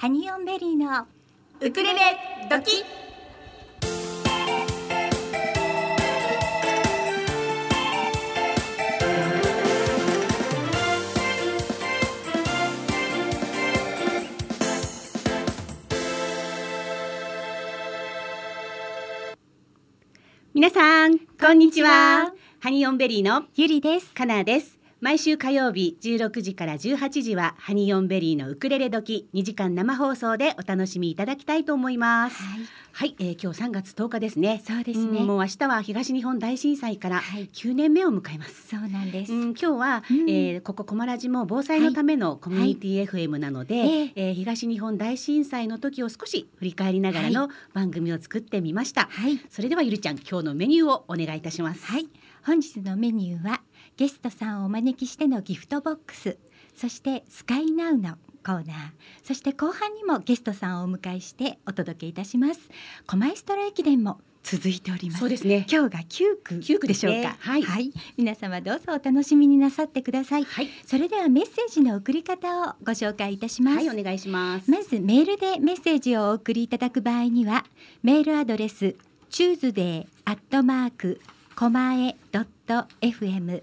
[0.00, 1.06] ハニーオンベリーの
[1.60, 2.00] ウクレレ
[2.48, 2.82] ドキ。
[20.54, 22.32] 皆さんこんにちは。
[22.60, 24.14] ハニーオンベリーのゆりです。
[24.14, 32.60] カナーです毎週火曜日16時から18時はハニーオンベリーのウクレレ時2時間生放送でお楽しみいただきたいと思いますはい。
[32.92, 35.22] はい、えー、今日3月10日ですねそうですね。
[35.22, 40.28] んもう明日は東日本大震災からはい9年目を迎えます、そうなんです、うん、今日は、うん。
[40.28, 44.12] えーここコマラジも防災のためのコミュニティ FM なので、ええ。
[44.16, 49.40] えー東日本大震災の時を少し振り返りながらの番組を作ってみました、はい。
[49.48, 51.86] それではゆりちゃん今日のメニューをお願いいたします。
[51.86, 52.06] はい。
[52.44, 53.62] 本日のメニューは
[54.00, 56.38] ゲストさんをお招きしてのギフトボックス
[56.74, 58.64] そしてスカイナウのコーナー
[59.22, 62.60] そして後半にもゲストさんをお迎えしてお届けいたします。
[63.06, 65.20] 狛江ストロ駅伝も続いております。
[65.20, 65.66] そうですね。
[65.70, 67.36] 今日が9区9区でしょうか？
[67.40, 67.92] はい。
[68.16, 70.44] 皆様どうぞお楽しみになさってください。
[70.44, 74.70] はい、それではメッセージの送り方をご紹介いたします、はい、お願いします。
[74.70, 77.66] まずメールでメッセージをお送りいただく場合には
[78.02, 78.96] メールアドレス
[79.30, 81.20] tuesday アットマーク
[81.54, 83.62] コマエドット fm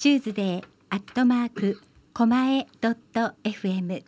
[0.00, 1.78] Tuesday アットマーク
[2.14, 4.02] コマエドット fm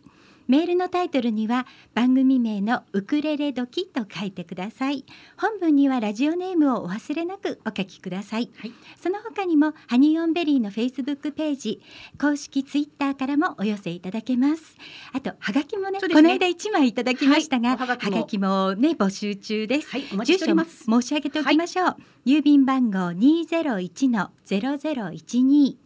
[0.53, 5.07] メールのタイトルには番組名のウクレレドキと書いてください。
[5.39, 8.51] 本文にはラジオネームをお忘れなくお書きください。
[8.59, 8.73] はい。
[9.01, 11.81] その他にもハニーオンベリーのフェイスブックページ
[12.21, 14.77] 公式ツイッターからもお寄せいただけます。
[15.15, 16.01] あとハガキもねね。
[16.01, 19.89] この間一枚いただきましたが、ハガキもね募集中です。
[19.89, 20.03] はい。
[20.27, 25.79] 住所も申し上げておきましょう、郵便番号二ゼロ一のゼロゼロ一二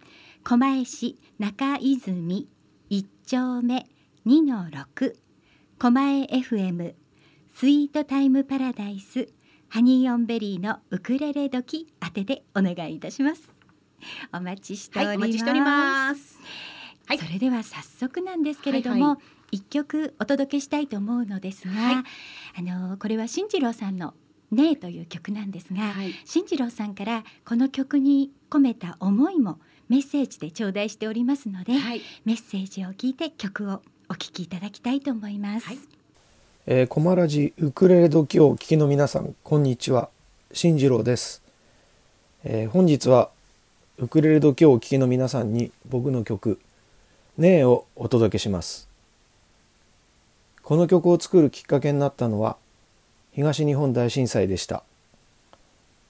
[0.43, 2.49] 狛江市中泉
[2.91, 3.87] 一丁目
[4.27, 5.17] 二の六。
[5.79, 6.95] 狛江 FM
[7.55, 9.29] スイートタイムパラダイス。
[9.69, 13.43] ハニーオンベリーのウクレレ時当てでお願いいたします。
[14.33, 16.41] お待ちしております、待ちしております。
[17.07, 17.19] はい。
[17.19, 19.19] それでは早速なんですけれども、はいは
[19.53, 21.95] 一曲お届けしたいと思うのですが、はい。
[22.59, 24.15] あのこれは進次郎さんの
[24.51, 26.13] ねえという曲なんですが、はい。
[26.25, 32.03] 進次郎さんからこの曲に込めた思いもメッセージで頂戴しておりますので、はい。
[32.25, 35.67] メッセージを聞いて曲をお聴きいただきたいと思います。
[35.67, 35.79] はい。
[36.67, 40.11] えー、コマラジウクレレ時をお聞きの皆さんこんにちは。
[40.53, 41.43] 進次郎です、
[42.45, 43.31] えー本日は
[43.99, 46.61] ウクレレ時をお聞きの皆さんに僕の曲
[47.37, 48.89] 「ねえ」をお届けします。
[50.63, 52.57] この曲を作るきっかけになったのは
[53.33, 54.83] 東日本大震災でした。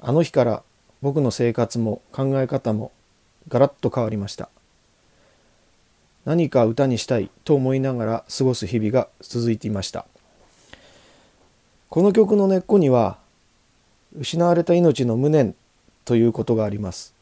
[0.01, 0.63] あの日から
[1.01, 2.93] 僕の生活も考え方も
[3.49, 4.49] ガラッと変わりました
[6.27, 10.07] 何か歌にしたいと思いながら過ごす日々が続いていました。
[11.89, 13.17] この曲の根っこには
[14.19, 15.55] 失われた命の無念
[16.05, 17.15] ということがあります。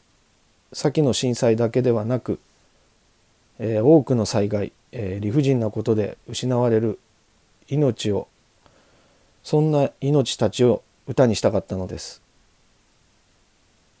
[0.73, 2.39] 先の震災だけではなく、
[3.59, 6.97] えー多くの災害、えー理不尽なことで失われる
[7.69, 8.27] 命を
[9.43, 12.23] そんな命たちを歌にしたかったのです。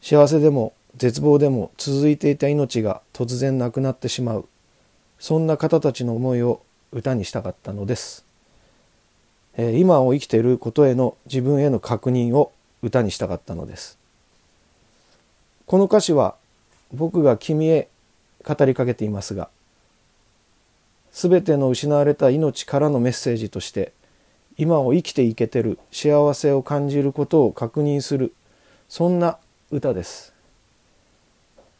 [0.01, 4.47] 幸せでも絶望でも続いていた命が突然なくなってしまう。
[5.19, 6.61] そんな方たちの思いを
[6.91, 8.25] 歌にしたかったのです。
[9.57, 13.97] えー今を生きていることへの自分への確認を歌にしたかったのです。
[15.65, 16.35] この歌詞は
[16.93, 17.87] 僕が君へ
[18.43, 19.49] 語りかけていますが
[21.11, 23.91] 全ての失われた命からのメッセージとして
[24.57, 28.33] 今を生きていけてる幸せを感じることを確認する
[28.87, 29.37] そんな
[29.71, 30.33] 歌です。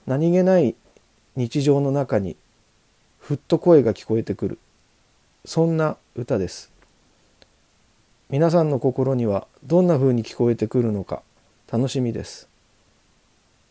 [0.08, 0.76] 何気ない
[1.36, 2.36] 日常の中に
[3.28, 4.60] ふっと声が聞こえてくる。
[5.46, 6.70] そんな歌です。
[8.30, 11.24] 皆さんの心にはどんな風に聞こえてくるのか
[11.72, 12.48] 楽しみです。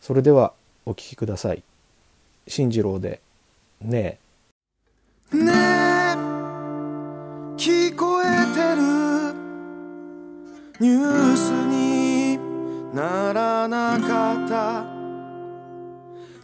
[0.01, 0.51] それでは
[0.85, 1.63] お聴きください。
[2.49, 3.21] 進次郎で
[3.79, 4.19] ね
[5.31, 5.37] え。
[5.37, 5.55] ねえ
[7.55, 8.81] 聞こえてる。
[10.81, 12.37] ニュースに
[12.93, 14.85] ならなかった。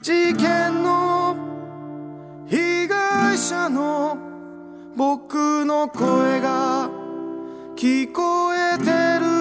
[0.02, 1.11] 事件の
[3.42, 4.18] 者の
[4.96, 6.88] 僕の声が
[7.76, 8.86] 聞こえて
[9.20, 9.41] る。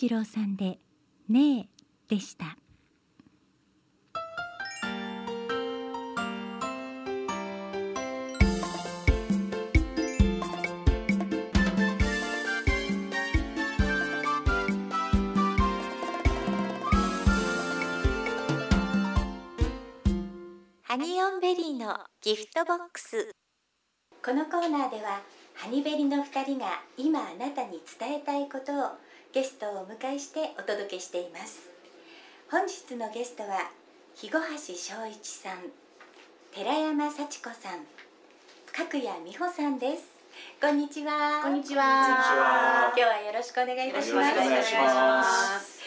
[0.00, 0.78] 次郎さんで
[1.28, 2.56] ねえでした。
[20.84, 23.32] ハニオンベリーのギフトボックス。
[24.24, 25.22] このコーナーでは
[25.54, 26.66] ハニベリの2人が
[26.96, 28.90] 今あなたに伝えたいことを
[29.38, 31.70] ゲストをお迎えしてお届けしています。
[32.50, 33.70] 本日のゲストは
[34.16, 35.58] 肥後橋翔一さん
[36.52, 37.86] 寺山幸子さん
[38.74, 40.10] 角谷美穂さんです。
[40.60, 41.40] こんにちは。
[41.44, 42.92] こんにちは。
[42.96, 44.34] 今日はよろしくお願いいたします。
[44.34, 45.78] よろしくお願いします。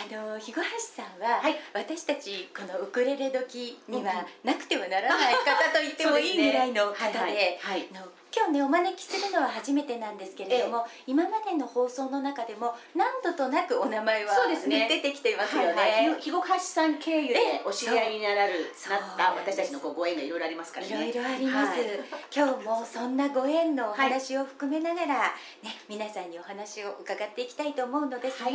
[0.00, 1.56] あの肥後橋さんは、はい。
[1.74, 7.86] 私たちこのウクレレ時にはなくてはならない方と言ってもいいぐらいの方で、はい。
[7.92, 14.88] あの今日ねお招きするのは初めてなんですけれども、今までの放送の中でも何度となくお名前はそうですね。
[14.88, 15.72] 出てきてますよね。
[15.74, 18.54] はいはい、肥後橋さん経由でえお知り合いにならる
[18.90, 20.96] なった私たちのご縁がいろいろありますからいね。
[20.96, 22.00] ろいろあります、はい。
[22.34, 25.14] 今日もそんなご縁のお話を含めながら、
[25.62, 28.50] ね、皆さんにお話を伺っていきたいと思うのですが、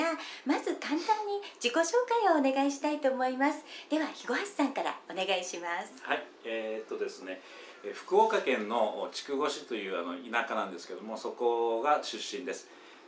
[0.46, 1.94] まず簡単に自己紹
[2.28, 3.64] 介をお願いしたいと思います。
[3.90, 5.94] では肥後橋さんからお願いします。
[6.04, 7.59] はい、えーっとですね、えー
[7.94, 12.68] 福岡県の筑後市というあの田舎なんですけども、そこが出身です。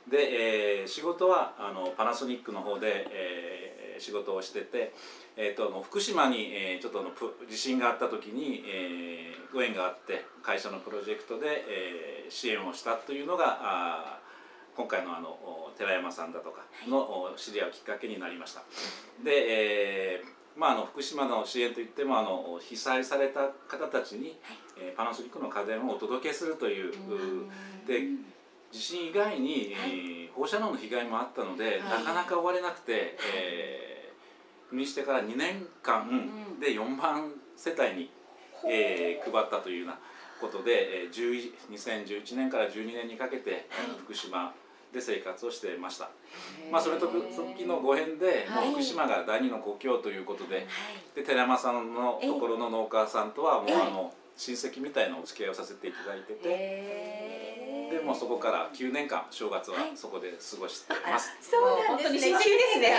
[0.09, 4.93] で、えー仕事はあのパナソニックの方で、えー仕事をしてて、
[5.37, 18.61] えーっと福島に、えーちょっとあのプ地震があった時に、えーご縁があって会社のプロジェクトで、えー支援をしたというのがあー今回のあのお寺山さんだとかのお知り合うきっかけになりました。
[19.23, 19.31] で、
[20.15, 24.37] えーまあ、あの福島の支援といってもあの被災された方たちに、
[24.77, 26.93] えーパナソニックの家電をお届けするという、
[27.87, 28.03] で
[28.71, 36.07] 地震以外に、えー放射能の被害もあったので、なかなか終われなくて、えー赴任してから2年間
[36.59, 38.11] で4万世帯に、
[38.69, 39.99] えー配ったというような
[40.39, 43.67] ことで、えー11 2011年から12年にかけて、
[43.97, 44.53] 福島
[44.93, 46.09] で生活をしてました。
[46.71, 50.65] まあ、それと時のご縁で、はいもう福島が第二の故郷ということではい
[51.15, 56.47] で寺山さんのところの農家さんとはもうええあの親戚みたいなお付き合いをさせていただいてて、
[57.91, 61.29] でもうそこから9年間正月ははいそこで過ごしてます。
[61.41, 62.43] そうなんですね親戚で
[62.73, 62.93] すね。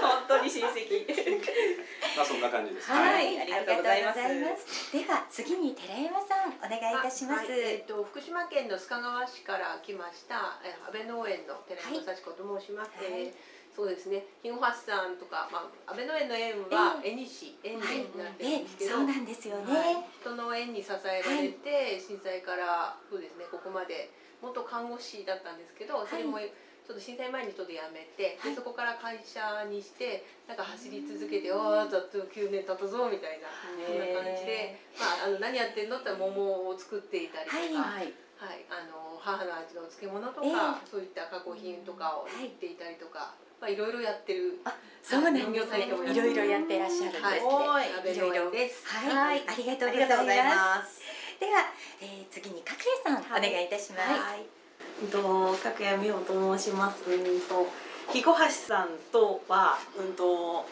[0.00, 1.04] 本当に親戚。
[2.16, 2.90] まあそんな感じです。
[2.90, 3.40] はい。
[3.40, 4.92] ありがとうございます。
[4.92, 12.90] では次に寺山さんお願いいたします、はい、えっ、と福島県の須賀川市から来ましたえー安倍農園の寺山幸子と申します。
[12.96, 13.28] はい。
[13.28, 14.26] えーそうですね。
[14.42, 17.86] 日後橋さんとかまあ安倍農園の園は縁西園に
[18.18, 24.10] なってるんですけど、そうなんですよね、はい、人の縁に支えられて、震災からそうですねここまで
[24.42, 26.42] 元看護師だったんですけど、それも
[26.88, 38.00] ちょっと震災前にちょっと辞めて、でそこから会社にしてなんか走り続けて、ああざっと9年経ったぞみたいなそんな感じで、まああの何やってんのって桃を作っていたりとか。
[38.00, 38.08] はい。
[38.38, 44.62] はい、あの母の味の漬物とか、えそういった加工品とかを売っていたりとか、まあいろいろやってる。
[45.02, 45.90] そうなんですね。
[45.90, 48.16] いろいろやってらっしゃるんですね、はい、い。
[48.16, 48.86] ろいろ園です。
[48.86, 51.02] はい、ありがとうございます。
[51.40, 51.66] では、
[52.00, 53.50] えー、次に角谷さん、はい。
[53.50, 54.57] お願いいたします、はい。
[55.02, 57.10] うんと角谷美穂と申します。
[57.10, 57.66] うんと
[58.08, 60.66] 肥後橋さんとはうんと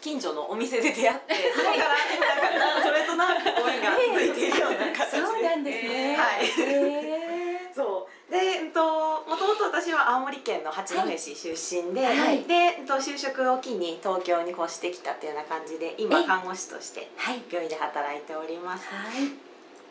[0.00, 1.88] 近所のお店で出会って、そこから
[2.36, 5.20] なんかなそれとなんかご縁が続いているような形で。
[5.20, 6.44] そうなんですねはい。
[6.44, 17.08] へ そうで、うんと、もともと私は青森県の八戸市出身で、はいで、うんと、就職を機に東京に越してきたっていうような感じで今え看護師として
[17.50, 18.86] 病院で働いております。
[18.88, 19.30] はい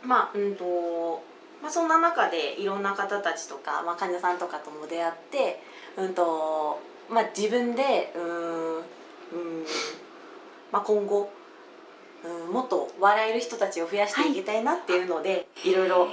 [0.02, 1.24] まあうんと
[1.66, 5.60] まあ、そんな中でいろんな方たちとか、まあ、患者さんとかとも出会って、
[5.98, 6.80] うんと
[7.10, 9.66] まあ自分でうーんうーん
[10.72, 11.32] まあ今後
[12.24, 16.08] うんもっと笑える人たちを増やしていきたいなっていうので、い、ろいろ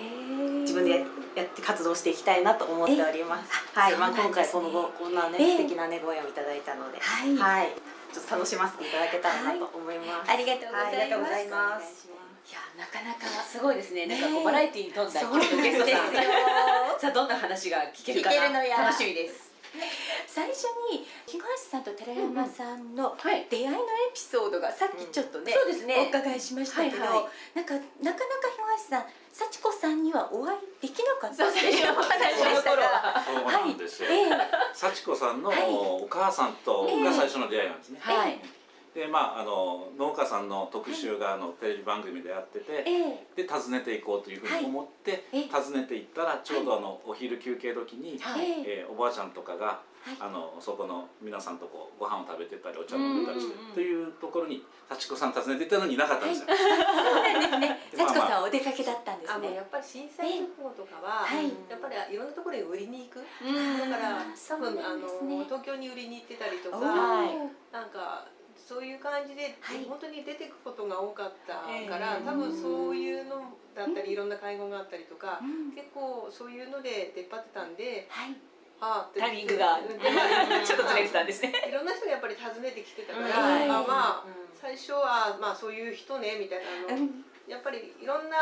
[0.63, 1.05] 自分で
[1.37, 3.53] やって活動していきたいなと思っております。
[3.79, 5.57] はい、まあ今回このこんなね、ええ。
[5.59, 7.37] 素敵なねご縁をいただいたので、はい。
[7.37, 7.69] はい、
[8.11, 10.31] ちょっと楽しませていただけたらなと思います。
[10.31, 10.87] ありがとうござい。
[10.87, 12.22] ありがとうございます。
[12.49, 14.07] いやなかなかすごいですね。
[14.07, 15.63] なんかこうバラエティーに富んだそうなんですよ。
[15.63, 17.01] ゲストさん。
[17.01, 19.53] さあどんな話が聞けるか聞けるのやな楽しみです。
[20.27, 23.47] 最初に東さんと寺山さんのはい。
[23.49, 23.79] 出会いのエ
[24.13, 25.97] ピソードがさっきちょっとね、そうですね。
[25.99, 27.17] お伺いしましたけど、はいは
[27.55, 27.57] い。
[27.57, 28.19] なんかなかなか
[28.77, 31.37] 東さん幸子さんにはお会いできなかった。
[31.37, 33.23] そうっていうお話でしたが。
[33.25, 34.31] そうなんですよ、ええ。
[34.75, 35.63] 幸子さんのはい。
[35.63, 38.39] お母さんとが最初の出会いなんですね、はい。
[38.95, 43.43] でまああの農家さんの特集があのテレビ番組でやってて、ええ。
[43.43, 45.49] で訪ねていこうというふうに思って、はいえ。
[45.49, 48.63] 訪ねていったらちょうどあのお昼休憩時に、はい。
[48.67, 50.17] えおばあちゃんとかが、はい。
[50.21, 56.49] あのそこの皆さんとこうご飯を食べてたりお茶を飲んでたりしてというところに幸子さん訪ねていったのにいなかったんですよ。
[56.53, 57.81] そうなんですね。
[57.97, 59.35] 幸子さんはお出かけだったんですね。
[59.35, 61.37] あのやっぱり震災直後とかは、ええ。
[61.37, 61.53] はい。
[61.71, 63.91] やっぱりいろんなところに売りに行く、うん。
[63.91, 65.09] だから多分あの
[65.49, 66.79] 東京に売りに行ってたりとか、
[67.73, 68.29] なんか
[68.73, 69.85] そういう感じで、はい。
[69.85, 72.25] 本当に出てくことが多かったから、ええ。
[72.25, 75.76] 多分そういうのだったり、いろんな会合があったりとか、うん。
[75.76, 78.35] 結構そういうので出っ張ってたんで、はい。
[78.81, 80.00] ああタイミングがうん。
[80.64, 81.52] ちょっとずれてたんですね。
[81.69, 83.69] いろんな人がやっぱり訪ねてきてたから、はい。
[83.69, 84.25] あまあ
[84.55, 87.25] 最初はまあそういう人ねみたいなの、うん。
[87.47, 88.37] やっぱりいろんな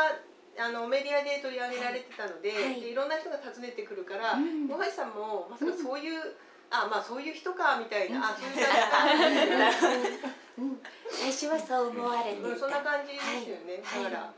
[0.57, 2.79] あのメディアで取り上げられてたので,、はい。
[2.79, 4.67] い、でいろんな人が訪ねてくるからうん。
[4.69, 6.35] 大橋さんもまさかそういう、
[6.71, 8.23] あまあそういう人かみたいな、うん。
[8.23, 10.79] あそういう感じかうん。
[11.11, 14.03] 最初はそう思われていうん、そんなた感じですよね、はい。
[14.05, 14.33] だから、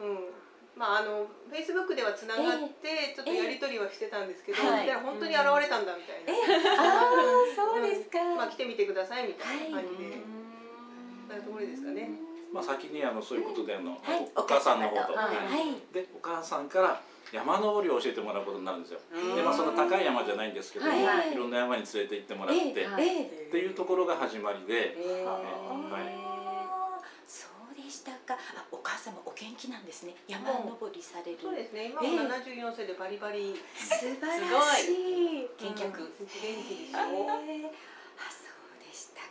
[0.00, 0.18] うん。
[0.74, 6.34] まああのフェイスブックではつながって、ちょっとやり取りはしてたんですけど、はいいや本当に現れたんだみたいな、
[6.82, 7.14] ああ
[7.54, 10.44] そうですか、まあ来てみてくださいみたいな感じで、うん
[11.30, 12.10] そういうところですかね。
[12.52, 14.28] まあ先にあのそういうことであの、はい。
[14.34, 15.94] お母さんの方と、はい。
[15.94, 17.00] でお母さんから
[17.32, 19.00] 山登りを教えてもらうことになるんですよ。
[19.36, 21.32] でまあその高い山じゃないんですけど、はいはい。
[21.32, 23.06] いろんな山に連れて行ってもらって、ええはい。
[23.06, 23.48] ええ。
[23.48, 26.24] っていうところが始まりで、えーはい。
[27.26, 28.38] そうでしたか。
[28.54, 30.14] あお母様お元気なんですね。
[30.28, 31.38] 山登りされる。
[31.40, 32.18] そうですね、今もええ。
[32.18, 33.54] 74歳でバリバリ。
[33.74, 35.48] 素晴らしい。
[35.58, 37.26] 健脚元気ですあよ。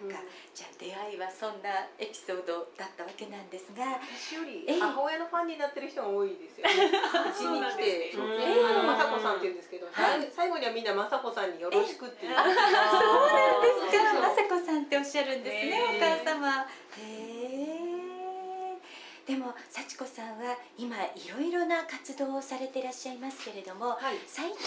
[0.01, 0.09] うん。
[0.09, 1.69] じゃあ出会いはそんな
[2.00, 4.79] エピソードだったわけなんですが私よりええ。
[4.79, 6.67] 母親のファンになってる人が多いですよ。
[6.67, 6.89] ね。
[6.89, 10.31] うちに来て、あの雅子さんって言うんですけど、はい。
[10.31, 12.35] 最後にはみんな雅子さんによろしくっていう。
[12.35, 14.21] そうなんですか。
[14.21, 16.62] 雅子さんっておっしゃるんですね、お母様。
[16.62, 17.93] へえ。
[19.25, 24.19] でも幸子さんは今いろいろな活動をされていらっしゃいますけれどもはい。
[24.27, 24.57] 最近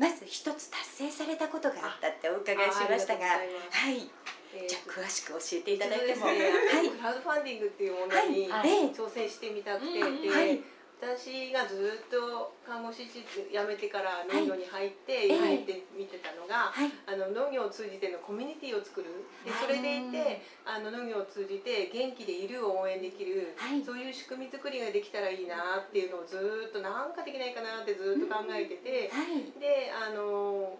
[0.00, 6.26] まず一つ達成されたことがあったってお伺いしましたがはいえーじゃあ詳しく教えていただいても。
[6.26, 6.50] ね。
[6.74, 6.90] はい。
[6.90, 8.50] クラウドファンディングっていうものに
[8.90, 10.60] 挑戦してみたくて、はい。
[11.00, 16.92] 私がずっと看護師室辞めてから農業に入って、ええ入ってみてたのが、はい。
[17.08, 19.08] あの農業を通じてのコミュニティを作る。
[19.46, 23.80] ではいそれでいてあの農業を通じて元気でいるを応援できる、はい。
[23.82, 29.48] そういう仕組み作りができたらいいなっていうのをずっとなんかできないかなってずっと考えてて、はい。
[29.56, 30.76] であの、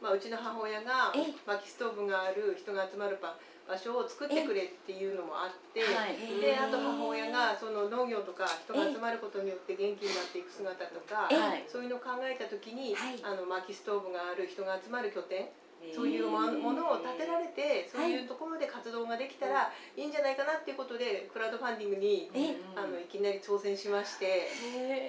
[0.00, 1.34] まあ、うちの母親がええ。
[1.46, 3.34] 薪ストーブがある人が集まる場
[3.68, 5.82] 場所を作ってくれっていうのもあって。
[5.82, 6.16] はい。
[6.40, 11.28] であと母親がその農業とか人が集まることによって元気になっていく姿とか
[11.66, 13.18] そういうのを考えた時に、はい。
[13.22, 15.48] あの薪ストーブがある人が集まる拠点
[15.94, 24.48] そういうもものを建てられてそういうところで活動ができたらいいんじゃないかなっていうことでクラウドファンディングにえあのいきなり挑戦しまして。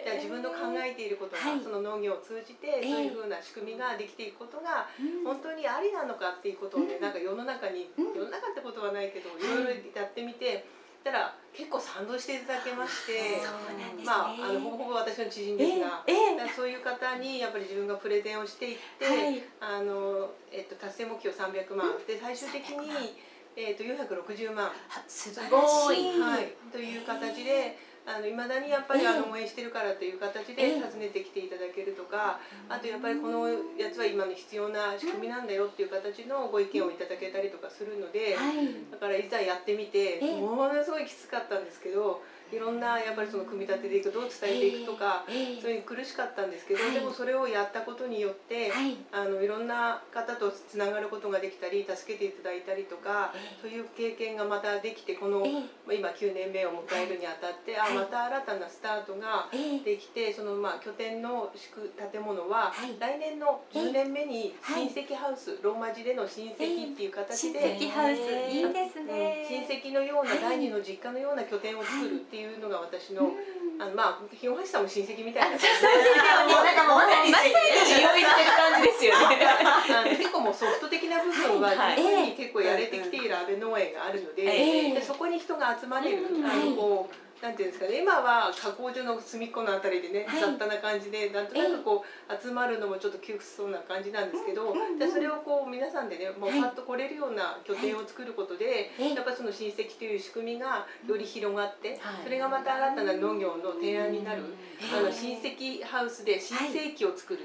[0.06, 1.62] じゃあ自分の考えていることが、はい。
[1.62, 2.90] その農業を通じてえ。
[2.90, 5.24] そういうふうな仕組みができていくことがうん。
[5.24, 7.02] 本当にありなのかっていうことをね、うん。
[7.02, 8.14] なんか世の中に、うん。
[8.16, 10.66] 世の中ってことはないけどいろいろやってみて
[11.04, 14.04] たら結構賛同していただけましてね。
[14.06, 16.04] まああのほぼほぼ私の知人ですが。
[16.08, 19.44] ええだからそういう方にやっぱり自分がプレゼンをしていって、はい。
[19.60, 23.18] あのえっと、達成目標300万、で最終的300万に、
[23.56, 24.72] えっと、460万、あ
[25.08, 26.20] 素晴らごしい。
[26.20, 27.78] はい、という形で
[28.10, 33.48] あの未だにやっぱりええあの応援してるからという形ええで訪ねてきていただけるとか、あとやっぱりこの
[33.78, 38.58] やつは今の必要な仕組みなんだよっていう形のご意見をいただけたりとかするので、はい。
[38.90, 40.42] だからいざやってみてええ。
[40.42, 46.94] ものすごいきつかったんですけどいろんなやっぱりその組み立てていくどう伝えていくとか、ええそういう苦しかったんですけど、はい。
[46.94, 48.98] でもそれをやったことによって、はい。
[49.12, 53.62] あのいろんな方とつながることができたり助けていただいたりとか、ええ。
[53.62, 55.62] そういう経験がまたできてこの、ええ。
[55.86, 57.98] まあ今9年目を迎えるにあたって、はい。
[57.98, 59.80] あまた新たなスタートがええ。
[59.80, 62.98] できてそのまあ拠点の宿建物は、はい。
[63.00, 70.40] 来年の10年目にはい親戚ハウス、ローマ字での親戚っていう形親で、戚ハウスいいですうんね親戚のようなはい。
[70.40, 73.32] 第二の実家のような拠点を作るっていうのが私の、
[73.80, 75.58] あのまあ日本橋さんも親戚みたいな。
[75.58, 80.18] 感じでなんかもうまさに血を入れてる感じですよね。
[80.18, 84.94] 結構もうソフト的な部分ははい十分に結構やれてきている安倍農園があるので,、ええ。
[84.94, 86.46] でそこに人が集まれる、うん。
[86.46, 90.42] あのこうなんていうんですかね今は加工所の隅っこのあたりでね、はい。
[90.42, 96.62] 雑多な感じでなんとなくこう集まるのもちょっと窮屈そうな感じなんですけど、でそれをこう皆さんでねもうはい。
[96.62, 102.24] パッと来れるような拠点を作ることで、ええやっぱりその親戚という仕組みがより広がって、はい。
[102.24, 104.44] それがまた新たな農業の提案になる、
[104.82, 107.40] えあの親戚ハウスで新世紀を作る。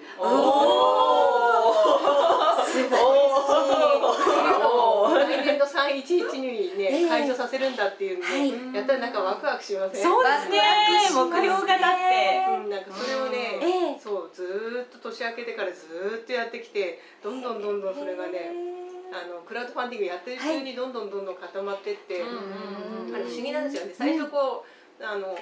[2.67, 2.99] すごい。
[5.15, 6.43] 来年の311に
[6.79, 10.03] ね、ええ解除させるんだっていうので、やったらなんかワクワクしません。
[10.03, 10.61] そうですね。
[11.13, 12.47] 目標がだって。
[12.65, 14.01] うん、なんかそれをね、ええ。
[14.01, 18.53] そうずーっと年明けてからずーっとやってきてどんどんどんどんそれがね、
[19.13, 23.95] あのクラウドファンディングやってる中にどんどんどんどん固まってって、あの不思議なんですよね。
[23.97, 24.65] 最初こ
[25.01, 25.39] うあの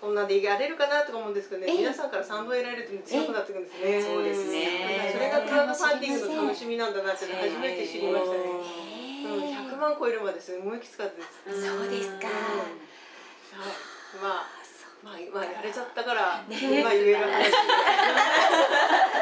[0.00, 1.78] こんなんでやれるかなとか思うんですけどね、ええ。
[1.78, 4.68] 皆さんから賛同得られると強くなってくるんですね、そうですね。
[5.12, 8.38] それがクラウドファンディングの楽しみなんだなって初めて知りましたね、
[9.24, 12.26] うん、100万超えるまですごいきつかったです、そうですか。
[12.26, 12.32] は
[12.68, 12.96] い
[13.56, 14.56] まあ
[15.04, 16.56] まあ、まあ、やれちゃったから、ね。
[16.56, 17.52] 今言える話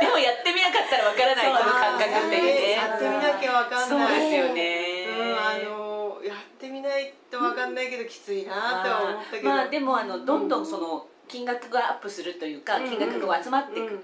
[0.00, 2.72] でもやってみなかったらわからないこの感覚ってね。
[2.72, 4.30] やってみなきゃわかんない。
[4.30, 5.06] ですよね。
[5.08, 12.88] うん、あのやってみないとわかんないけどきついなとは思ったけど、まあでもあのどんどんその金額がアップするというか、うん。
[12.88, 14.00] 金額が集まってうん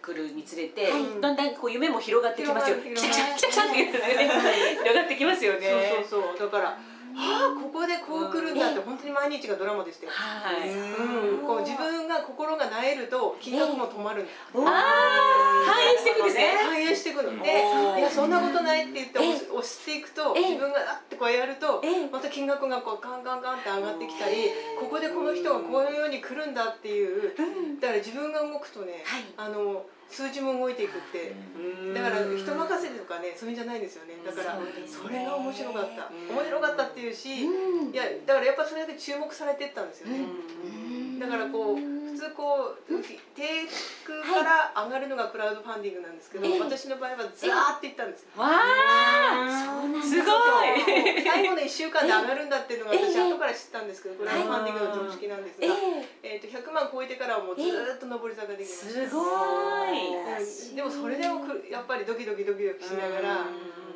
[0.00, 2.76] くるにつれて、はいだんだんこう夢も広がってきますよ。
[2.76, 3.12] っていうのがね
[4.78, 5.92] 広がってきますよね。
[6.08, 6.78] そうそうそうだから
[7.16, 10.68] ああここでこう来るんだって本当に毎日がドラマでしたよ、はい。
[10.68, 16.52] うん、こう自分が心がなえると金額も止まるんだ、ああ反映していくんですね。
[16.62, 17.42] 反映していくの。
[17.42, 17.48] で
[17.98, 22.10] いやそんなことないって言って押していくとえ自分があってこうやるとええ。
[22.12, 27.32] また金額がこうガンガンガンって上がってきたりここでこの人がこういうように来るんだっていう。
[27.80, 29.24] だから自分が動くとねはい。
[29.36, 31.34] あの数字も動いていくって。
[31.94, 34.14] だから人任せとかねそういうんじゃないんですよね。
[34.24, 36.10] だからそれが面白かった。
[36.32, 37.92] 面白かったっていうしうん。
[37.92, 40.26] いやだからやっぱそれで注目されていったんですよね。
[41.20, 43.04] だからこう普通こう
[43.36, 43.68] 低
[44.08, 46.60] 空から上がるのがクラウドファンディングなんですけど、ええ。
[46.60, 48.32] 私の場合はザーっていったんですよ。
[48.40, 49.44] わあ。
[49.44, 50.02] そうなんだ。
[50.02, 50.32] すご
[50.64, 51.20] い。
[51.20, 53.12] 最後の1週間で上がるんだっていうのがええ。
[53.12, 55.74] 私後から知ったんですけどクラウドファンディングの常識なんですえが、
[56.24, 59.10] ええー、と100万超えてからはもうずーっと上り坂できましたす。
[59.12, 59.20] ご
[59.92, 60.16] い。
[60.16, 63.44] うんでもそれでもくやっぱりドキドキドキドキしながら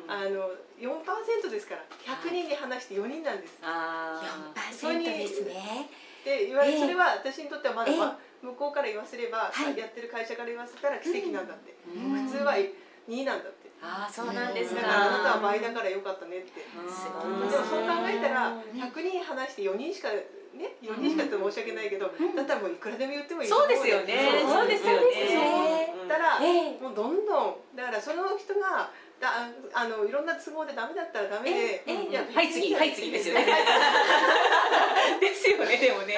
[0.07, 3.57] あの4%ですから100人に話して4人なんです。
[3.61, 4.21] あ
[4.53, 5.89] 4%ですね
[6.25, 6.79] で言われええ。
[6.79, 7.99] それは私にとってはまだ、ええ。
[7.99, 9.77] ま向こうから言わせれば、はい。
[9.77, 12.25] やってる会社から言わせたら奇跡なんだって、うん。
[12.25, 13.69] 普通は2なんだって。
[13.81, 14.81] あーそうなんですか。
[14.81, 24.45] だからあなたは倍だからよかったねって、すごでもそう考えたら100人話して4人しかね4人しかって申し訳ないけど、だったらもういくらでも言ってもいいとそう思ですよね。
[24.45, 25.93] そうですよね。
[26.07, 26.79] だったら、ええ。
[26.79, 33.45] もうどんどんだからその人がだあのいろんな都合でダメだったらダメで、ええいやはい次はい次ですよね。
[35.21, 36.17] ですよねでもね。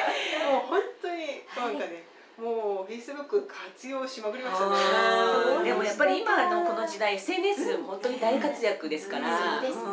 [0.50, 2.08] もう本当になんかね、
[2.40, 4.76] もうフェイスブック活用しまくりましたね。
[5.66, 9.38] でもやっぱり今のこの時代 SNS 本当に大活躍ですから。
[9.38, 9.84] そうですね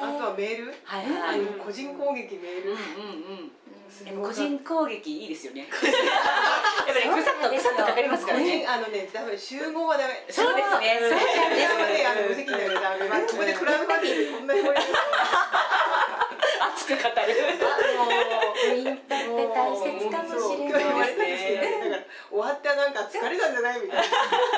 [0.00, 1.40] あとはメール、はいはい。
[1.58, 2.78] 個人攻撃メール、うんうん。
[2.78, 3.61] すごい
[4.04, 5.68] でも個人攻撃いいですよね。
[5.68, 8.58] やっぱりぐさっとぐさっとかかりますから個ね。
[8.64, 10.24] 人あのね、ダメ集合はダメ。
[10.30, 10.98] そうですね。
[11.00, 13.08] そうそれはね、あの無責任だダメ。
[13.08, 14.86] まあここでクラウドファンディングでこんなに盛り上がる
[16.74, 17.14] 熱く語る。
[17.98, 21.81] もうインタって大切かもしれないですね、
[22.32, 24.08] 終わってなんか疲れたんじゃないみたいな。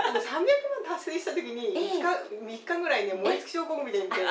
[0.06, 0.46] あの300
[0.86, 1.98] 万達成した時にええ。
[1.98, 4.26] 3日3日ぐらいね燃え尽き症候群みたいに言って、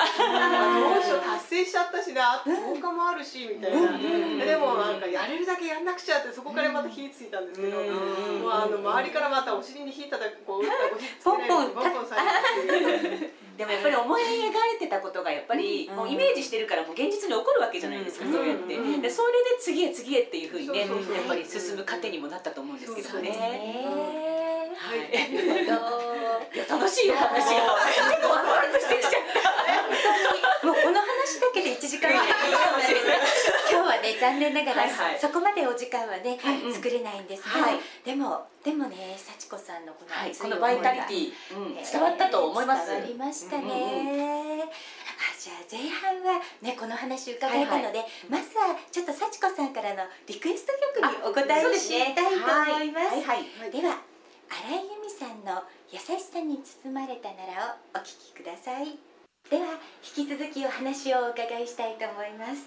[0.80, 4.00] どうしよう達成しちゃったしな、10日もあるしみたいな。
[4.00, 12.22] でもなんかやれるだけやんなくちゃってそこからまた火ついたんですけど、もうあの周りからまたお尻に火叩くこう押し付けられるポンポンボンボンされ
[13.20, 13.43] て。
[13.56, 23.30] でもやっぱり思い描いてたことがやっぱりもうイメージしてるからもう現実に起こるわけじゃないですか、うんそうやって、うんでそれで次へ次へっていうふうにねそうそうそうやっぱり進む糧にもなったと思うんですけどね。
[23.30, 24.34] ね
[24.74, 25.14] はい。
[26.68, 27.78] 楽しいお話が。
[28.10, 29.23] 結構ワクワクしてきちゃった。
[30.64, 33.18] もうこの話だけで1時間ぐらいかかるかもしれない。
[33.70, 35.18] 今日はね残念ながら、はいはい。
[35.20, 36.74] そこまでお時間はね、はいうん。
[36.74, 37.80] 作れないんですが、はい。
[38.04, 42.86] でもでもね幸子さんのこのはい、熱い思いがこのバイタリティ、うん、伝わったと思います。
[42.90, 44.74] 伝わりましたね、うん
[45.14, 53.10] あじゃあ前半はねこの話伺えたので、まずはちょっと幸子さんからのリクエスト曲にお答えをしたいと思います。
[53.10, 53.22] はい。
[53.22, 53.70] はい。
[53.70, 53.98] では
[54.50, 58.98] 新井由美さんの「優しさに包まれたなら」をお聴きください
[59.50, 62.64] では引き続きお話をお伺いしたいと思います。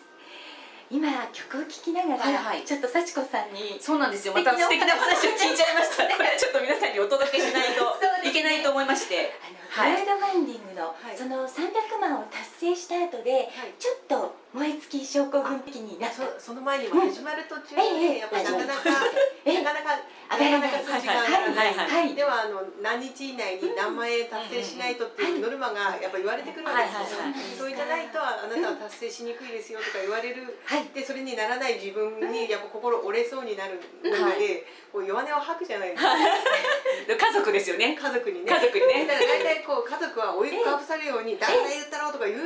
[0.93, 2.65] 今曲を聴きながら、はいはい。
[2.65, 4.33] ちょっと幸子さんにそうなんですよ。
[4.37, 5.31] また素敵な話を。
[5.33, 6.05] 聞いちゃいました。
[6.15, 9.33] これはちょっと皆さんにお届けしないといけないと思いまして。
[9.73, 11.17] クラウドファンディングの、はい。
[11.17, 13.73] その300万を達成した後で、はい。
[13.79, 19.03] ちょっと燃え尽き症候群的になったそその前にも始まる途中ええでやっぱりなかなか
[19.43, 19.61] ええ。
[19.61, 27.63] なかなかなかなか数字が上がらないではあの何日以内に何万円達成しないとっていうノルマがやっぱ言われてくるわけですよ。
[27.63, 30.59] それじゃないとあなたは達成しにくいですよとか言われる。
[30.65, 30.87] はい。
[30.95, 36.09] でそれにならない自分にやっぱ心折れそうになるのでこう弱音を吐くじゃないですか。
[36.17, 37.95] 家族ですよね。
[37.95, 38.51] 家族にね。
[38.51, 39.05] 家族にね。
[39.05, 42.39] だから大体こう家族は追いかぶされるように「誰が言ったろ?」とか言う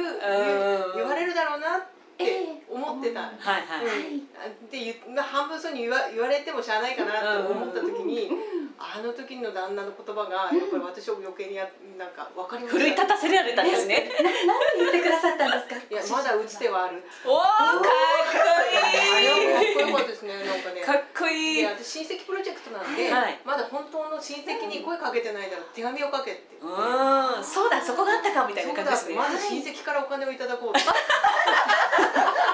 [0.95, 1.81] 言われるだろうなっ
[2.17, 3.21] て思ってた。
[3.21, 3.85] はいはい。
[3.87, 4.69] うん。
[4.69, 8.29] で半分そうに言わ言われてもしゃあないかなと思った時に、
[8.81, 14.09] あの時の旦那の言葉がやっぱり私を余計にやなんか分かり奮い立たせられたんですね。
[14.19, 15.75] な何言ってくださったんですか？
[15.77, 17.03] いやまだ打つ手はある。
[17.25, 17.77] おお、かっあ
[19.21, 20.79] れはかっこよこかったですねなんかね。
[20.79, 20.85] いい。
[20.85, 21.61] かっこいい。
[21.61, 23.39] で私親戚プロジェクトなんで、はい。
[23.45, 29.15] まだ本当の親戚に声かけてないなら手紙をかけって、うん、そうだ、そこがあったかみたいな感じですね。
[29.15, 30.73] まず親戚からお金をいただこう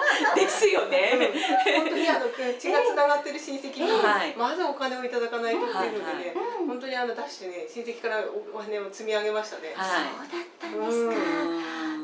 [0.35, 1.31] ですよね。
[1.75, 2.25] 本当にあの
[2.57, 4.33] 血がつながってる親戚に、はい。
[4.35, 6.25] まずお金をいただかないとっていうのでね、はい。
[6.25, 11.15] はい本当にあの出してね親戚からお金を積み上げましたね、はそうだったんですか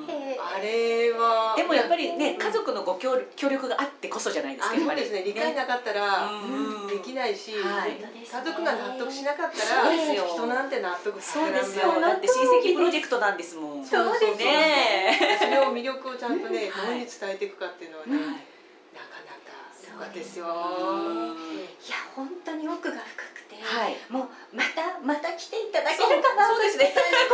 [0.05, 4.75] あれはでもやっぱりね、家族のご協協力があってこそじゃないですか。
[4.75, 11.99] あそうですね理解なかったらうんできないし、はい家族が納得しなかったら人なんて納得さそうですよ。
[12.01, 13.85] だって親戚プロジェクトなんですもん。
[13.85, 15.37] そうですね。
[15.39, 20.45] それを魅力をちゃんとね、はいどうに伝えていくかっていうのはね、はいなかなかすごかったですよ。
[20.45, 26.93] うんいや本当に奥が深くて、はいもうまたまた来ていただけるかなそうですね。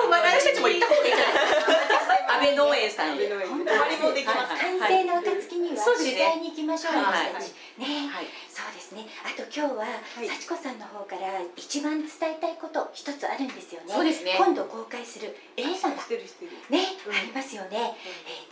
[0.10, 2.34] 私たちも行った方がいいんじゃないですか。
[2.34, 3.24] 安倍農園さんへ。
[3.24, 4.52] 安倍農園泊まりもできます。
[4.52, 4.80] はい。
[4.80, 6.94] 完成の暁には取材に行きましょう
[7.80, 8.12] ね、
[9.00, 9.08] ね。
[9.24, 9.86] あと今日は、
[10.20, 10.28] い。
[10.28, 13.88] 幸子さんの方から一番伝えたいこと一つあるんですよね。
[13.88, 14.36] そうですね。
[14.38, 15.96] 今度公開する映画が。
[16.70, 17.16] ね、うん。
[17.16, 17.96] ありますよね、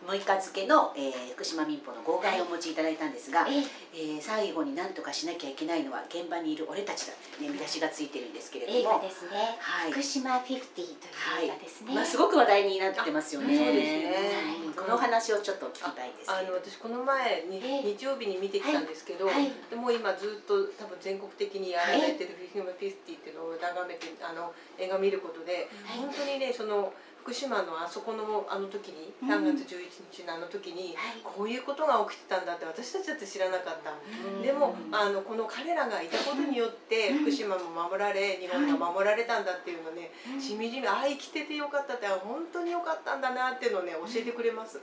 [0.07, 3.97] 六日付の、えー、福島民報の号外をお持ちいただいたんですが、ええ。
[4.17, 8.79] ー最後に何とかしなきゃいけないのは現場にいる俺たちだってね見出しがついてるんですけれども。
[8.79, 9.91] 映画ですね、はい。
[9.91, 13.55] 福島フィフティという映画ですね、まあ、すごく話題になってますよね。
[13.55, 14.05] あそうですね。
[14.05, 16.51] はいこのお話をちょっと聞きたいですあけど。
[16.51, 17.95] の私この前に、ええ。
[17.97, 19.35] 日曜日に見てきたんですけど、はい。
[19.35, 19.51] はい。
[19.71, 25.99] でもう今ずっと多分全国的にやられてるフィフィムフィフティっていうのを眺めてあの映画見ることで、はい。
[25.99, 26.93] 本当にねその
[27.27, 29.27] 福島のあそこのあの時にうん。
[29.27, 31.19] 3月11日のあの時に、はい。
[31.19, 33.91] こういうことが起きてたんだって私たちだって知らなかった。
[34.39, 40.07] でもあのこの彼らがいたことによって福島も守られ日本が守られたんだっていうのね
[40.39, 44.79] しみじみああ生きててよかったってあ本当によかったんだなっていうのをね教えてくれます。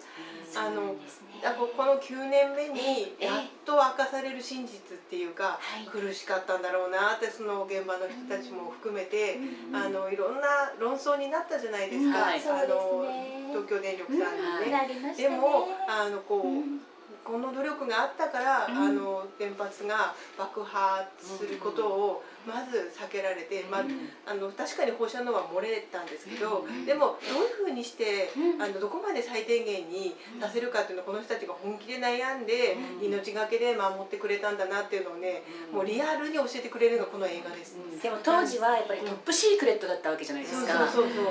[0.55, 0.97] あの
[1.43, 3.25] あここの9年目にええ。
[3.25, 5.89] やっと明かされる真実っていうかはい。
[5.89, 9.41] 苦しかったんだろうなってその現場の人たちも含めて
[9.73, 13.05] あのいろんな論争になったじゃないですか、はいあの
[13.51, 15.15] 東京電力さんにね。
[15.17, 16.81] でもあのこう、うん。
[17.25, 18.77] この努力があったから、うん。
[18.77, 23.85] あの原発が爆発することをまず避けられて、まあ、
[24.27, 28.63] あの確かに放射能は漏れたんですけど、でもどういうふうにして、うん。
[28.63, 33.07] あのどこまで最低限に出せるかっていうのをこの人たちが本気で悩んで、うん。
[33.07, 37.79] 命がけで守ってくれたんだなっていうのをね、もうリアルに教えてくれるのがこの映画です。
[38.03, 40.87] でも当時はやっぱりトップシークレットだったわけじゃないですか。
[40.93, 41.25] そうそうそう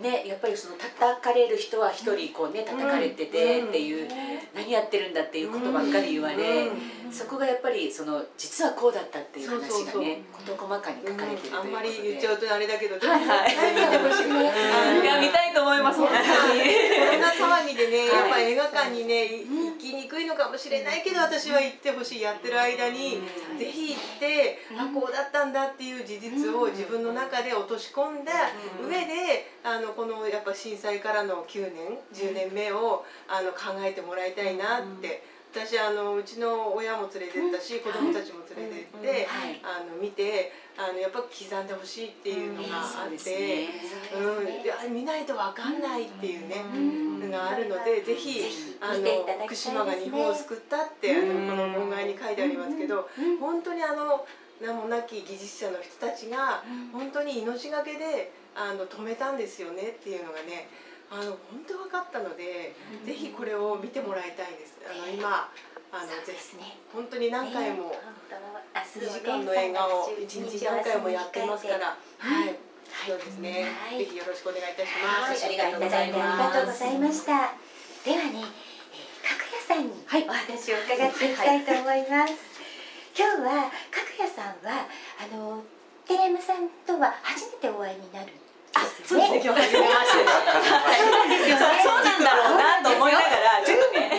[0.00, 4.08] ね、やっぱりその叩かれる人は一人こうね叩かれててっていう、
[4.54, 10.02] 何やってるんだっていうことばっかり言われ、うんそこがやっぱりその実はこうだったっていう話そうそうそう。
[10.02, 13.50] がね事細かに書かれてるということで、あんまり言っちゃうとあれだけど、はいはい。
[13.50, 16.20] 絶対見てほしいあのいや見たいと思います本当に。
[16.20, 17.28] コロナ
[17.62, 18.08] 騒ぎでね、はい。
[18.08, 23.20] やっぱ映画館にねい行きにくいのかもしれないけど私は行ってほしいやってる間に、
[23.52, 23.58] うん。
[23.58, 28.32] ぜひ行って、あこうだったんだっていう事実を自分の中で落とし込んだ
[28.86, 35.39] 上で、あのこのやっぱ震災からの9年10年目をあの考えてもらいたいなって。
[35.52, 39.60] 私あのうちの親も連れてったし子供たちも連れてって、はい。
[39.66, 43.68] あの見てあのやっぱ刻んでほしいっていうのがあって、そうですね。
[44.86, 44.94] うん。
[44.94, 46.62] 見ないとわかんないっていうね、
[47.26, 48.42] のがあるのでぜひ
[48.80, 53.08] あの福島が日本を救ったってあのこの文外に書いてありますけど、
[53.40, 54.26] 本当にあの
[54.60, 60.68] 名もなき技術者の人たちが本当に命がけであの止めたんですよねっていうのがね
[61.10, 64.78] あの本当分かったので、ぜひこれを見てもらいたいです。
[64.86, 65.50] あの今
[65.90, 72.56] あのですね本当に何回もね本当2時間の映画を1日何回もやってますから、はいはい、
[73.06, 75.42] そうですね、はいぜひよろしくお願いいたします。
[75.42, 76.22] はい、ありがとうございます。
[76.22, 77.58] ありがとうございました。
[78.06, 82.38] ではね、えー、かくやさんにお話を伺っていきたいと思います。
[83.18, 84.86] 今日はかくやさんは
[85.18, 85.62] あの
[86.06, 88.30] テレムさんとは初めてお会いになる。
[88.74, 89.42] あ、そうですね。
[89.44, 91.50] 今日初めまして。
[91.50, 94.10] そうそうなんだろうなと思いながらちょっとね。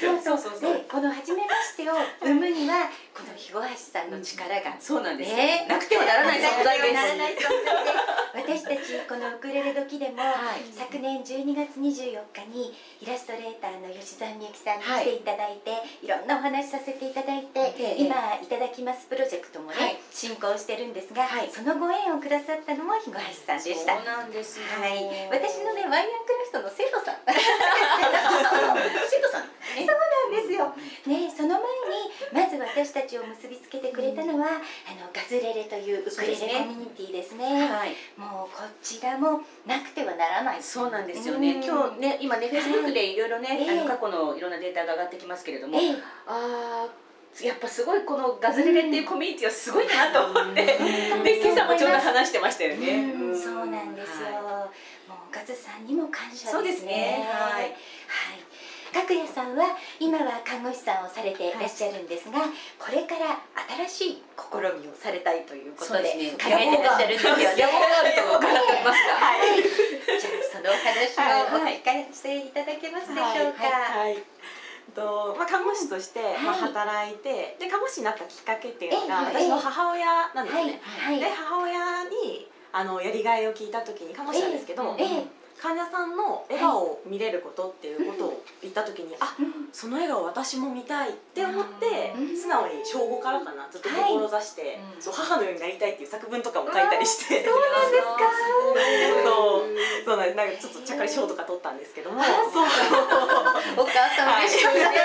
[0.00, 0.74] そうそうそう。
[0.74, 5.34] で、この初めましてを生むにはこの肥後橋さんの力が、そうなんです。
[5.34, 7.46] ね、なくてはならない存在です。
[8.32, 10.22] 私たちこのウクレレ時でも、
[10.72, 15.70] 昨年12月24日にイラストレーターの吉澤美幸さんに来ていただいて、
[16.02, 23.99] い、ろんなお話しさせていただいて、ええ今いただきますプロジェクトもね、はい進行してるんですが、はいそのご縁をくださったのも肥後橋さんでした。
[24.00, 24.64] そうなんですよ。
[24.66, 29.50] はい、私のねワインクラフトの生徒さん 生徒さん。
[29.70, 30.74] そうなんですよ。
[31.06, 37.68] ね、その前にまず私たちを結びつけてくれたのは、あのガズレレというウクレレコミュニティですね。
[37.68, 37.94] はい。
[38.16, 40.62] もうこちらもなくてはならない。
[40.62, 41.54] そうなんですよね。
[41.54, 45.94] うん今日ね、今ね、フェイスブックでいろいろね、ええあの過去のいろんなデータが上がってきますけれども、ええ
[46.26, 47.09] ああ。
[47.42, 50.64] やっぱすごいこのガズレレっていうコミュニティはすごいなと思って、
[51.24, 53.12] で今朝もちょうど話してましたよね。
[53.14, 54.26] うんそうなんですよ。
[54.34, 54.68] は
[55.08, 56.50] もうガズさんにも感謝ですね。
[56.52, 57.74] そうですねはいはい。
[58.92, 62.42] 角谷さんは今は看護師さんをされていらっしゃるんですが、
[62.76, 63.38] これから
[63.86, 67.54] 新しい試みをされたいということで考えていらっしゃるんですよね。
[67.54, 69.62] 野望があると伺っておりますが、はい。
[69.62, 73.62] じゃあそのお話をお聞かせいただけますでしょうか？
[73.62, 74.18] はい。
[74.90, 80.66] とまあ看護師として、まあはい働いてで看護師になったきっかけっていうのがええ私の母親なんですはい。
[80.66, 80.80] ね。
[80.82, 81.20] はい。
[81.20, 89.36] で母親にあのやりがいを聞いた時に看護師なんですけど、ええ患者さんの笑顔を見れることっていうことを言った時に、あ
[89.72, 92.36] その笑顔私も見たいって思って、うん。
[92.36, 95.02] 素直に小5からかなずっと志して、うん。
[95.02, 98.16] そう母のようになりたいっていう作文とかも書いたりして、そうなんですか？
[99.24, 99.64] そう。
[100.06, 102.64] そうなんなんかちょっとちゃっかり賞とか取ったんですけども、そう。
[103.76, 104.96] お母さん嬉しいですよね。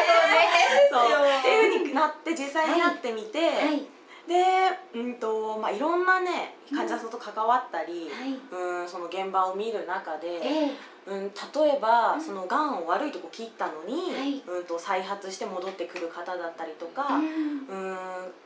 [0.89, 1.03] そう。
[1.39, 3.85] っていうふうになって実際になってみて、はい
[4.27, 8.33] でうんとまあいろんなね患者さんと関わったり、はい。
[8.33, 10.71] うんその現場を見る中で、ええ。
[11.07, 14.41] うん、例えばそのがんを悪いとこ切ったのに、はい。
[14.47, 17.23] うん、と再発して戻ってくる方だったりとか、うん。
[17.23, 17.97] うん、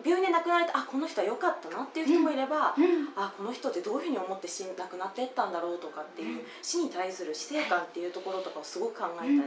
[0.03, 3.07] 病院で亡くなられてあこの人は良かったなっていう人もいれば、うん。
[3.15, 6.41] あこの人ってどういうふうに思って死ん亡くなっていったんだろうとかっていう、うん。
[6.61, 9.37] 死に対する死生観っていうところとかをすごく考えたり、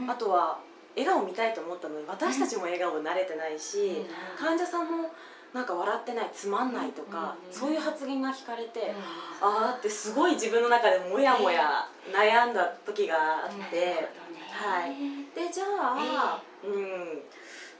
[0.00, 0.58] うんあとは
[0.94, 4.04] 笑顔見たいと思ったのに私たちも笑顔になれてないし、
[4.38, 5.10] 患者さんも
[5.52, 8.94] なんか笑ってないつまんないとか、うんそういう発言が聞かれて。
[9.40, 14.08] あーってすごい自分の中でもやもや悩んだ時があって、
[14.50, 14.94] はい。
[15.34, 17.22] でじゃあ、うん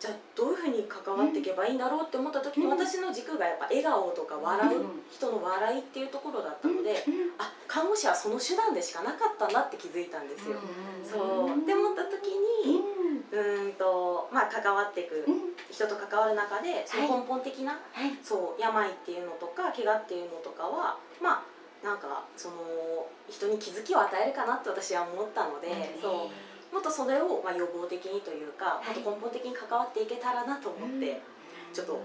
[0.03, 2.75] じゃあどういうふうに関わっていけばいいんだろうって思った時に、うん。
[2.75, 5.03] 私の軸がやっぱ笑顔とか笑う、うん。
[5.13, 7.05] 人の笑いっていうところだったので、
[7.39, 10.59] あ看護師はその手段でしかなかったんだって気づいたんですよ。
[11.07, 11.55] そう。
[11.55, 12.83] って思った時に、
[13.31, 15.25] うーんとまあ関わっていく
[15.71, 18.19] 人と関わる中でその根本的な、はい。
[18.25, 31.21] そう病っていうのとか怪我っていうのとかはまあなんかその人に気づきを与えるかなって私は思ったので、そうもっとそれをまあ予防的にというか、もっと根本的に関わっていけたらなと思って、
[31.73, 32.03] ちょっと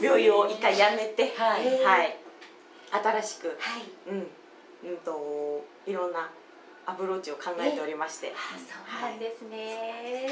[0.00, 1.84] 病院を一回やめて、はい。
[1.84, 2.16] はい、
[2.90, 3.82] 新しく、はい。
[4.10, 4.30] うん、
[4.90, 6.30] うんといろんな
[6.86, 10.28] アプローチを考えておりまして、あ、そうなんですね。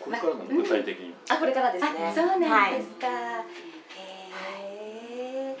[0.00, 2.06] これからの具体的に、あこれからですね。
[2.08, 3.06] あ、そうなんはいですか。
[3.08, 3.44] へ
[4.38, 5.56] え。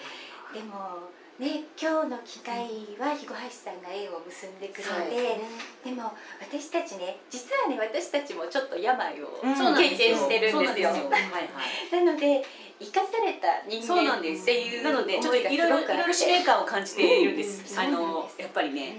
[0.54, 2.68] でもね、今日の機会
[3.00, 5.40] は肥後橋さんが縁を結んでくれて、
[5.82, 9.74] でも私たちね、実はね私たちもちょっと病をうん。
[9.74, 10.92] 経験してるんですよ。
[11.90, 12.44] なので
[12.78, 14.44] 生かされた人間っんです。
[14.44, 17.80] ていうなのでちょっといろいろいろいろ使命感を感じているんです。
[17.80, 18.96] あのやっぱりね、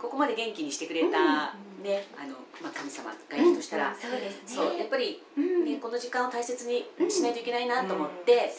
[0.00, 1.54] ここまで元気にしてくれた
[1.86, 4.78] ね、あのまあ神様がいるとしたら、そうですね。
[4.78, 5.64] やっぱりうん。
[5.64, 8.50] ねこの時間を大切にしないといけないなと思って、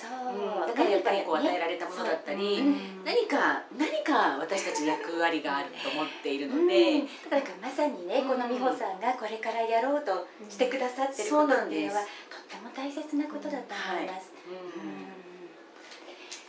[0.68, 2.64] だからやっぱりこう与えられたものだったり、
[3.04, 14.32] 何か何か私たちに役割があると思っているので、だからまさにね、この美穂さんがこれからやろうとしてくださってることっていうのはとっても大切なことだと思います。
[14.48, 15.07] うん。
[15.07, 15.07] な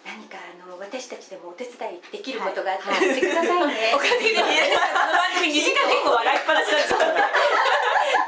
[0.09, 3.92] 何かあの私たちでもお手伝いできることがあったら言ってくださいね。
[3.92, 6.40] おかげでこの番組2時間結構笑い。
[6.40, 6.99] っぱなしなんですよ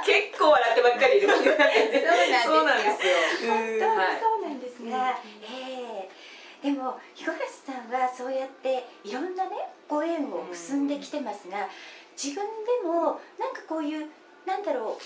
[0.04, 3.48] 結構笑ってばっかりいるそうそうなんんですすよ。
[3.48, 3.88] よ。
[3.88, 3.96] 本当。
[3.96, 4.84] にそうなんです。
[4.84, 5.16] が、
[5.48, 7.38] ええでも彦橋
[7.72, 9.56] さんはそうやっていろんなね
[9.88, 11.68] ご縁を結んできてますが、
[12.12, 14.06] 自分でもなんかこういう
[14.44, 15.02] なんだろう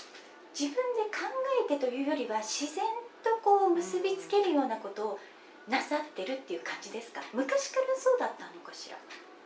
[0.51, 1.23] 自分で考
[1.71, 2.83] えてというよりは自然
[3.23, 5.19] とこう結びつけるようなことを
[5.69, 7.21] なさってるっていう感じですか？
[7.33, 8.97] 昔からそうだったのかしら？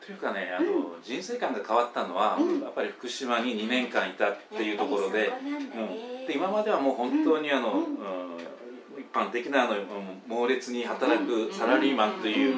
[0.06, 2.62] というかねあの、人生観が変わったのは、うん。
[2.62, 6.26] やっぱり福島に2年間いたっていうところで,、やっぱりそこなん。
[6.26, 7.84] で今まではもう本当にあの、うん。
[7.84, 8.40] うん
[9.00, 9.86] 一般的なあのうん
[10.28, 12.56] 猛烈に働くサラリーマンという、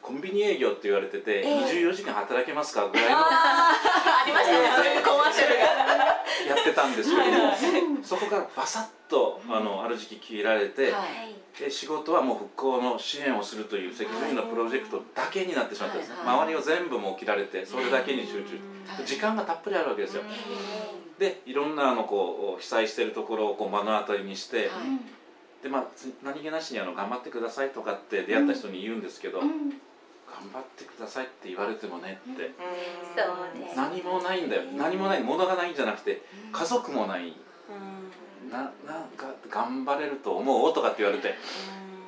[0.00, 1.64] コンビニ営業って言われてて、ええ。
[1.64, 2.86] 24時間働けますか？
[2.88, 3.16] ぐらいの。
[3.18, 4.70] ありましたね。
[4.76, 6.15] そういうコマーシャルが
[6.48, 7.56] やってたんですけども、はい。
[8.02, 11.34] そこからバサッとあのある時期切られて、はい。
[11.58, 16.36] で仕事はもう復興の支援をするという赤十字のプロジェクトだけになってしまったんです、はいはい。
[16.36, 18.60] 周りを全部もう切られてそれだけに集中、
[19.06, 20.22] 時間がたっぷりあるわけですよ、
[21.18, 24.70] でいろんなあのこう被災しているところをこう目の当たりにして、
[25.62, 29.48] でまあつ何気なしにあの頑張ってくださいとかって出会った人に言うんですけど、うん
[30.28, 32.50] 頑張ってくださいって言われてもねって、
[33.16, 33.72] そうね。
[33.76, 34.62] 何もないんだよ。
[34.76, 36.20] 何もない物がないんじゃなくて
[36.52, 37.32] 家族もない。
[38.50, 38.70] ななん
[39.16, 41.34] か頑張れると思うとかって言われて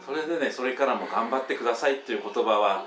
[0.06, 2.86] それでねそれからも頑張ってくださいっていう言葉は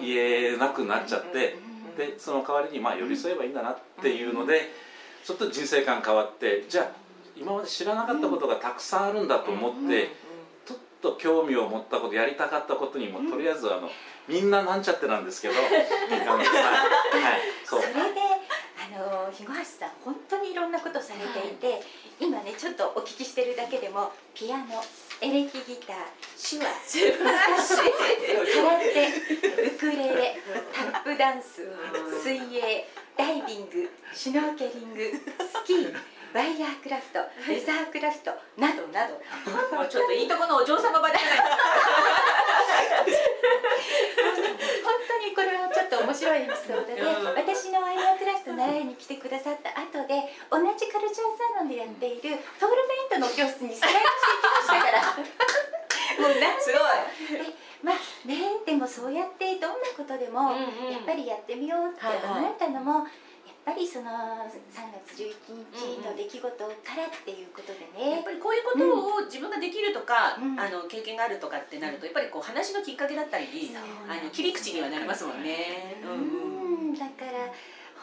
[0.00, 0.16] 言
[0.54, 1.56] えなくなっちゃって
[1.96, 4.72] でその代わりにまあ寄り添えばいいんだなっていうので
[5.24, 6.90] ちょっと人生観変わってじゃあ
[7.36, 10.10] 今まで知らなかったことがたくさんあるんだと思って
[10.66, 13.88] ちょっと興味を持ったことやりたかったことにもとりあえずあの
[14.28, 15.54] みんななんちゃってなんですけど。
[15.60, 15.84] はい、はい、
[17.64, 17.80] そう。
[17.80, 18.00] それで
[18.84, 21.82] あの日橋さん本当にいろんなことされていて、
[22.20, 24.82] 今ねちょっとお聞きしてるだけでもピアノ
[25.20, 25.96] エレキギター
[26.36, 27.92] 手話難しい
[28.60, 30.36] 空手ウクレレ
[30.72, 31.62] タップダンス
[32.22, 35.00] 水泳ダイビングシュノーケリング
[35.38, 35.94] スキー
[36.34, 39.14] ワイヤークラフトレザークラフトなどなど。
[39.70, 41.38] もうちょっといいとこのお嬢様場じゃない
[44.82, 47.38] 本当にこれはちょっと面白いエピソードで、うん。
[47.38, 52.82] 私のワイヤークラフト習いに来てくださった後で同じカルチャーサロンでやっているトール
[53.14, 55.14] ペイントの教室にスライドしていきましたから。
[56.18, 57.94] もう何すごいでまあ
[58.26, 60.92] ねでもそうやってどんなことでもうんうん。
[60.92, 63.12] やっぱりやってみようって思えたのも、やっ
[63.64, 66.52] ぱりその3月11日の出来事か
[66.96, 70.60] らっていうことでね、やっぱりこういうことを自分ができるとか、うん。
[70.60, 73.46] あの経験があるとかってなるとやっぱりこう話のきっかけだったり、
[74.08, 75.96] あの切り口にはなりますもんね。
[76.02, 76.94] うんうんうん。
[76.94, 77.52] だから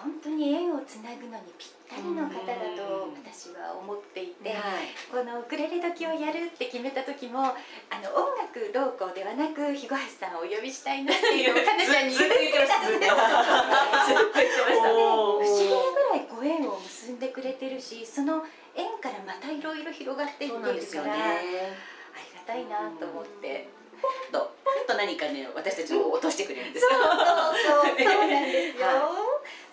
[0.01, 7.53] 本当に縁をつなぐのにぴったりの方だと私は思っていて、はいこのウクレレ時をやるって決めた時もあ
[8.01, 21.75] の音楽どうこうではなく日橋さんをお呼びしたいなっていうのをかなちゃんにずっと言ってましたずっとずっと言ってました 不思議なぐらいご縁を結んでくれてるしその縁からまたいろいろ広がっていってるから、ね。
[22.15, 23.67] ありがたいなと思って。
[24.01, 26.89] ポンとポンと何かね私たちを落としてくれるんですよ。
[26.89, 28.87] そうそうそう そうなんですよ。
[28.87, 28.91] は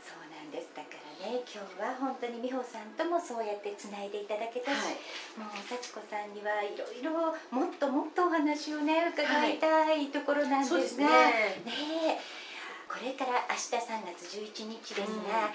[0.04, 0.68] そうなんです。
[0.76, 4.96] だからね、今日は本当に美穂さんともそうやってつないでいただけたし、はい
[5.36, 11.04] もう幸子さんにはいろいろもっともっとお話をね伺いたいところなんですが、そうですね。
[11.04, 12.48] ねえ
[12.88, 15.52] これから明日3月11日ですが、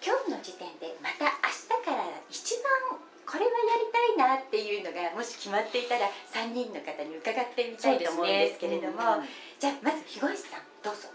[0.00, 2.56] 今日の時点でまた明日から一
[2.88, 9.20] 番これはやりたいなっていうのがもし決まっていたら3人の方に伺ってみたいと思うんですけれども、
[9.60, 11.12] じゃあまず日越さんどうぞ。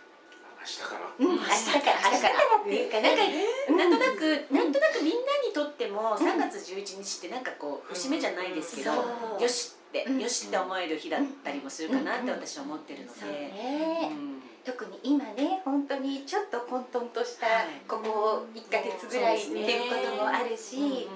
[0.59, 1.07] 明日から。
[1.17, 2.35] うん、明日から明日から。
[2.59, 3.23] っていうかなんか
[3.71, 10.19] なんとなく、なんとなくみんなにとっても3月11日ってなんかこう節目じゃないですけど、よしって、うん。
[10.19, 14.43] よしって思える日だったりもするかなって私は思ってるので、ね、うん。
[14.65, 17.65] 特に今ね本当にちょっと混沌としたはい。
[17.87, 21.07] ここ1ヶ月ぐらいっていうこともあるし、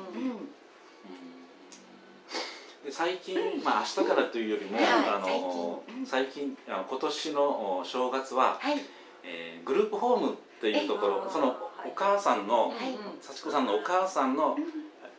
[2.86, 4.86] で最近、まあ明日からというよりも、はい。
[4.86, 8.78] あの最近あの今年のお正月は、はい
[9.24, 11.56] えーグループホームっていうところえその
[11.86, 12.98] お母さんの、はい。
[13.22, 14.58] 幸子さんのお母さんの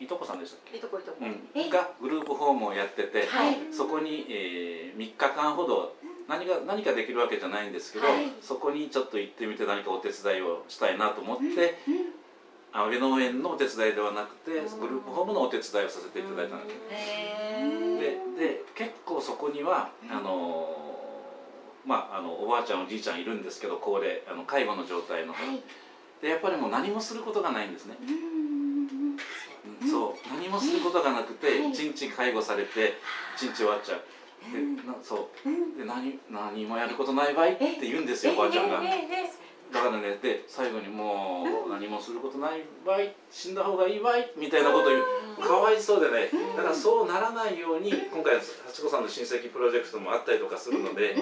[0.01, 1.49] いとこさんでしたっけ、いとこいとこうん。
[1.55, 1.69] え？
[1.71, 3.57] がグループホームをやってて、はい。
[3.73, 5.95] そこに、えー、3日間ほど
[6.29, 8.33] 何が何かできるわけじゃないんですけど、はい。
[8.41, 11.79] そこにちょっと行ってみて何かお手伝いをしたいなと思って、
[12.73, 14.51] あ上野園のお手伝いではなくて、
[14.81, 16.81] グループホームのお手伝いをさせていただいたんです、
[18.39, 20.84] でで結構そこにはあのー
[21.87, 25.63] まああのおばあちゃんおじいちゃんいるんですけど高齢あの介護の状態の、はい。
[26.23, 27.97] でやっぱりもう何もすることがないんですね、
[29.85, 30.29] うそう。
[30.35, 31.71] 何もすることがなくてはい。
[31.71, 32.95] 一日介護されて
[33.37, 34.01] 一日終わっちゃう。
[34.53, 35.79] でなそう。
[35.79, 38.81] で何何もやることないばいって言うんですよおばあちゃんが。
[39.75, 45.03] だからねで最後にもう何もすることないばい死んだ方がいいばいみたいなこと言う
[45.43, 51.17] かわいそうでねだからそうならないように今回幸子さんの親戚プロジェクトもあったりとかするので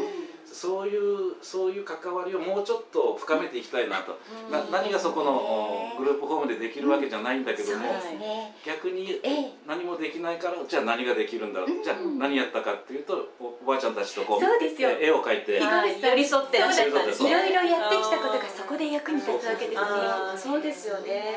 [0.46, 4.18] そういうそういう関わりをもうちょっと深めていきたいなと。
[4.50, 7.84] な何がそこのグループホームでできるわけじゃないんだけども
[8.64, 9.20] 逆に
[9.66, 11.68] 何もできないからじゃあ何ができるんだろう。
[11.82, 14.90] じゃあ何やったかっていうとおおばあちゃんたちとこうそうですよ。
[14.90, 16.00] 絵を描いてはい。
[16.00, 19.88] 寄り添っていろいろやってきたことがそこで役に立つわけですね。
[20.36, 21.34] そうですよね。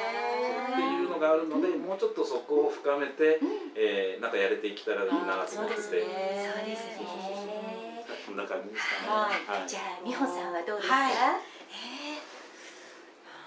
[0.73, 3.39] っていうのがあるので、もうちょっとそこを深めて、
[3.75, 6.97] えーなんかやれていきたらいいなと思ってて、そうですね。
[6.97, 7.74] こ
[8.35, 9.09] んな感じですかね。
[9.09, 11.13] はいはいじゃあ美穂さんはどうですか、はい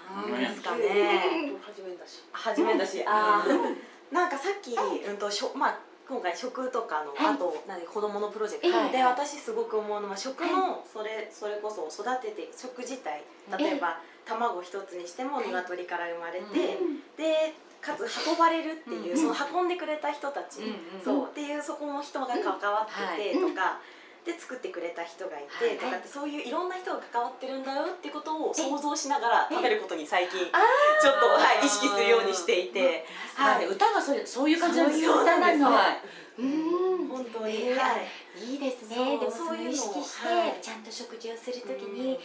[0.09, 5.79] なんですかね初めだし初めだし、あーなんかさっき、うんとしょまあ
[6.09, 13.23] 今回食とかの、はいあと何子供のプロジェクト、はいで私すごく思うのは食のそれそれこそ育てて食自体
[13.59, 16.79] 例えば卵一つにしても鶏から生まれて、
[17.17, 23.77] でかつ運ばれるっていう、その運んでくれた人たち、うんそうっていうそこの人が関わっててとか。
[24.29, 33.67] で作ってくれた人がいて、とかってそういういろんな人が関わってるんだよってことを想像しながら食べることに最近ちょっと、はい、意識するようにしていて、はい。
[33.67, 35.65] 歌がそういうそういう感じなんですよそうなんです。
[35.65, 35.97] は
[36.39, 36.43] い。
[36.43, 37.09] うん。
[37.09, 38.53] 本当に、えーはい。
[38.53, 38.97] いいですね。
[39.19, 40.59] でもそういうのを意識して、はい。
[40.61, 42.21] ちゃんと食事をするときに、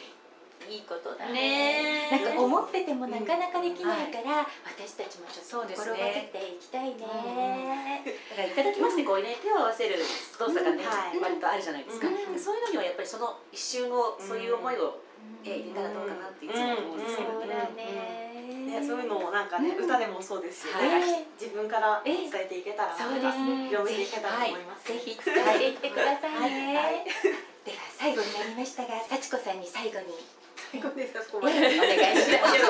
[0.70, 2.09] いいことだね。
[2.11, 9.36] なんか思っててもなかなかできないから、私たちもちょっとそうです心がねけていきたいね、だからいただきますねこうね。
[9.41, 9.95] 手を合わせる
[10.39, 12.07] 動作がね、はい割とあるじゃないですか、
[12.38, 14.99] そういうのにはやっぱりその一瞬のそういう思いを、
[15.43, 18.24] えー入れたらどうかなっていつも思うんですけどね、そうだね
[18.74, 20.74] ね、そういうのをなんかね、歌でもそうですし、
[21.39, 23.70] 自分から伝えていけたらなそうですね。
[23.70, 24.88] 広めていけたらと思います。
[24.88, 26.95] ぜひ伝えていってくださいね、はい。
[26.95, 27.05] はい。
[27.64, 30.11] では最後になりましたが幸子さんに最後に
[30.74, 31.78] 最後ですかそこおまで願い
[32.18, 32.66] します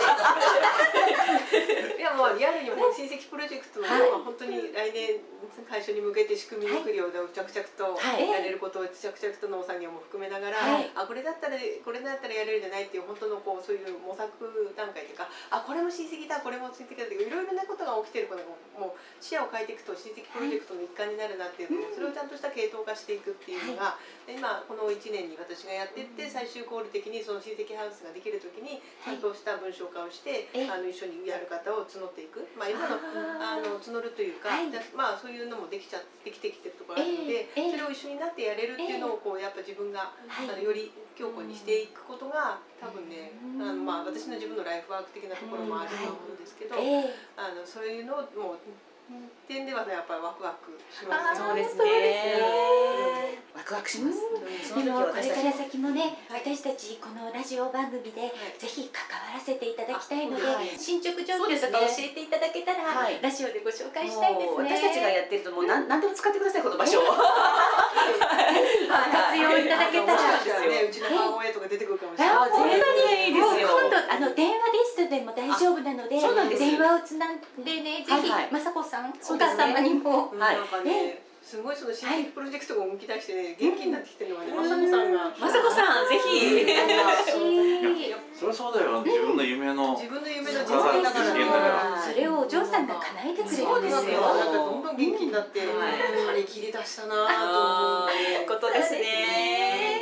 [1.96, 5.24] いやもうリアルにも親戚プロジェクトははい本当に来年
[5.64, 7.48] 会社に向けて仕組み作りを着々
[7.80, 8.28] とはい。
[8.28, 10.92] やれることを着々と農作業も含めながら、はい。
[10.98, 14.28] あこれだったらこれだったらやれるんじゃないっていう本当のこうそういう模索
[14.76, 23.96] 段階というかあこれも親戚だこれも親戚だっていういろいろなことが起きてることがもう視野を変えていくと親戚プロジェクトの一環になるなっていうのをそれをちゃんとした系統化していくっていうのが、
[24.32, 32.96] 今この1年に私がやっていって最終コール的にその親戚ハウスができる時にちゃんとした文章化をして、えあの一緒にやる方を募っていく、まあ、今の
[33.42, 34.50] あの募るというか、
[34.96, 40.50] まあ、そういうのもできちゃできてきてるところあるので、ええそれを一緒になってやれるっていうのをこうやっぱ自分が、はい。
[40.50, 47.16] あのより強固にしていくことが多分ね、あのまあ、私の自分のライフワーク的なところもあると思うんですけど、ええ。
[47.38, 48.58] あのそういうのをもう
[49.48, 51.84] 点ではねやっぱりワクワクしますそうですね。
[51.84, 54.18] ですワクワクします、
[54.66, 58.34] そでもこれから先もね、私たちこのラジオ番組でい。
[58.58, 60.74] ぜひ関わらせていただきたいので、はい。
[60.74, 63.22] 進捗状況とか教えていただけたら、はい。
[63.22, 64.74] ラジオでご紹介したいですね。
[64.74, 66.98] 私たちがやってるともう何何でも使ってくださいこの場所。
[67.00, 67.22] を活
[69.38, 70.34] 用いただけたら。
[70.44, 72.36] ねうちの母親とか出てくるかもしれない。
[72.36, 72.74] あ本当に？
[72.74, 73.70] いいですよ。
[73.70, 78.64] もう今度あの電話リストでも大丈夫なのでそうなんです電話をつないでねぜひ、はいはい。
[78.66, 85.28] 雅子さん、おそうですね母様にもうんはいなんかね、すごいその親戚プロジェクトが動き出してね、元気になってきてるのがね、雅子さんが。
[85.28, 86.64] 雅子さんぜひ。
[88.34, 89.04] そりゃそうだよ。
[89.04, 92.02] 自分の夢の自分の夢の実現だから。
[92.02, 95.68] それをお嬢さんが叶えてくれるそうですよなんかどんどん元気になって、はい。
[96.26, 98.48] 張り切り出したなと思う。
[98.48, 99.04] ことですね。
[99.04, 99.93] こ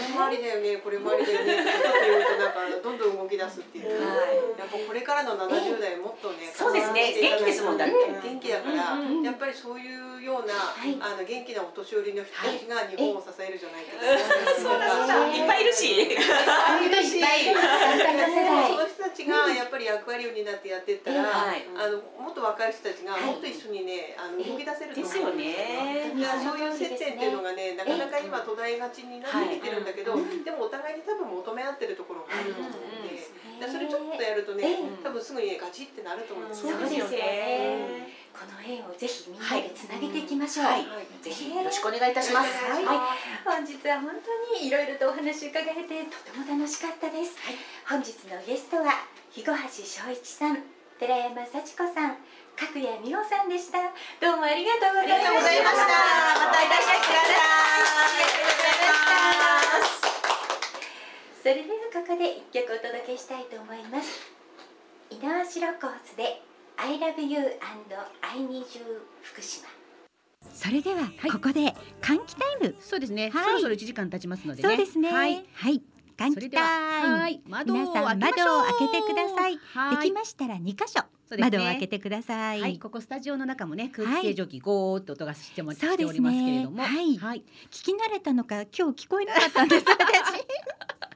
[0.00, 3.90] れもありだよね、これもありだよねってうとなんかどんどん動き出すっていう。
[4.00, 4.36] はい。
[4.58, 7.12] やっぱこれからの70代もっとね、そうですね。
[7.12, 7.94] 元気ですもんだって。
[7.94, 10.96] 元気だから、やっぱりそういうような、い。
[11.00, 14.06] あの元気なお年寄りの人たちが日本を支えるじゃないかと。
[14.60, 15.26] そうだそうだ。
[15.28, 15.86] いっぱいいるし。
[15.92, 16.22] いっぱ
[16.80, 17.20] いいるし
[19.84, 21.62] 役割を担ってやっていったら、はい。
[21.76, 25.38] あのもっと若い人たちがもっと一緒にね、あの動き出せると思うん。
[25.38, 26.12] ですよね。
[26.16, 33.20] いやそういう接点っていうのがね、なかなか今途絶えがちになってきてるんだけど、でもお互いに多分求め合ってるところがあると思うんで、
[33.60, 34.64] だからそれちょっとやるとね、
[35.02, 36.72] 多分すぐにねガチってなると思うんですよ。
[36.72, 38.24] そうですよね。
[38.34, 40.82] この縁をぜひみんなでつなげていきましょう、はい。
[41.22, 41.54] ぜひ。
[41.54, 42.50] よろしくお願いいたします。
[42.66, 42.84] はい、
[43.46, 47.38] 本日は本当にいろいろとお話伺えてとても楽しかったです、
[47.86, 50.62] 本日のゲストは肥後橋翔一さん
[51.00, 52.22] 寺山幸子さん
[52.54, 53.82] 角谷美穂さんでした。
[54.22, 55.26] どうもありがとうございました。
[55.26, 55.82] ありがとうございました。
[55.82, 57.02] またいらっしゃい
[61.42, 64.22] それではここで一曲お届けしたいと思います。
[65.10, 66.40] 猪苗代コースで
[66.76, 67.58] I love you and
[68.22, 69.66] I need you 福島。
[70.54, 73.44] それでははいここで換気タイム、そうですね、はい。
[73.46, 74.68] そろそろ1時間経ちますのでね。
[74.68, 75.10] そうですね。
[75.10, 75.44] はい。
[75.54, 75.82] はい
[76.16, 79.58] 換気タイム皆さん窓を開けてください。
[79.74, 79.96] はい。
[79.96, 81.00] できましたら2箇所、
[81.36, 81.38] ね。
[81.38, 84.20] 窓を開けてください、はい、ここスタジオの中もね空はい。
[84.20, 85.92] 気清浄機ゴーっと音がしても、そうですね。
[85.92, 87.16] しておりますけれども、はい。
[87.16, 89.84] はい、聞き慣れたのか今日聞こえなかったんです。
[89.86, 90.44] 私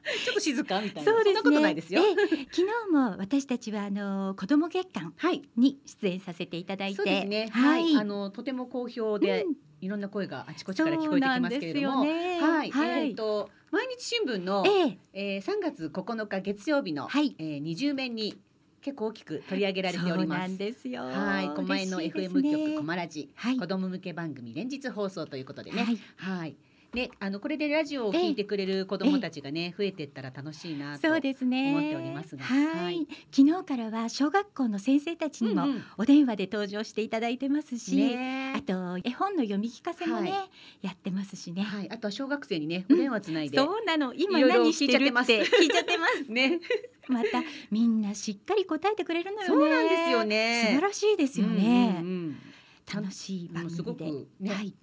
[0.24, 1.12] ちょっと静かみたいな。
[1.12, 1.32] そうですね。
[1.32, 2.02] んなことないですよ。
[2.02, 2.16] ええ
[2.50, 6.96] 昨日も私たちはあの子供月間はい、に出演させていただいて。
[6.96, 7.48] そうですね。
[7.52, 12.40] は、はいい、あのとても好評で、うんいろんな声があちこちから聞こえてきますけれども、ね。
[12.40, 13.08] はい、はい。
[13.08, 14.98] えっ、と毎日新聞の、ええ。
[15.12, 17.34] えー、3月9日月曜日の、はい。
[17.38, 18.38] えー、20面に
[18.80, 20.72] 結構大きく取り上げられております。
[20.72, 21.02] すよ。
[21.02, 22.52] はい、狛江の FM ね。
[22.52, 23.58] 局コマラジ、はい。
[23.58, 25.98] 子供向け番組連日放送ということでね、はい。
[26.16, 26.56] はい。
[26.94, 31.08] ね、あのこれでラジオを聞いてくれる子どもたちがね、増えていったら楽しいなと。
[31.08, 31.70] そうですね。
[31.70, 33.06] 思っておりますがはい、はい。
[33.30, 35.84] 昨日からは小学校の先生たちにもうんうん。
[35.98, 38.54] お電話で登場していただいてますし、ね。
[38.56, 38.72] あと
[39.04, 40.48] 絵本の読み聞かせもね、は
[40.80, 43.58] やってますしね、はい、あとは小学生にね、お電話つないで。
[43.58, 44.14] そうなの。
[44.14, 46.24] 今何してるって聞いちゃってます。
[46.32, 46.58] ね、
[47.08, 49.46] またみんなしっかり答えてくれるのよね。
[49.46, 50.62] そうなんですよね。
[50.68, 52.38] 素晴らしいですよね、うんうんうん。
[53.02, 54.74] 楽しい番組で、くねはい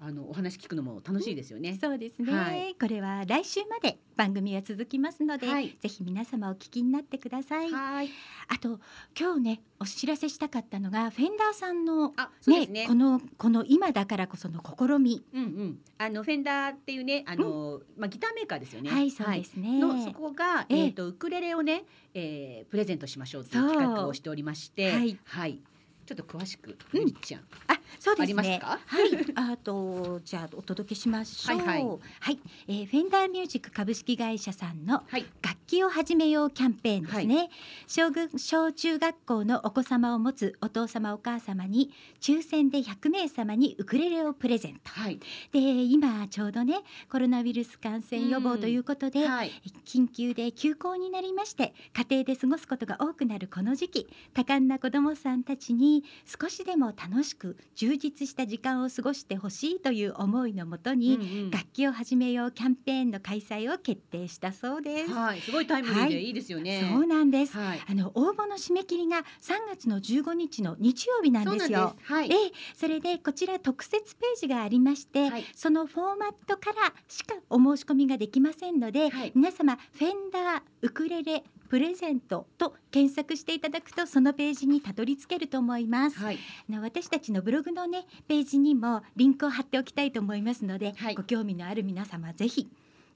[0.00, 1.76] あのお話聞くのも楽しいですよね。
[1.80, 2.76] そうですね、はい。
[2.80, 5.76] これは来週まで番組は続きますので、はい。
[5.80, 7.70] ぜひ皆様お聞きになってください。
[7.72, 8.10] はい。
[8.46, 8.78] あと
[9.18, 12.86] 今日ねお知らせしたかったのがフェンダーさんのあ、そうですね。
[12.86, 15.78] このこの今だからこその試み、うんうん。
[15.98, 18.90] あのフェンダーっていうね、あの、まあギターメーカーですよね。
[18.90, 20.84] はいそうですね、のそこが、ええ。
[20.84, 21.84] えっ、とウクレレをね、
[22.14, 24.92] えー、プレゼントしましょうっていう企画をしておりまして、
[25.24, 25.60] はい
[26.08, 27.12] ちょっと詳しく、うん。
[27.12, 27.42] ちゃん。
[27.66, 28.22] あそうですね。
[28.22, 28.80] ありますか？
[28.86, 29.52] はい。
[29.52, 31.58] あとじゃあお届けしましょう。
[31.58, 31.84] はい。
[32.20, 32.38] はい。
[32.66, 35.26] えーフェンダーミュージック株式会社さんのはい。
[35.68, 37.50] 楽器を始めようキャンペーンですね、
[37.86, 41.90] 小ぐ小中学校のお子様を持つお父様お母様に
[42.22, 45.20] 抽選で100名様にウクレレをプレゼントはい。
[45.52, 46.78] で今ちょうどね
[47.12, 49.50] コロナウイルス感染予防ということで、はい。
[49.84, 65.12] 緊急で休校になりまして家庭で過ごすことが多くなるこの時期多感な子どもさんたちに少しでも楽しく充実した時間を過ごしてほしいという思いのもとに、うんうん楽器を始めようキャンペーンの開催を決定したそうです。
[65.12, 65.40] はい。
[65.40, 66.88] すごいタイムリーはいでいいですよね。
[66.90, 67.56] そうなんです。
[67.56, 67.80] はい。
[67.88, 69.24] あの応募の締め切りが3
[69.68, 71.78] 月の15日の日曜日なんですよ。
[71.78, 72.12] なんです。
[72.12, 72.34] はいえ。
[72.34, 86.18] えそれでこちら特設ページがありまして、はいそのフォーマットからしかお申し込みができませんので、はい皆様フェンダーウクレレプレゼントと検索していただくとそのページにたどり着けると思います。
[86.18, 86.38] はい。
[86.68, 92.68] あの私たちのブログのねページにもリンクを貼っておきたいと思いますので、はいご興味のある皆様ぜひ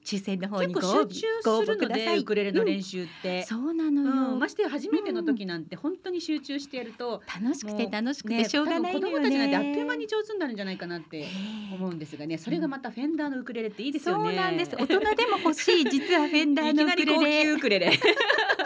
[0.03, 2.05] 抽選の方結にご応募構集中ご応するの募ください。
[2.15, 3.43] でウクレレの練習、習って。
[3.43, 8.99] そうなのよ、うん、ましてや初めての時なんて本当に集中してやると、楽しくて楽しくてねしょうがないね。
[8.99, 14.29] 多分子供たちなんてあっという間に上手になるんじゃないかなってええ思うんですがね、それがまたフェンダーのウクレレっていいですよね。
[14.29, 14.75] そうなんです。
[14.75, 17.43] 大人でも欲しい実はフェンダーいきのウクなり高レレ。
[17.43, 17.91] 級ウクレレ。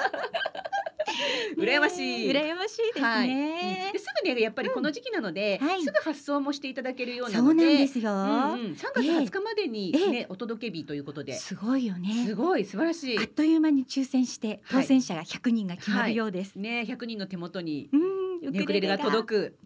[1.57, 2.29] 羨ましい。
[2.31, 3.93] 羨ましいですはいねうん。
[3.93, 8.11] ですぐねやっぱりこの時期なので、はいすぐ発送もしていただけるようなそうので、なんですよ。
[8.11, 8.25] うんうん、
[8.73, 12.35] 3月20日までにええね、お届け日ということで、すごいよねす。
[12.35, 13.27] ごい素晴らしいあっ。
[13.27, 16.55] という間に抽選して当選者が100人が決まるようです。
[16.55, 19.57] ね、100人の手元にうん、ねウクレレが届く。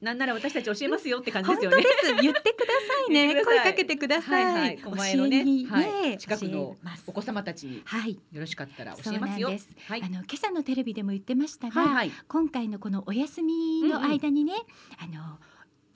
[0.00, 0.04] く。
[0.04, 1.82] なんなら私たち教えますよって感じですよねで。
[1.82, 2.14] す。
[2.22, 3.44] 言ってくださいね。
[3.44, 4.44] 声かけてください。
[4.44, 6.76] はいはい、狛江のねはい、近くの
[7.06, 8.18] お子様たちにはい。
[8.32, 9.56] よろしかったら教えますよ。
[9.58, 9.68] す。
[9.86, 12.12] はいあの今朝のテレビでも言ってましたが、はいはい。
[12.28, 14.52] 今回のこのお休みの間にね、
[14.98, 15.38] あの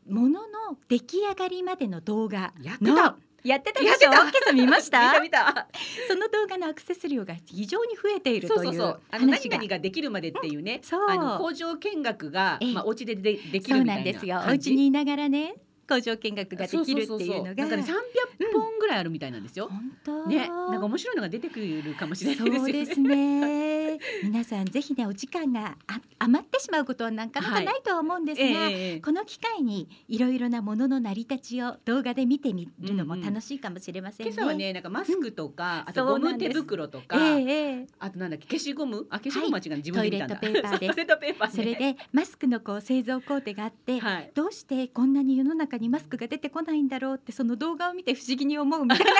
[0.06, 0.48] ものの
[0.88, 3.80] 出来上がりまでの動画のやってた。
[3.80, 4.12] でしょ？
[4.12, 5.20] やってた見ました？
[5.20, 5.68] 見た見た。
[6.08, 9.00] その動画のアクセス量が非常に増えているというそうそうそう。
[9.10, 10.80] あの何話が々ができるまでっていうね。
[10.82, 15.54] そうあの工場見学がええまあお家ででできそうるみたなないんですよお感じ家にいながらね
[15.94, 17.38] 工場見学ができるっていう。
[17.38, 19.68] のがなんかね300本ぐらいあるみたいなんですよ。
[19.68, 20.26] 本当？
[20.26, 22.58] ね、なんか面白いのが出てくるかもしれないですよね。
[22.58, 23.82] そうですね。
[24.22, 34.32] 皆さんぜひねお時間があ余ってしまうことはなかなかないとは思うんですが、ええええこの機会にいろいろなものの成り立ちを動画で見てみるのも楽しいかもしれませんね。
[34.32, 37.86] 今朝はね、なんかマスクとか、あとゴム手袋とか、ええええ。
[37.98, 40.36] あとなんだっけ消しゴム、あ消しゴムは違う、自分で見たんだ。
[40.36, 40.94] トイレットペーパーです。
[40.94, 41.54] トイレットペーパーね。
[41.54, 44.30] それでマスクのこう製造工程があって、はい。
[44.34, 49.10] どうしてこんなに世の中にマスクが出てこないんだろうってその動画を見て不思議に思うみたいなこ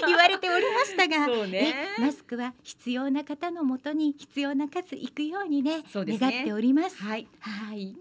[0.00, 1.26] も言われておりましたが。
[1.46, 1.74] ね。
[1.98, 6.96] えマスクは必要な方のもとに必要な数いくようにねね願っております。
[7.02, 7.26] はい。
[7.40, 7.96] はい、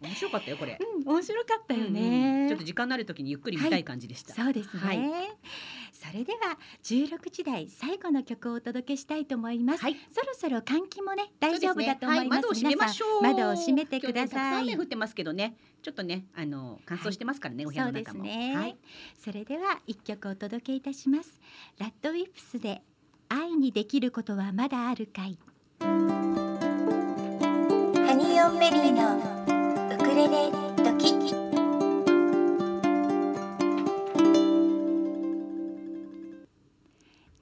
[0.00, 0.78] 面白かったよこれ。
[0.80, 2.46] うん、面白かったようんうね。
[2.46, 4.34] んちょっと時間のある時にゆっくり見たい感じでした。
[4.34, 4.80] そうですね。
[4.82, 5.04] はいさ
[5.98, 9.96] それでは16時台最後の曲をお届けしたいと思います、はい。
[10.12, 12.38] そろそろ換気もね大丈夫だと思います。
[12.38, 12.38] ね。
[12.38, 13.22] はい、窓を閉めましょう。
[13.22, 15.56] 窓を閉めてくだ今日ねたくさい雨降ってますけどね。
[15.82, 18.76] ちょっとねあの乾燥してますからね、お部屋そうですの中もね、はい。
[19.18, 21.40] それでは一曲お届けいたします。
[21.78, 22.80] ラッドウィップスで
[23.28, 25.36] 愛にできることはまだあるかい。
[25.80, 25.86] ハ
[28.14, 29.16] ニーオンベリーの
[29.96, 31.47] ウクレレドキ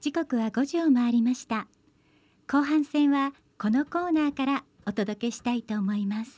[0.07, 1.67] 時刻は5時を回りました。
[2.47, 6.31] 後半戦はこのコーナーからお届けしたいと思います。
[6.31, 6.35] ス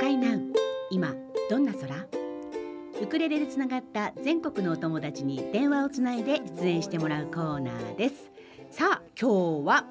[0.00, 0.40] カイナウ
[0.90, 1.12] 今
[1.50, 2.06] どんな空？
[3.02, 8.30] ウクレレでつながった全国のお友達に電話をつないで出演してもらうコーナーです。
[8.70, 9.84] さあ今日は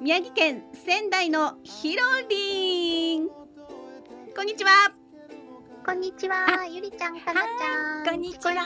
[0.00, 3.28] 宮城県仙台のひろりん
[4.36, 4.92] こんにちは。
[5.86, 6.36] こんにちは、
[6.70, 8.04] ゆりちゃん、かなちゃん。
[8.04, 8.52] こんにちは。
[8.52, 8.56] うん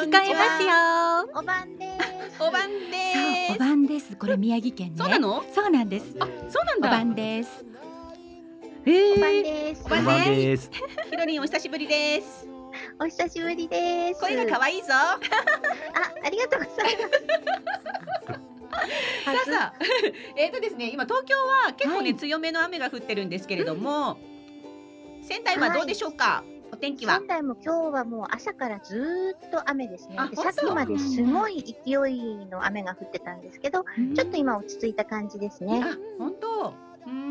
[0.00, 0.70] 聞こえますよ。
[1.34, 1.86] おばんで
[2.30, 2.42] す。
[2.42, 4.16] おばんそうですおばんです。
[4.16, 4.96] これ宮城県ね。
[4.96, 5.44] そうなの？
[5.54, 6.06] そうなんです。
[6.18, 6.30] あそ
[6.62, 6.88] うなんだ。
[6.88, 7.66] おばんです。
[8.86, 9.84] へおばんえです。
[9.84, 9.88] お。
[9.90, 10.62] ばんでです。
[10.64, 10.70] す
[11.10, 12.48] ひろりんお久しぶりです。
[12.98, 14.20] お久しぶりです。
[14.22, 14.86] 声が可愛いぞ。
[14.94, 15.20] あ、
[16.24, 17.08] ありがとうございま
[18.32, 18.40] す。
[19.26, 19.78] さあさあ。
[20.34, 22.16] えっとですね今東京は結構ね、はい。
[22.16, 24.18] 強めの雨が降ってるんですけれども、
[25.28, 27.18] 仙台はどうでしょうか、お天気は？
[27.18, 30.14] 仙台も今日はもう朝からずーっと雨ですね。
[30.16, 30.26] あ。
[30.28, 33.84] でさっきまですごい勢いの雨が降ってたんですけど、
[34.16, 35.82] ちょっと今落ち着いた感じですね。
[35.84, 36.72] あ本当？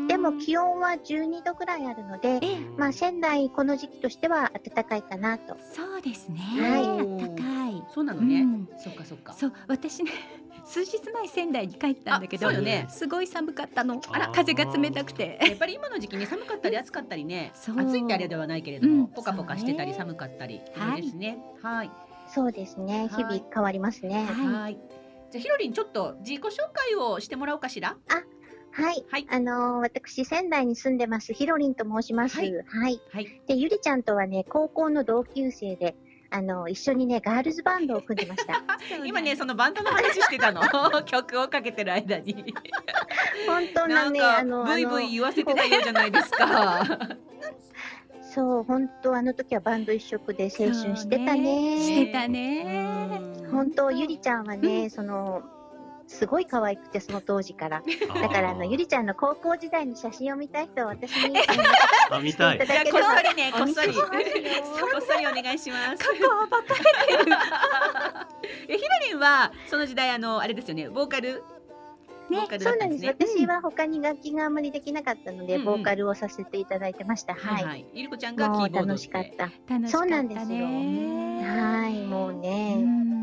[0.08, 5.56] でも気温は12度ぐらいあるので、えまあ仙台この時期としては暖かいかなと。
[5.72, 6.84] そうですね、はい。
[6.86, 7.84] あったかい。
[7.92, 8.68] そうなのね、うん。
[8.78, 9.32] そっかそっか。
[9.34, 10.10] そう私ね
[10.64, 12.86] 数日前仙台に帰ったんだけどね。
[12.88, 14.00] すごい寒かったの。
[14.10, 15.38] あら風が冷たくて。
[15.42, 17.78] やっぱり今の時期ね寒かったり暑かったりねそう。
[17.78, 19.06] 暑いってあれではないけれども、うん。
[19.08, 20.12] ポカポカしてたりそうね。
[20.12, 21.38] 寒かったりはいですね。
[21.62, 21.90] はい。
[22.26, 23.08] そうですね。
[23.08, 23.38] 日はい。
[23.38, 24.24] 々変わりますね。
[24.24, 24.78] はい。
[25.30, 27.96] じゃあひろりんちょっと自己紹介をしてもらおうかしら
[28.78, 29.04] はい。
[29.10, 32.36] はいあのー私、仙台に住んでます、ひろりんと申します。
[32.36, 33.00] ははいい。
[33.12, 35.96] はいで、ゆりちゃんとはね、高校の同級生で、
[36.30, 38.62] あのー一緒にね、ガールズバンドを組んでました。
[39.04, 40.62] 今ねそのバンドの話してたの
[41.04, 42.54] 曲をかけてる間に
[43.46, 47.18] 本当なんね、あの、ブイブイあ言わせてたようじゃないですかの
[48.22, 51.78] そう、本当あの時はバンド一色で青春してたね。
[51.80, 53.20] してたね
[53.50, 55.42] 本当、ゆりちゃんはね、その、
[56.08, 57.82] すごい可愛くて、その当時から。
[58.20, 61.38] だから、あの、ゆりちゃんの高校時代の写真を見たい人は、私に、
[62.10, 62.56] あ見たい。
[62.56, 62.58] い。
[62.58, 63.92] ただけこっそりねこっそり。
[63.94, 65.98] こっそりお願いします。
[65.98, 66.62] 過去を暴か
[67.08, 67.36] れてる。
[68.68, 71.42] えひろりんはその時代あのあれですよねボーカル？
[72.30, 73.04] ボーカルだそうなんです。
[73.06, 75.60] 私は他に楽器があんまりできなかったので、うん。
[75.60, 77.34] うんボーカルをさせていただいてました。
[77.34, 77.64] はい。
[77.64, 77.86] はい。
[77.92, 79.44] ゆりこちゃんがキもうーボード楽しかった。
[79.44, 80.46] 楽しかったそうなんですよ。
[80.68, 83.17] ねはい、もううね、ん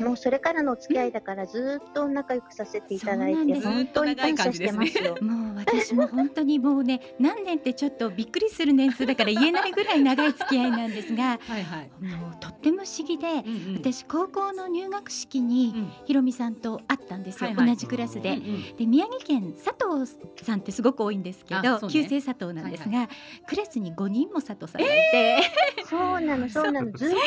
[0.00, 5.16] もうそれからのお付き合いだからずーっと仲良くさせていただいて、本当に感謝してますよ。
[5.22, 11.90] もう私も本当にもうね何年ってちょっとびっくりする年数だから言えないぐらい長い付き合いなんですが はいはい。
[12.04, 13.40] もうとっても不思議でうんう
[13.72, 13.74] ん。
[13.76, 15.92] 私高校の入学式にうん。
[16.06, 17.66] ひろみさんと会ったんですよ、はいはい。
[17.68, 18.30] 同じクラスで。
[18.30, 20.10] うんうんで宮城県佐藤
[20.42, 23.08] さんってすごく多いんですけど旧姓佐藤なんですが、
[23.46, 25.40] クラスに5人も佐藤さんがいて、
[25.88, 27.18] そうなの、そうなの、ずーっと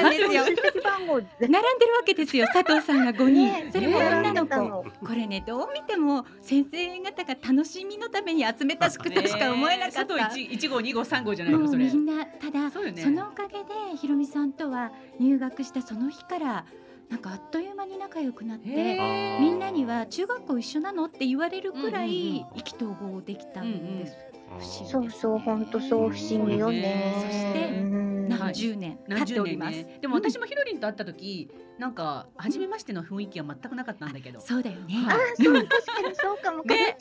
[0.00, 2.46] 並んでるわけですよ。
[2.52, 4.56] 佐藤さんが5人、ねそれも女の子。
[4.56, 10.06] のこれねどう見ても先生方が楽しみのために集めたしくとしか思えなかった。
[10.06, 11.84] 佐藤一一号二号三号じゃないのそれ。
[11.84, 12.80] もうみんなただそ
[13.10, 16.64] のおかげでひろみさんとは入学したその日から
[17.08, 24.16] なんかあっという間に仲良くなってみんなには中学校一緒なのって言われるくらいうん意気投合できたんです。
[24.58, 27.14] 不思議ですねそうそう、本当そう、不思議よね。
[27.16, 29.76] そしてうん何十年経何十年っております。
[29.76, 34.94] ねでも私もひろりんと会った時なんか初めましての雰囲気は全くなかったんだけどそうだよね。
[34.94, 36.62] はいあ、そう、確かにそうかも。
[36.64, 36.96] ね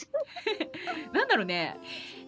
[1.13, 1.77] なんだろうね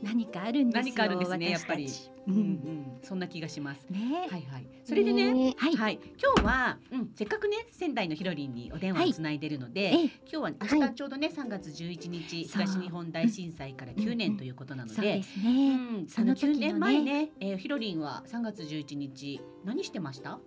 [0.02, 0.94] 何かあるんですよ。
[0.94, 1.88] 何かあるんですねやっぱり
[2.28, 2.38] ううん。
[2.38, 3.00] ん、うん。
[3.04, 3.86] そんな気がします。
[3.90, 4.68] ね、はいはい。
[4.84, 5.54] それでねね。
[5.58, 5.76] はい。
[5.76, 10.90] はい、今日は、うん、せっかくね仙台のひろりんにお電話をつないでるので、ええ今日は明はい。
[10.90, 12.64] 日ちょうどね3月11日そう。
[12.64, 15.76] 東日本大震災から9年ということなのそうでですうね。
[15.76, 16.58] ん、その時のね。
[16.58, 20.40] 9年前ね、えー、ひろりんは3月11日何してました？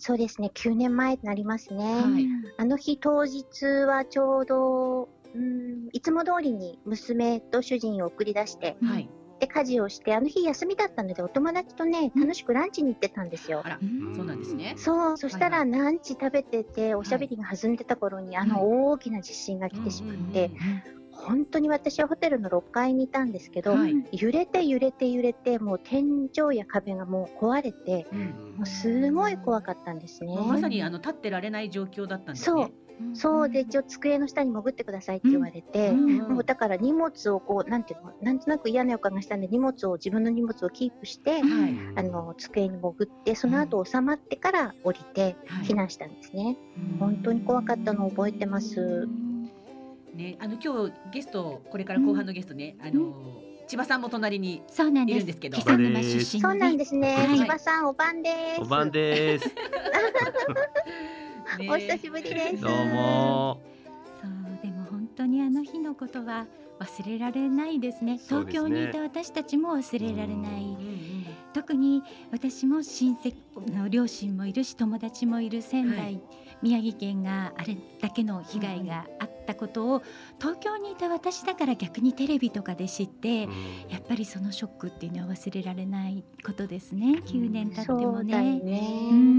[0.00, 1.84] そうですね、9年前になりますね。
[1.84, 2.24] はい。
[2.56, 9.10] あの日当日はちょうど、うん、いつも通りに娘と主人を送り出して、うんはい。
[9.40, 13.68] で、家事をして、あの日休みだったので、お友達とね、楽しくランチに行ってたんですよあ。
[13.68, 14.74] ら、うんそうなんですね。
[14.76, 20.50] そう、そしたらはいランチ食べてて、おしゃべりが弾んでた頃に、あの大きな地震が来てしまって、
[21.12, 28.06] 本当に私はホテルの6階にいたんですけど、はい揺れて揺れて揺れてもう天井や壁がもう壊れて
[28.56, 30.34] もうすごい怖かったんですね。
[30.36, 32.62] まさにあの立ってられない状況だったんですね。
[32.62, 32.87] そう
[33.50, 41.40] で一応机の下に潜ってくださいって言われて、もうだから荷物をこうなんていうのなんとなく嫌な予感がしたんで荷物を自分の荷物をキープして、
[41.96, 46.56] あの机に潜ってその後収まってから降りて避難したんですね。
[46.98, 49.08] 本当に怖かったのを覚えてます。
[50.14, 53.12] ね、あの今日ゲストこれから後半のゲストね、あの
[53.68, 55.78] 千葉さんも隣にそうなんですいるんですけど、そう
[56.56, 57.14] なんですね。
[57.14, 58.60] はい千葉さんお晩です。
[58.62, 59.48] お晩です。
[61.70, 62.60] お久しぶりです。
[62.60, 63.60] どうも。
[64.20, 64.30] そう
[64.62, 66.46] でも本当にあの日のことは
[66.78, 68.18] 忘れられないですね。
[68.18, 70.76] 東京にいた私たちも忘れられない、
[71.54, 73.34] 特に私も親戚
[73.74, 76.20] の両親もいるし友達もいる仙台、はい。
[76.60, 80.02] 宮城県があれだけの被害があったことを
[80.38, 83.48] 東京にいた私だから逆にテレビとかで知って、や
[83.96, 87.22] っぱりそのショックっていうのは忘れられないことですね。
[87.24, 88.60] 9年経ってもね。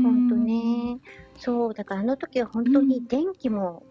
[0.03, 0.97] 本当ね。
[1.37, 3.83] そうだからあの時は本当に電気も、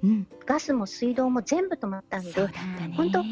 [0.45, 2.33] ガスも水道も全部止まったんで、
[2.97, 3.23] 本当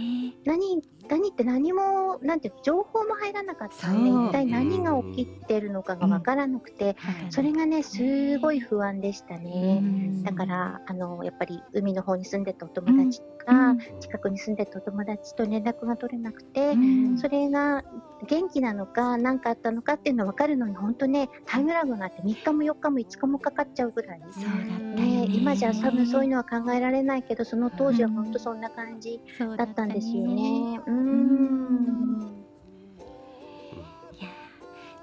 [0.44, 6.96] 何何って何もなんていうの情報も入らなかったんで一体何が起きてるのかが分からなくて、
[7.30, 9.82] それがねすごい不安でしたね。
[10.22, 16.74] だからあのやっぱり海の方に住んでたお友達とか、近くに住んでたお友達と連絡が取れなくて、
[17.20, 17.82] それが
[18.26, 25.26] 元気なのか何かあったのかっていうのが分かるのに本当ねタイムラグがあって3日も4日も5日もかかっちゃうぐらいね。
[25.28, 29.20] 今じゃ多分そういうのは考えられないけどその当時は本当そんな感じ
[29.56, 30.80] だったんですよね。
[30.86, 32.45] うん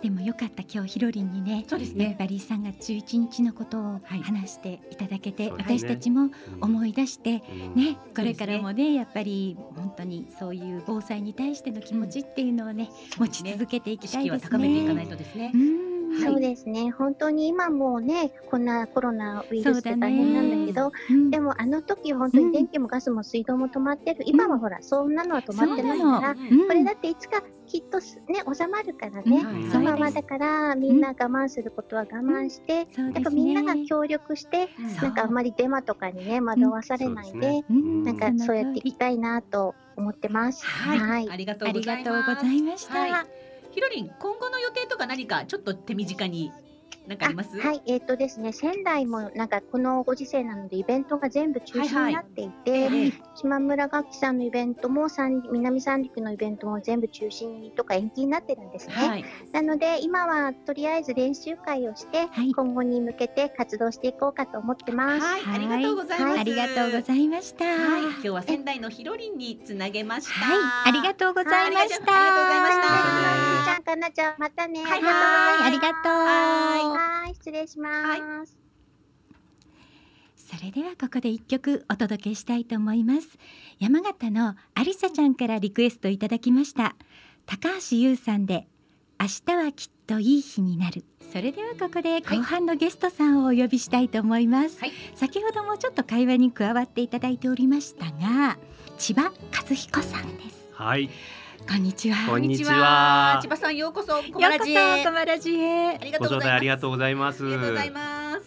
[0.03, 2.05] でもよかった今日ひろりんにねそうですね。
[2.05, 5.77] やっぱり3月11日のことを話していただけて、そうですね。
[5.79, 6.29] 私たちも
[6.59, 7.81] 思い出して、うん。
[7.81, 14.49] ねこれからもねやっぱり本当にそういう防災に対しての気持ちっていうのをね、持ち続けていきたいですね。
[14.51, 15.51] 高めていかないとですね。
[15.53, 16.91] うんそうですね。
[16.91, 21.29] 本当に今もねこんなコロナウイルスって大変なんだけどうん。
[21.29, 29.71] でもあの時は本当に電気もガスも水道も止まってる、今はほらそんなのは止まってないから、これだっていつかきっとすね収まるからね、うん。
[29.71, 33.13] そのままだからみんな我慢することは我慢して、そうですね。
[33.13, 34.69] なんかみんなが協力して、
[35.01, 37.65] なんかあんまりデマとかにね惑わされないで、そうですね。
[37.69, 38.03] うん。
[38.03, 40.65] なんかそうやっていきたいなと思ってます。
[40.65, 42.99] はい、ありがとうございました。
[42.99, 43.42] はい
[43.73, 46.51] ひろりん、今後の予定とか何かちょっと手短に。
[47.07, 47.59] 何かあります？
[47.59, 58.93] はい、えっ、とですね、仙台もなんかこのご時世なのでイベントが全部中止になっていて、はいはい島村楽器さんのイベントも三南三陸のイベントも全部中止とか延期になってるんですね。
[58.93, 65.25] はいなので今はとりあえず練習会をして、今後に向けて活動していこうかと思ってます。
[65.25, 66.31] はい、ありがとうございます。
[66.31, 67.65] はいありがとうございました。
[67.65, 70.33] はい、今日は仙台のひろりんにつなげました。
[70.33, 72.11] はいありがとうございました。
[72.11, 74.83] はいありがとうございましたはい、ちゃんかなちゃんまたね。
[74.83, 76.22] はいはいありがとう。
[77.53, 78.57] 礼します。
[80.35, 83.27] それではここで一曲お届けしたいと思います。
[83.79, 86.95] 山形のありさちゃんからリクエストいただきました。
[87.45, 88.67] 高橋優さんで
[89.19, 91.05] 明日はきっといい日になる。
[91.31, 94.79] それではここで後半のゲストさんをお呼びしたいと思います、
[95.15, 98.59] 先ほどもちょっと会話に加わっていただいておりましたが
[98.99, 100.69] 千葉和彦さんです。
[100.73, 101.09] はい。
[101.67, 105.03] こんにちはこんにちは千葉さんようこそコようこマラジへ。
[105.03, 106.67] そコマラジへご招待あり。
[106.67, 107.43] がとうございます。
[107.43, 108.41] ありがとうございます。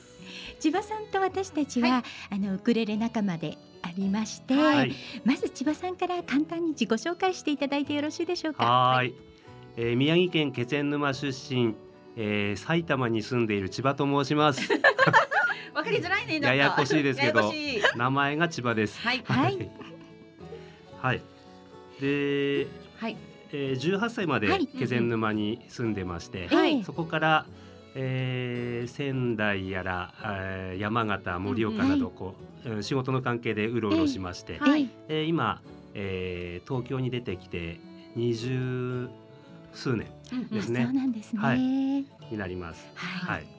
[0.60, 4.92] 千葉さんと私たちは、あのウクレレ仲間でありまして、はい
[5.24, 8.64] まず千葉さんから簡単に自己紹介していただいてよろしいでしょうか？
[8.64, 9.14] はーい、
[9.76, 11.74] えー宮城県気仙沼出身、
[12.16, 14.60] えー埼玉に住んでいる千葉と申します。
[15.74, 16.34] わかりづらいね。
[16.40, 17.52] なんかややこしいですけやど
[17.96, 19.00] 名前が千葉です。
[19.00, 19.70] はいはい。
[21.02, 21.22] はい。
[22.00, 22.66] で、
[22.96, 23.16] はい。
[23.52, 27.46] えー、18歳まではい気仙沼に住んでまして、はいそこから、
[27.94, 32.34] えー仙台やら、えー山形盛岡などこ
[32.64, 35.60] う、うん仕事の関係でうろうろしまして、はいえー今、
[35.94, 37.78] えー東京に出てきて
[38.16, 39.08] 二十
[39.72, 40.08] 数年
[40.50, 40.84] ですね。
[40.84, 41.42] そうなんですね。
[41.42, 42.86] はい、になります。
[42.94, 43.55] はい。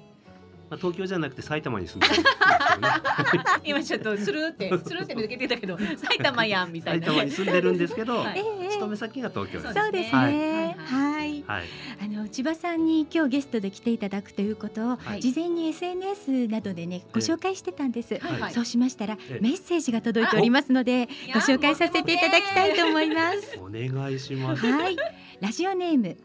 [0.70, 2.24] まあ東京じゃなくて埼玉に住んでる。
[3.63, 7.05] 今ちょっとスルーってスルーって抜けてたけど埼玉やんみたいな。
[7.05, 9.74] 埼玉に住んでるんですけど、はい勤め先が東京です。
[9.74, 10.34] そうですはい。
[10.34, 10.76] ね。
[10.78, 11.43] はい。
[11.47, 11.63] はい。
[12.03, 24.65] あの千葉さんに今日ゲストで来ていただくということを、はい事前に SNS などでねご紹介してたんです、はいはいそうしましたら、ええメッセージが届いておりますのでご紹介させていただきたいと思いますお願いします。
[24.65, 24.97] はい
[25.39, 26.18] ラジオネーム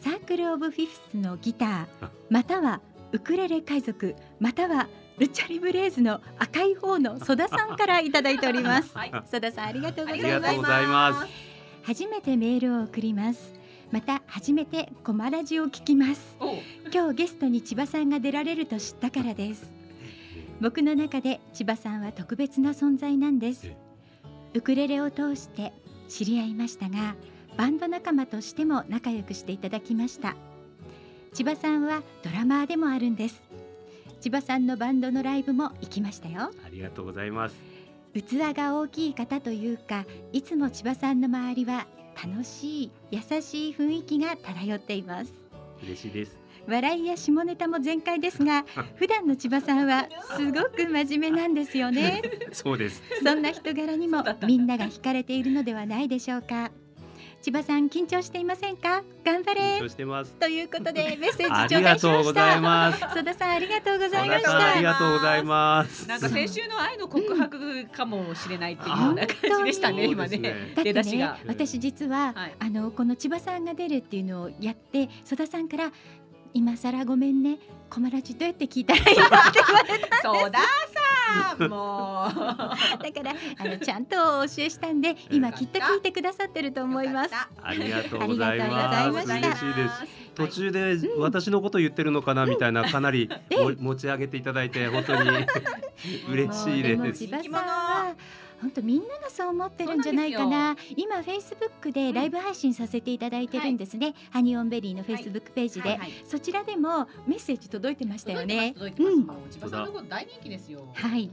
[0.00, 2.80] サークルオブフィフスのギターまたは
[3.14, 4.88] ウクレレ海賊または
[5.18, 8.90] ルチャリブレーズの赤い方の曽田さんからいただいております。
[8.92, 9.12] はい。
[9.30, 11.28] 曽田さんありがとうございます。
[11.84, 13.54] 初めてメールを送ります。
[13.92, 16.36] また初めてコマラジを聞きます。
[16.92, 19.72] 今日ゲストに千葉さんが出られると知ったからです。
[20.60, 23.68] 僕の中で千葉さんは特別な存在なんです。
[23.68, 23.76] え。
[24.54, 25.72] ウクレレを通して
[26.08, 27.14] 知り合いましたが
[27.56, 30.34] バンド仲間としても仲良くしていただきました
[31.34, 33.42] 千葉さんはドラマーでもあるんです
[34.20, 37.74] 千葉さんのバンドのライブも行きましたよありがとうございます。
[38.14, 45.32] 器が大きい方というかいつも千葉さんの周りは楽しい優しい雰囲気が漂っています
[45.82, 46.38] 嬉しいです。
[46.66, 48.64] 笑いや下ネタも全開ですが
[48.96, 52.22] 普段の千葉さんはすごく真面目なんですよね
[52.52, 53.02] そうです。
[53.22, 56.70] そんな人柄にもみんなが惹かれているのではないでしょうか
[57.44, 59.02] 千葉さん緊張していませんか？
[59.22, 60.32] 頑張緊れ張してます。
[60.32, 63.00] ということで メッセーあジ頂戴しりがとうごましたざいます。
[63.00, 66.08] 曽田さんありがとうございまし小田さんありたがとうございます。
[66.08, 70.38] なんか先週の愛の告白かもしれないっていうような感じでしたね、今ね。
[70.38, 71.36] だってね出だしが。
[71.46, 75.92] 私実は、はいあのこの千葉さんが出るっていうのをやって曽田さんから
[76.54, 77.58] 今更ごめんね
[77.90, 79.36] コマラジどうやって聞いたらいいのって
[79.66, 80.60] 言われたそうだ
[81.68, 82.34] もう。
[83.02, 87.30] だからあのちゃんとお教えしたんで今きっと聞いてくださってると思います。
[87.62, 89.10] ありがとうございます。
[89.10, 90.24] 嬉しいです。
[90.34, 95.30] 途中で私のこと言ってるのかなみたいなかなりも持ち上げていただいて本当に
[96.28, 97.24] 嬉しいです。
[98.64, 100.74] 本当みんながそう思ってるんじゃないかな。
[100.96, 106.12] 今フェイスブックでライブ配信させていただいてるんですね、ハニオンベリーのフェイスブックページで、はいはい。
[106.24, 108.72] そちらでもメッセージ届いてましたよね。
[108.72, 109.12] 届いてます。
[109.12, 110.88] うんもう千葉さんのこと大人気ですよ。
[110.94, 111.30] はい。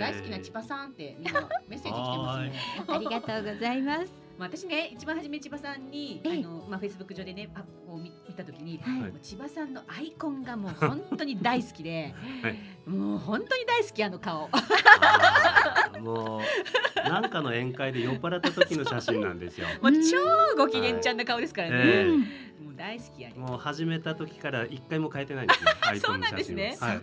[0.00, 2.42] 大好きな千葉さんってみんなメッセージ来てま
[2.78, 2.96] すもん。
[2.96, 12.58] ありがとうございますまあ私ね一番初め千葉さんにあええのまあフェイスブック上でねアップを見見たときに、はい千葉さんのアイコンがもう本当に大好きで、 はい
[12.88, 14.50] もう本当に大好きあの顔。
[16.00, 19.66] もうなんかの宴会で酔っ払った時の写真なんですよ。
[19.80, 20.16] もう超
[20.56, 21.76] ご機嫌ちゃんな顔ですからね。
[21.76, 23.34] ええもう大好きやね。
[23.36, 25.70] もう始めた時から一回も変えてないんですよ。
[25.82, 27.00] アイコンの写真をそうなんですねはい。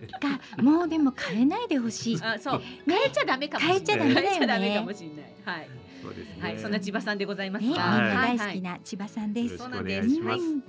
[0.58, 3.80] かもうでも変えないでほしいあそう変えちゃダメかもしれない。
[3.80, 5.58] 変えちゃダメだよね変えちゃダメかもしれない。
[5.58, 5.70] はい。
[6.02, 6.36] そうですね。
[6.40, 8.38] はい、そんな千葉さんでございますね、みんが、なはい。
[8.38, 9.54] 大好きな千葉さんです。
[9.54, 10.44] よろしくおそうなんです願いします。
[10.44, 10.64] うん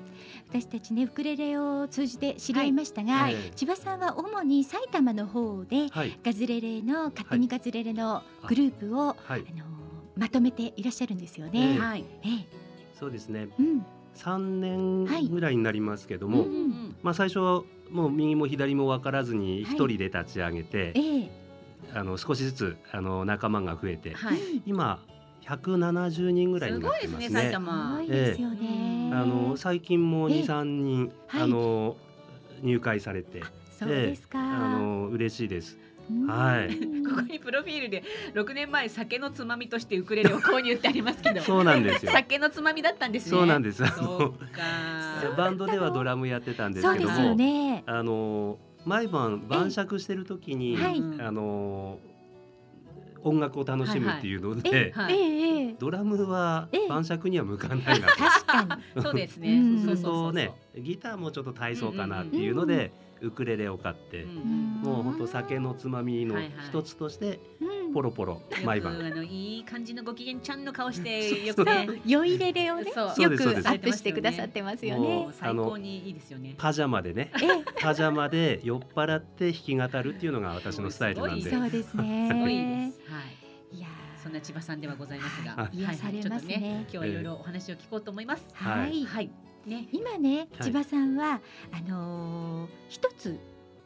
[0.48, 2.72] 私たちねウクレレを通じて知り合い。
[2.72, 6.18] ましたが、はい千葉さんは主に埼玉の方ではい。
[6.22, 9.44] ガズレレの勝手にガズレレのグループを、はい。
[9.48, 9.64] あの
[10.16, 11.74] まとめていらっしゃるんですよえね。
[11.76, 12.04] えはい。
[12.22, 12.46] ええ。
[12.98, 13.48] そうですね。
[13.58, 13.84] うん。
[14.14, 21.30] 三年ぐらいになりますけども、うんうんまあ最初はもう右も左も分からずに一人で立ち上げて、ええ。
[21.94, 24.38] あの少しずつあの仲間が増えて、はい。
[24.66, 25.02] 今
[25.47, 27.53] 170人ぐらいすになってますごいですね、埼ね。
[27.53, 27.99] 玉。
[27.99, 29.11] 多いですよね。
[29.12, 31.97] あの最近もええ二三人、はいあの
[32.62, 33.43] 入会されて、
[33.76, 34.38] そうですか。
[34.38, 35.76] あの嬉しいです。
[35.76, 36.68] うんはい
[37.09, 38.03] ここにプロフィールで
[38.34, 42.12] 6年前酒のつまみとしてウクレレを購入ってありますけど そうなんですよ。
[42.12, 43.84] 酒のつまみだったんですねそうなんです。
[43.84, 44.38] あそうのか
[45.36, 47.84] バンドではドラムやってたんですけどそうですよも、ね。
[47.86, 51.99] あの毎晩晩酌してる時に、はいあの
[53.24, 54.92] 音楽を楽しむっていうので、
[55.78, 56.88] ドラムはええ。
[56.88, 58.16] 晩酌には向かないなと。
[58.16, 59.02] 確かに。
[59.02, 59.56] そうですね。
[59.56, 59.78] うん。
[59.78, 60.14] そうするそうそう。
[60.14, 64.80] そうとねギターもちょっと体操かなっていうので、ウクレレを買って、うん。
[64.82, 66.36] もう本当酒のつまみの
[66.68, 68.99] 一つとしてうんポロポロ毎晩。
[69.05, 71.88] あのいい感じのご機嫌ちゃんの顔して よくね。
[72.07, 75.32] 酔いレレをねよくアップしてくださってますよもねう。
[75.32, 76.55] 最高にいいですよね。
[76.57, 77.30] パジャマでね。
[77.40, 77.64] ええ。
[77.80, 81.51] パジャマで酔っ払って弾き語るっていうのが私のスタイルなんで。
[81.51, 82.28] そうですね。
[82.30, 83.12] すごいです。
[83.12, 83.20] は
[83.72, 83.76] い。
[83.76, 83.88] いや
[84.22, 86.55] そんな千葉さんではございますが、はい癒されますね。
[86.55, 86.72] はいはい。
[86.72, 88.45] ちょっと今日はいろいろお話を聞こうと思います。
[88.55, 89.05] ーはい。
[89.05, 89.30] はい。
[89.66, 89.88] ね。
[89.93, 90.49] 今ねはい。
[90.64, 91.40] 千葉さんは、
[91.72, 93.38] あのー一つ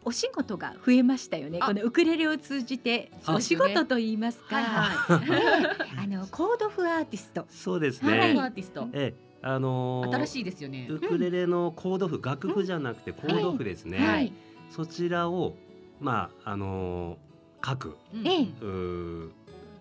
[0.07, 1.59] お仕事が増えましたよね。
[1.61, 5.31] あこのウクレレを通じてお仕事と言いますか、はいはい。
[5.31, 5.37] ね
[5.99, 7.45] あのコードフアーティスト。
[7.51, 8.33] そうですコーね。
[8.35, 8.89] ドアーティスト。
[8.93, 10.87] ええあのー新しいですよね。
[10.89, 13.99] ウクレレのコード譜、楽譜じゃなくてコード譜ですね。
[13.99, 14.33] はい。
[14.71, 15.57] そちらを
[16.01, 19.33] まああのー書くうん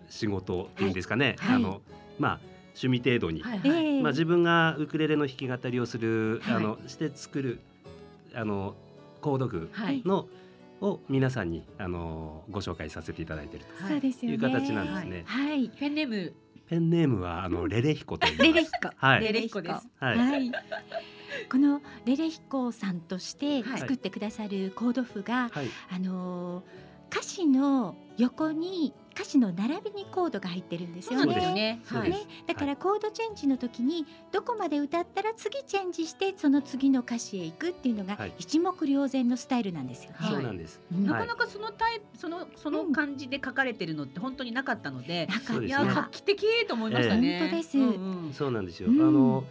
[0.08, 1.36] 仕事っていうんですかね。
[1.38, 1.80] はいあの
[2.18, 2.40] まあ
[2.80, 3.70] 趣味程度に、はいはい。
[3.70, 7.60] ええまあ自分がウクレレの弾き語りをする、はいあのして作る
[8.34, 8.74] あの
[9.26, 10.02] コード譜はい。
[10.06, 10.28] の
[10.80, 13.66] を皆さんにあのご紹介させていただいている。
[13.66, 15.24] という形なんですね。
[15.26, 15.68] はい。
[15.68, 16.32] ペンネーム
[16.68, 18.38] ペンネームはあのレレヒコという。
[18.38, 18.90] レレヒコ。
[18.94, 19.88] はいレレヒコです。
[19.98, 20.18] はい。
[20.18, 20.52] はい。
[21.50, 25.66] このレレヒコさんとしてはい作ってくださるコード譜が、はい。
[25.90, 26.62] あのー
[27.08, 31.46] 歌詞の横に歌詞の並びにコードが入ってるんですよそうですね。
[31.48, 31.80] よね。
[31.86, 32.12] はい。
[32.46, 40.16] だからコードチェンジの時にどこまで歌ったら次チェンジしてその次の歌詞へ行くっていうのがはい一目瞭然のスタイルなんですよね。
[40.18, 40.80] はいそうなんです。
[40.92, 47.38] なかはいなかそのタイプそのその感じで書かれてるのって本当になかったので、なんかいそうですねや画期的と思いましたね。
[47.40, 48.90] 本当ですうんうんそうなんですよ。
[48.90, 49.44] うんあの、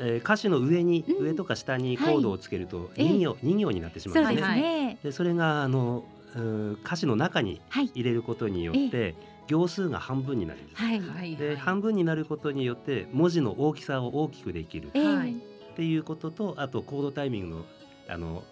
[0.00, 4.42] えー歌詞の上に、うん上とか下にコードをつけるとええ二行、二行になってしまうんですね。
[4.42, 4.98] そうですね。
[5.04, 6.02] でそれがあの
[6.40, 7.86] 歌詞の中にはい。
[7.94, 9.14] 入れることによって
[9.48, 10.82] 行数が半分になるんです。
[10.82, 11.00] はい。
[11.00, 14.90] はいで半分になることによって文字の大きさを大きくできる。
[14.94, 15.04] ええ。
[15.04, 15.32] はい。
[15.32, 17.64] っていうこととあとコードタイミングの
[18.08, 18.42] あの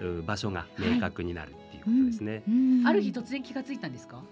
[0.00, 2.42] う場所が明確になるっていうことですね。
[2.48, 2.86] うん。
[2.86, 4.22] ある日突然気がついたんですか？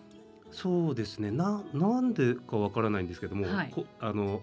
[0.51, 1.31] そうですね。
[1.31, 3.71] ななんでかわからないんですけども、はい。
[3.71, 4.43] こあの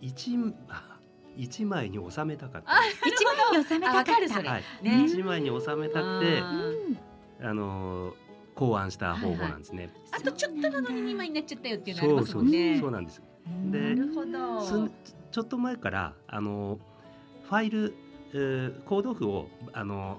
[0.00, 0.36] 一
[0.68, 0.98] あ
[1.36, 2.72] 一枚に収めたかった。
[3.06, 4.50] 一枚に収めたかった。
[4.50, 5.04] はい、ね。
[5.06, 6.42] 一枚に収めたくて
[7.40, 8.14] あの
[8.54, 9.90] 考案した方法なんですね。
[10.12, 12.78] あとちょっとなのに二枚になっちゃったよっていうのありますそうそうもんね。
[12.80, 13.22] そうなんです。
[13.46, 14.60] うんでなるほど。
[14.62, 14.90] す
[15.30, 16.78] ちょっと前からあの
[17.44, 17.94] ファイル、
[18.32, 20.18] えーコード譜をあの、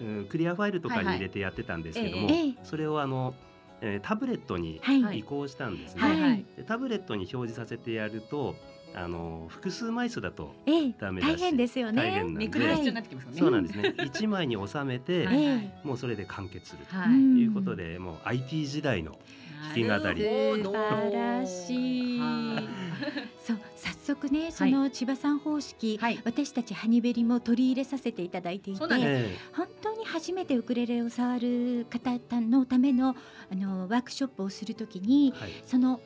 [0.00, 3.34] うんクリアファイルとかに入れてやってたんですけども、ええそれをあの、
[3.80, 6.02] えータブレットにはい移行したんですね。
[6.02, 6.44] はいはい。
[6.56, 8.54] でタブレットに表示させてやると
[8.94, 12.24] あの複数枚数だとええダメだし大変ですよね。
[12.26, 13.38] めくりが必要になってきますね。
[13.38, 13.94] そうなんですね。
[14.04, 15.26] 一枚に収めて、
[15.82, 17.44] もうそれで完結するとはい。
[17.44, 19.18] うことで、もう IT 時代の
[19.74, 20.22] 弾き語り。
[20.62, 22.18] 素晴らしい。
[22.18, 22.92] はい
[23.44, 26.20] そう早速ねその千葉さん方式、はい。
[26.24, 28.88] 私たちハニベリも取り入れさせていただいていて本
[29.80, 33.16] 当に初めてウクレレを触る方のための
[33.50, 35.34] あのワークショップをするときに
[35.66, 36.00] その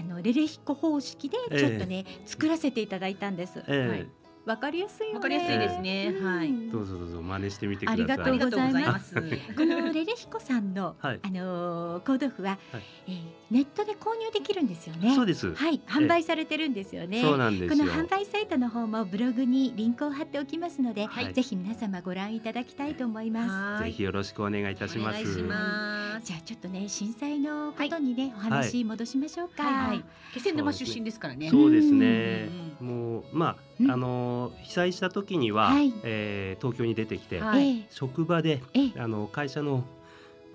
[0.00, 3.58] あのレレヒコ方式でちょっとね、作らせていただいたんです。
[3.60, 3.88] ええ。
[3.88, 5.14] はいわかりやすいよね。
[5.16, 6.14] わかりやすいですね。
[6.22, 6.48] はい。
[6.48, 8.04] うんどうぞどうぞ真似してみてください。
[8.04, 9.14] ありがとうございます。
[9.14, 9.20] こ
[9.64, 15.12] のレレヒコさんの、はいあのーコード譜は、はいえーネットで購入できるんですよね。
[15.14, 15.52] そうです。
[15.52, 17.20] はい、販売されてるんですよね。
[17.20, 17.84] そうなんですよ。
[17.84, 23.84] この販売サイトの方もブログにリンクを貼っておきますので、はいぜひ皆様ご覧いただきたいと思います。
[23.84, 25.20] ぜひよろしくお願いいたします。
[25.20, 26.26] お願いします。
[26.26, 29.64] じゃあちょっとね震災のことにね、お話戻しましょうか。
[29.64, 30.04] はいはい。
[30.32, 31.50] 気仙沼出身ですからね。
[31.50, 32.48] そうですね
[32.80, 32.84] う。
[32.84, 33.90] もうまうん。
[33.90, 35.92] ああの被災した時には、はい。
[36.02, 37.68] えー東京に出てきて、はい。
[37.68, 37.86] ええ。
[37.90, 38.92] 職場でええ。
[38.98, 39.84] あの会社の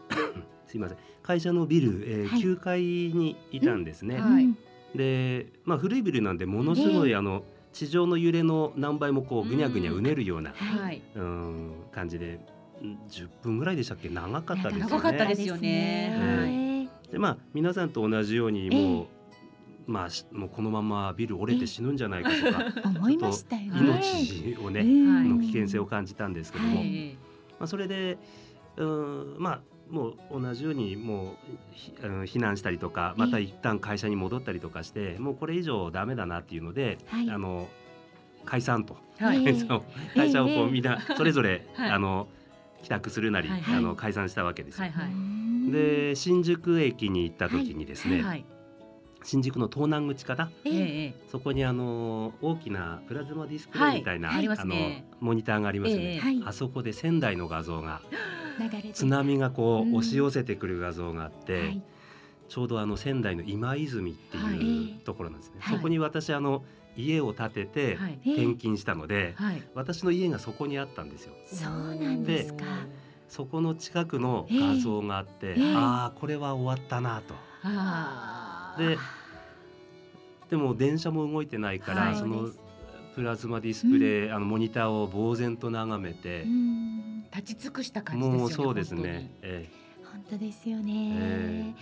[0.68, 0.98] すいません。
[1.24, 2.40] 会社のビル、えーはい。
[2.42, 4.20] 9階にいたんですね。
[4.20, 4.46] はい。
[4.46, 4.58] うん
[4.96, 7.16] で、まあ古いビルなんでものすごい、ええ。
[7.18, 10.80] あの地上の揺れの何倍もこうぐにゃぐにゃうねるような、はい。
[10.80, 11.02] はい。
[11.16, 12.40] うん、感じで
[12.82, 14.08] ん10分ぐらいでしたっけ？
[14.08, 14.90] 長かったですよね。
[14.92, 15.60] 長かったですよね。
[16.86, 16.90] ね。
[17.12, 19.08] でまあ皆さんと同じようにもう、
[19.88, 24.02] まあしもうこのままビル折れて死ぬんじゃないかとか、思いましたよね。
[24.24, 27.18] 命をね、うんの危険性を感じたんですけども、はい。
[27.60, 28.18] まあそれで
[28.78, 31.36] うんまあもう同じようにもう
[31.72, 37.30] ひうん避難したりとかまた一旦会社に戻ったりとかしてもうこれ以上ダメだなっていうので、はい。
[37.30, 37.68] あの
[38.46, 39.44] 解散と、はい。
[40.16, 40.64] 会社をこええ。
[40.68, 41.90] うみんなそれぞれ、 はい。
[41.92, 42.28] あの
[42.84, 44.84] 帰宅するなり、はいあの解散したわけですよ。
[44.84, 45.72] はいはい。
[45.72, 48.46] で新宿駅に行った時にですね、はい。
[49.26, 50.52] 新宿の東南口かな？
[50.66, 51.14] え。
[51.32, 54.48] そこにあの大きなプラズマディスプレイみたいな、はい。
[54.48, 54.76] あの
[55.20, 58.02] モニターがありますね、えあそこで仙台の画像が
[58.94, 61.82] 津波がこう押し寄せてくる画像があって、はい。
[62.48, 64.58] ちょうどあの仙台の今泉ってはい。
[64.58, 65.76] いうところなんですね、はい。
[65.76, 66.64] そこに私あの
[66.96, 69.64] 家を建てて転勤したので、はい。
[69.74, 71.34] 私の家がそこにあったんですよ。
[71.48, 72.64] そうなんですか。
[73.28, 75.74] そこの近くの画像があって、ええ。
[75.76, 77.34] ああこれは終わったなと。
[77.64, 78.45] ああ。
[78.78, 78.98] で
[80.50, 82.50] でも電車も動いてないから、はいその
[83.16, 88.38] プラズマディスプレイ、あのモニターを呆然と眺めてう、ん立ち尽くした感じね。
[88.38, 89.32] もうそうです本ね。
[89.42, 89.70] え
[90.04, 91.12] 本当ですよね。
[91.18, 91.74] え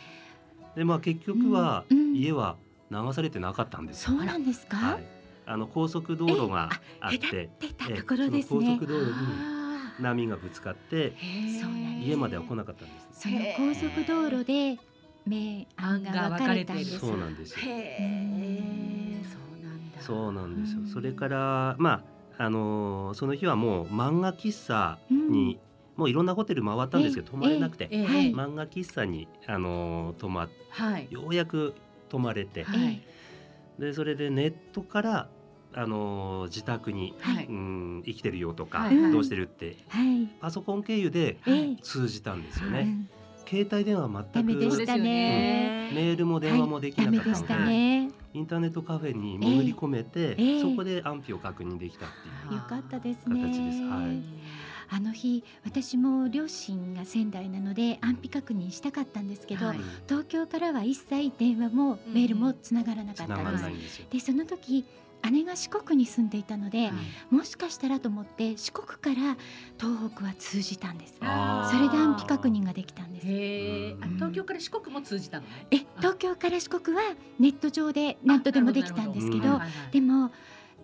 [0.76, 2.58] えでまあ結局は、うんうん家は
[2.92, 4.16] 流されてなかったんですよ。
[4.16, 4.78] そうなんですか？
[4.78, 5.04] はい、
[5.48, 6.70] あの高速道路が
[7.02, 8.86] あっ隔て、てたええところですそのね高。
[8.86, 11.14] 速道路にあ波がぶつかって
[12.00, 13.22] 家までは来なかったんです。
[13.24, 14.78] その高速道路で
[15.26, 17.00] 明暗が分かれたんです。
[17.00, 17.58] そうなんですよ。
[17.60, 19.24] へえ。
[19.24, 20.02] そうなんだ。
[20.02, 20.82] そうなんですよ。
[20.82, 22.04] うんそれからま
[22.38, 25.60] ああのーその日はもう漫画喫茶に、
[25.96, 27.88] もういろんなホテル回ったんですけど泊まれなくて、
[28.36, 31.08] 漫画喫茶にあのー泊まっはい。
[31.12, 31.76] ようやく
[32.10, 33.02] 泊まれて、はい。
[33.80, 35.30] でそれでネットから
[35.76, 37.46] あのー自宅に、はい。
[37.46, 40.28] うん生きてるよとか、はいはいどうしてるってはい。
[40.42, 43.08] パソコン経由でええ通じたんですよね。
[43.54, 45.92] うん携帯電話全くメでしたね。
[45.94, 48.10] メールも電話もできなかったので、ダメでしたね。
[48.34, 52.58] インターネットカフェに潜り込めて、ええそこで安否を確認できたっていう。
[52.58, 53.90] よかったです形ですね。
[53.90, 54.24] はい
[54.90, 59.78] あの日私も両親が仙台なので安否確認したかったんですけど、はい
[60.08, 63.62] 東京からは一切電話もメールもつながらなかったんです。
[63.64, 64.06] ないんですよ。
[64.12, 64.86] でその時
[65.32, 66.94] 姉が四国に住んでいたので、はい
[67.30, 69.38] もしかしたらと思って四国から
[69.80, 71.16] 東北は通じたんです。
[71.22, 73.28] あそれで安否確認ができたんです。
[74.16, 75.68] 東京から四国も通じたのね。
[75.72, 77.02] え東京から四国は
[77.40, 79.60] ネット上で何とでもできたんですけど
[79.92, 80.32] でも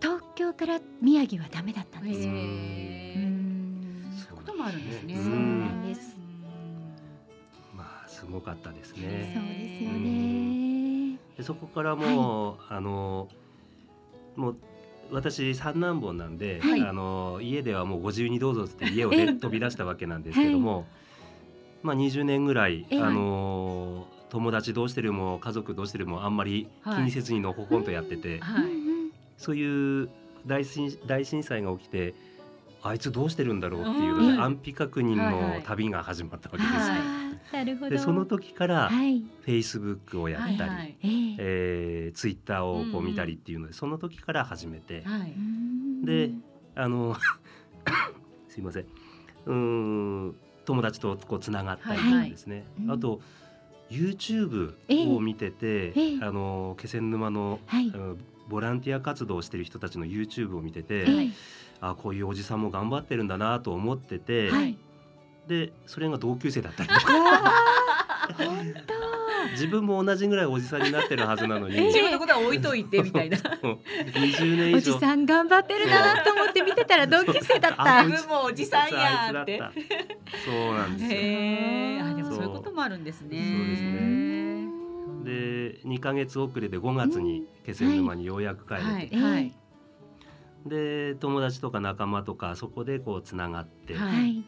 [0.02, 2.20] 東京から宮城はダメだったんです。
[2.20, 2.24] よ。
[2.26, 5.16] そういうこともあるんですね。
[5.16, 6.18] そうなんです。
[7.76, 9.08] まあすごかったですそうね。
[9.10, 11.18] ですよね。
[11.38, 13.28] でそこからもう、あの
[14.36, 14.58] もう
[15.12, 16.82] 私三男坊なんで、はい。
[16.82, 20.86] あの家ではもうご自由にどうぞって家を出飛び出したわけなんですけども、
[21.82, 23.02] まあ20年ぐらい、ええ。
[23.02, 28.66] あの友達どうしてるも家族どうしてるもあんまり気にせずにのほほんとやってて、はい。
[29.38, 30.10] そういう
[30.46, 32.14] 大震大震災が起きて
[32.84, 35.60] あいつどうしてるんだろうっていう安否確認はいはい。
[35.60, 37.29] の旅が始まったわけですよ。
[37.52, 37.90] なるほど。
[37.92, 39.20] でその時からはい。
[39.20, 40.98] フェイスブックをやったり、はいはい。
[41.04, 41.36] ええ。
[41.40, 45.34] えー、ツイッターをこうんううん見たりっていうので、その時から始めて、はい。
[46.06, 46.32] で
[46.76, 47.16] あの
[48.48, 48.86] すいません。
[49.46, 50.36] うーん
[50.66, 53.22] 友達とこうつながったりとかですね、はいあと
[53.90, 56.20] YouTube ええを見てて、ええ。
[56.22, 57.88] あの気仙沼の、はい。
[57.88, 58.18] うん
[58.50, 61.30] ボランティア活動をしてる人たちの YouTube を見てて、ええ。
[61.82, 64.76] あこういうおじさんも頑張ってるんだなと思ってて、はい。
[65.50, 68.94] でそれが同級生だったり わあ 本当。
[69.54, 73.38] 自分も同じぐらいおじさんになってるはずなのに、ええ自分のことは置いといてみたいな。
[73.38, 74.78] 20年以上。
[74.78, 78.04] おじさん頑張ってるなと思って見てたら同級生だった。
[78.04, 79.60] 自分もおじさんやーって。
[80.46, 81.20] そうなんですよ。
[81.20, 82.02] へえ。
[82.02, 82.44] あでもそう。
[82.44, 83.38] いうこともあるんですね。
[83.38, 84.70] そうですね。
[85.24, 89.10] で2ヶ月遅れで5月に気仙沼にようやく帰れて、はい。
[89.12, 89.54] ええはい。
[90.66, 94.44] で友達とか仲間とかそこでこうつながって「ははい。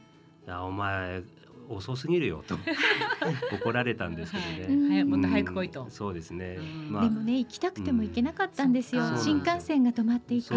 [0.51, 1.23] あお前
[1.69, 2.57] 遅すぎるよ」と
[3.55, 4.75] 怒られたんですけどね。
[4.75, 5.91] うんはいもっと早く来いとうん。
[5.91, 9.03] そうですね、うんまあでもね行きたくても行けなかったんですよ。
[9.03, 10.53] うん新幹線が止まっていて。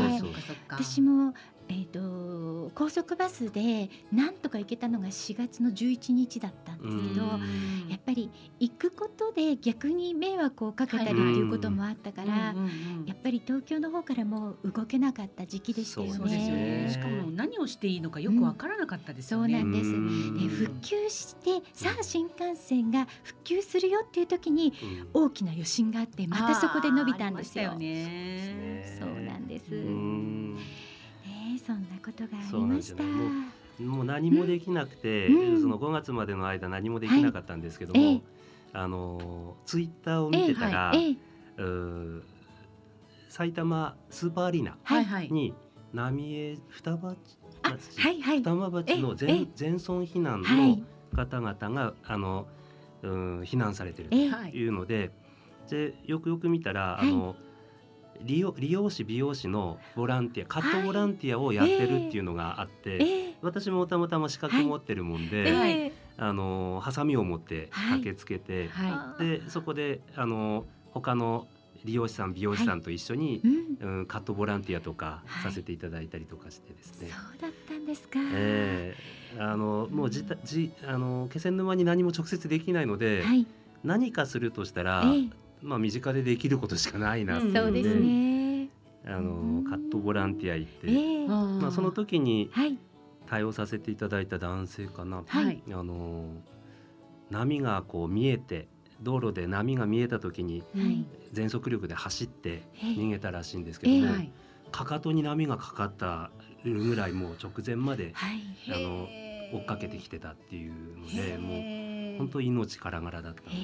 [0.69, 1.35] 私も、
[1.69, 16.13] えー、と高速バスでなんとか行けたのが4月の11日だったんですけど、うんやっぱり行くことで逆に迷惑をかけたりっていうこともあったから、うんうんうんやっぱり東京の方からもう動けなかった時期でしたよね。
[16.15, 16.83] そうですよね。
[16.85, 19.61] ねしかも何をしていいのかよくわからなかったですよね。
[19.61, 24.75] そうなんですうんで復旧してさあ新幹線が復旧するよっていう時に
[25.15, 27.75] うん大きな余震があってまたそこで伸びたんですよ。
[27.77, 28.99] ね。
[29.01, 29.75] そうなんです。
[29.75, 30.14] ん
[31.67, 33.03] そんなことがあそうなんでりますした。
[33.03, 33.15] よね。
[33.81, 35.61] ももう何もできなくて、うん。
[35.61, 38.15] その5月までの間何もできなかったんですけども、はい。
[38.15, 38.23] ええ
[38.77, 41.17] あのツイッターを見てたら、ええ
[41.59, 42.23] うー
[43.29, 45.31] 埼玉スーパーアリーナはいはい。
[45.31, 45.55] に
[45.93, 47.15] 浪江双葉
[47.63, 48.39] あ町、はいはい。
[48.39, 49.17] 双葉町のええ。
[49.17, 50.83] 全全村避難のはい
[51.15, 52.47] 方々が、あの
[53.03, 55.13] うん避難されてるというので、
[55.71, 57.09] でよくよく見たら、はい。
[57.09, 57.37] あの
[58.23, 65.71] 利用利用師美容師のボランティアカットボランティアをやってるっていうのがあって、ええ私もたまたま資格持ってるもんで、えはい。
[65.73, 71.47] えあのハサミを持ってはい駆けつけて、はでそこであの他の
[71.85, 73.43] 利用師さん美容師さんと一緒に、
[73.81, 75.43] うん、うん、カットボランティアとかはい。
[75.43, 77.13] させていただいたりとかしてですそうね。
[77.41, 78.19] だったんですか。
[78.33, 78.97] え
[79.37, 79.41] え。
[79.41, 83.47] あのもうじたじあの気仙沼に何も直接できないので、はい、
[83.83, 88.69] 何かするとしたら、ええまあ身近でできることしかないなっていうんそうですね。
[89.07, 89.65] あうん。
[89.65, 91.27] のカットボランティア行って、ええ。
[91.27, 91.29] あ
[91.61, 92.79] まあその時にはい、
[93.27, 95.63] 対応させていただいた男性かな、はい。
[95.71, 96.29] あの
[97.31, 98.69] 波がこう見えて
[99.03, 101.05] 道路で波が見えた時にはい。
[101.33, 102.85] 全速力で走ってええ。
[102.95, 104.13] 逃げたらしいんですけども、ええ。
[104.13, 104.33] はい。
[104.71, 106.31] かかとに波がかかった
[106.65, 108.41] ぐらいもう直前まではい、
[108.73, 109.07] あの
[109.53, 113.61] 追っかけてきてたっていうのでもう本当命からがらだったうなんだ。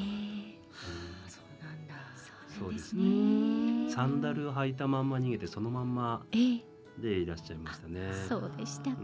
[2.60, 3.90] そうですね。
[3.90, 6.60] サンダル履いたまんま逃げてそのまんまええ。
[6.98, 8.12] でいらっしゃいましたね。
[8.28, 8.96] そうでしたか。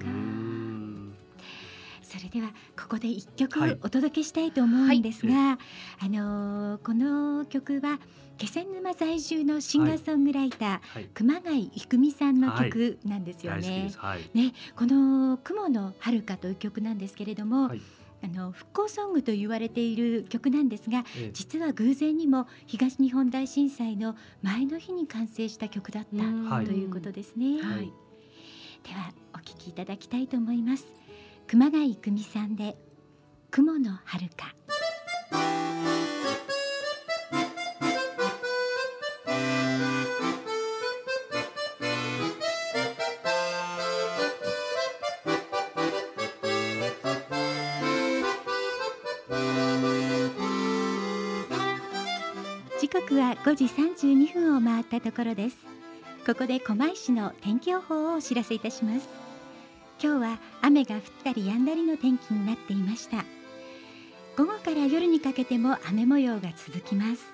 [2.02, 3.78] それではここで一曲はい。
[3.82, 5.59] お届けしたいと思うんですが、
[6.00, 7.99] あのーこの曲は
[8.37, 11.08] 気仙沼在住のシンガーソングライター、はい。
[11.14, 13.91] 熊谷郁美さんの曲なんですよね。
[14.34, 17.80] ね、この雲の遥かという曲なんですけれども、はい
[18.26, 27.62] あの復興ソングと言われている曲なんですが、ええ実は偶然にも東日本大震災の前の日に完成した曲だったはいということですね。
[27.62, 27.92] はい
[28.82, 30.86] ではお聴きいただきたいと思います。
[31.46, 32.76] 熊谷郁美さんで
[33.50, 34.54] 雲の遥か。
[52.78, 55.57] 「時刻は5時32分を回ったところです。
[56.26, 59.08] ここで狛江市の天気予報をお知らせいたします。
[59.98, 63.24] 今日は雨が降ったり止んだりの天気になっていました。
[64.36, 67.24] 午後から夜にかけても雨模様が続きます。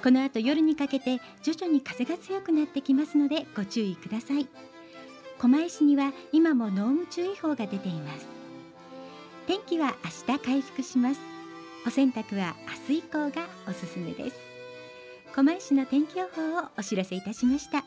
[0.00, 4.46] この後夜にかけて徐々に風が強くなってきますのでご注意ください。
[5.40, 8.26] 狛江市には今も濃霧注意報が出ています。
[9.48, 11.20] 天気は明日回復します。
[11.84, 12.54] お洗濯は
[12.88, 14.47] 明日以降がおすすめです。
[15.34, 17.84] 狛江市の天気予報をお知らせいたしました。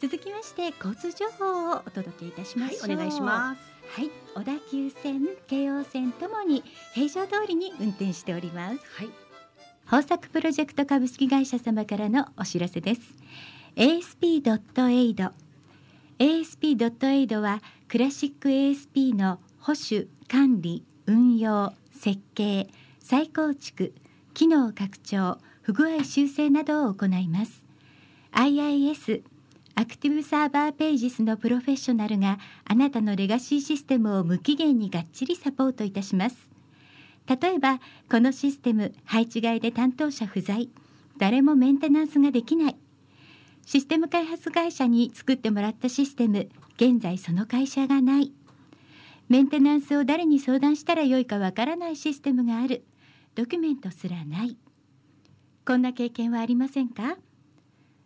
[0.00, 3.60] 続きまして交通情報をお届けいたしましょう、はいお願いします。
[3.94, 6.64] はい小田急線京王線ともに
[6.94, 8.78] 平常通りに運転しております。
[8.96, 9.10] はい。
[9.84, 13.00] 豊作プロジェクト株式会社様からのお知らせです。
[13.76, 15.32] ASP.AID
[16.18, 22.68] ASP.AID はクラシック ASP の保守管理運用設計
[23.00, 23.92] 再構築
[24.32, 27.64] 機能拡張不具合修正などを行います。
[28.32, 29.22] IIS
[29.74, 36.50] アクティブサーバーページスのプロフェッショナルがあなたのレガシーシステムを無期限にがっちりサポートいたします。
[37.26, 37.80] 例えば
[38.10, 40.68] このシステム配置外で担当者不在。
[41.18, 42.76] 誰もメンテナンスができない。
[43.66, 48.32] システム開発会社に作ってもらったシステム現在その会社がない。
[49.28, 52.84] メンテナンスを誰に相談したらよいかわからないシステムがある。
[53.34, 54.56] ドキュメントすらない。
[55.70, 57.16] こんな経験はありませんか？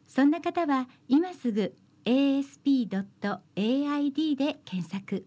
[0.07, 1.74] そんな方は今すぐ
[2.05, 2.91] asp.aid
[4.36, 5.24] で検索。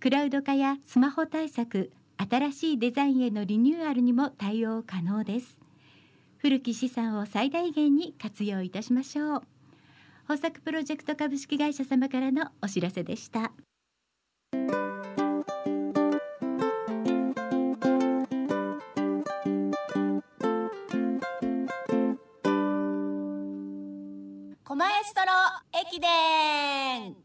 [0.00, 1.92] クラウド化やスマホ対策
[2.28, 5.60] 新しいデザインへのリニューアルにも対応可能です。
[6.38, 9.42] 古き資産を最大限に活用いたしましょう。
[10.22, 13.52] 豊作プロジェクト株式会社様からのお知らせでした。
[25.08, 25.26] ストロ
[25.80, 27.16] 駅伝。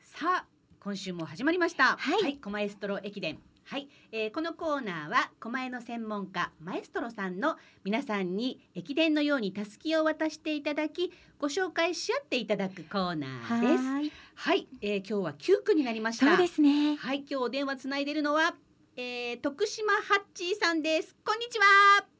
[0.00, 0.46] さあ
[0.80, 1.98] 今週も始まりました。
[1.98, 3.38] はい、コマエストロ駅伝。
[3.64, 13.84] はい、えーこのコーナーは狛江の専門家マエストロさんの皆さんに駅伝のようにたすきを渡していただきご紹介し合っていただくコーナーです。
[13.84, 14.12] はい。
[14.34, 16.28] はい、えー今日は9区になりました。
[16.28, 16.96] そうですね。
[16.96, 18.54] はい今日お電話つないでるのは、
[18.96, 21.14] えー徳島ハッチーさんです。
[21.22, 22.15] こんにちは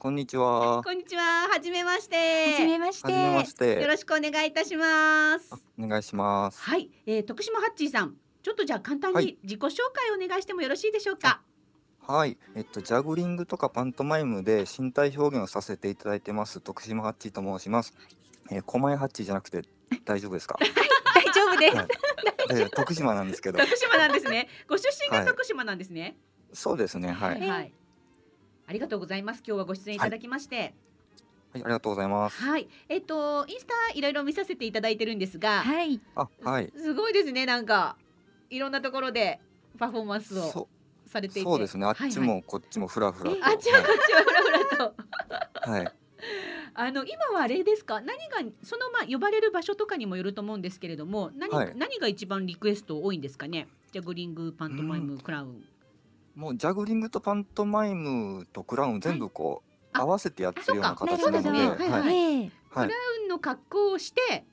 [0.00, 0.80] こんにちは。
[0.84, 1.48] こんにちは。
[1.48, 2.52] はじめまして。
[2.52, 3.12] はじめまして。
[3.12, 3.80] はじめまして。
[3.82, 5.52] よろしくお願いいたします。
[5.76, 6.60] お願いします。
[6.62, 8.14] はい、えー、徳島ハッチーさん。
[8.44, 9.36] ちょっとじゃあ簡単にはい。
[9.42, 11.40] 自己紹介をお願いしてもよろしいでしょうか、
[12.06, 16.60] はい、えっとジャグリングとかパントマイムで身体表現をさせていただいてます。
[16.60, 17.92] 徳島ハッチーと申します。
[18.52, 19.62] えー、狛江ハッチーじゃなくて
[20.04, 20.60] 大丈夫ですか？
[21.12, 21.86] 大丈夫です、はい。
[22.50, 23.58] えー徳島なんですけど。
[23.58, 24.48] 徳島なんですね。
[24.68, 25.26] ご出身がはい。
[25.26, 26.16] 徳島なんですね。
[26.52, 27.10] そうですね。
[27.10, 27.40] はい。
[27.40, 27.72] はい、はい
[28.68, 29.42] ありがとうございます。
[29.46, 30.74] 今日はご出演いただきまして。
[31.54, 32.42] ありがとうございます。
[32.42, 35.98] はい、えっ、とインスタいろいろ見させていただいてるんですが、はい。
[36.14, 36.70] あ、はい。
[36.76, 37.46] すごいですね。
[37.46, 37.96] なんか
[38.50, 39.40] いろんなところで
[39.78, 40.68] パフォーマンスをそ
[41.06, 41.48] されていて。
[41.48, 41.86] そうですね。
[41.86, 43.38] あっちもこっちもフラフラと。
[43.40, 45.70] あっちはこっちはフラフラと。
[45.70, 45.84] はい。
[45.84, 45.94] はい。
[46.74, 48.02] あの今はあれですか？
[48.02, 51.72] 何がそのまあ呼ばれる場所とかにもよると思うんですけれども何,、はい。
[51.74, 53.66] 何が一番リクエスト多いんですかね？
[53.92, 55.64] ジャグリングパントマイム、クラウン
[56.38, 61.84] もうジャグリングとパントマイムとクラウン全部こう、あ合わせてやってるようなあそう形なので、かなるほど。
[61.84, 62.00] ねはい。
[62.00, 62.86] はいええはい。
[62.86, 64.46] クラウンの格好をして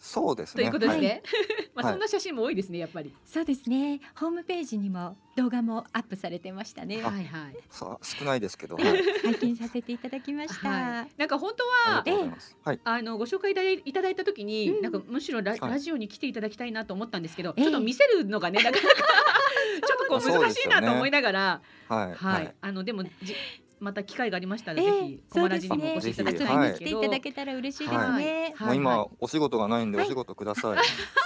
[0.00, 0.62] そうですね。
[0.64, 0.92] ということで。
[0.92, 1.22] すね、
[1.74, 1.94] まあはい。
[1.94, 3.14] そんな写真も多いですねやっぱり。
[3.24, 4.00] そうですね。
[4.16, 7.00] ホームページにも動画もアップされてましたね。
[7.00, 7.24] はい。
[7.26, 9.02] はいさ少ないですけど、 はい。
[9.22, 12.56] 拝見させていただきました、はい、なんか本当はとうございます。
[12.64, 12.80] はい。
[12.82, 14.82] あのご紹介いただいいただいた時に、うん。
[14.82, 15.60] なんかむしろラ,、はい。
[15.60, 17.62] ラジオに来ていただきたいなと思ったんですけど、ええ。
[17.62, 18.88] ちょっと見せるのがねなかなか
[20.08, 22.14] ちょっとこうそう難しいなと思いながら、はい。
[22.14, 23.34] はい、あのでもじ
[23.80, 28.66] また機会がありましたら、ええぜひコマラジにもお越しいただきたい来ていただけたら嬉しいですね、はい。
[28.66, 30.78] もう今、はいお仕事がないんでお仕事ください。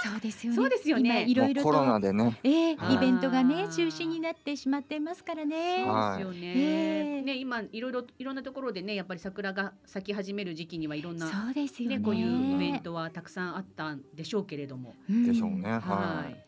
[0.03, 0.55] そうですよね。
[0.57, 1.25] そうですよね。
[1.27, 2.39] 今いろいろコロナとでね。
[2.43, 2.95] ええはい。
[2.95, 6.53] イベントがね中止になってしまっていますからね、はいそうですよね。
[6.55, 11.97] ええね今いろいろいろんなところでねやっぱり桜が咲き始める時期にはいろんなそうですよね。
[11.97, 15.25] ねこういうイベントはたくさんあったんでしょうけれども、ん。
[15.25, 15.71] でしょうね。
[15.71, 16.42] ははい。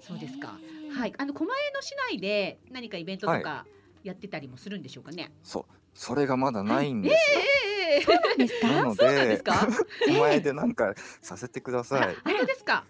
[0.00, 0.58] い、そうですか。
[0.96, 3.66] はい、あの狛江の市内で何かイベントとか
[4.02, 5.32] やってたりもするんでしょうかね。
[5.42, 5.64] そう、
[5.94, 7.18] それがまだないんですよ。
[7.40, 8.68] ええそうなんですか？
[8.68, 9.68] なのでですか？
[10.08, 12.16] お前でなんかさせてください。
[12.24, 12.84] 本当ですか？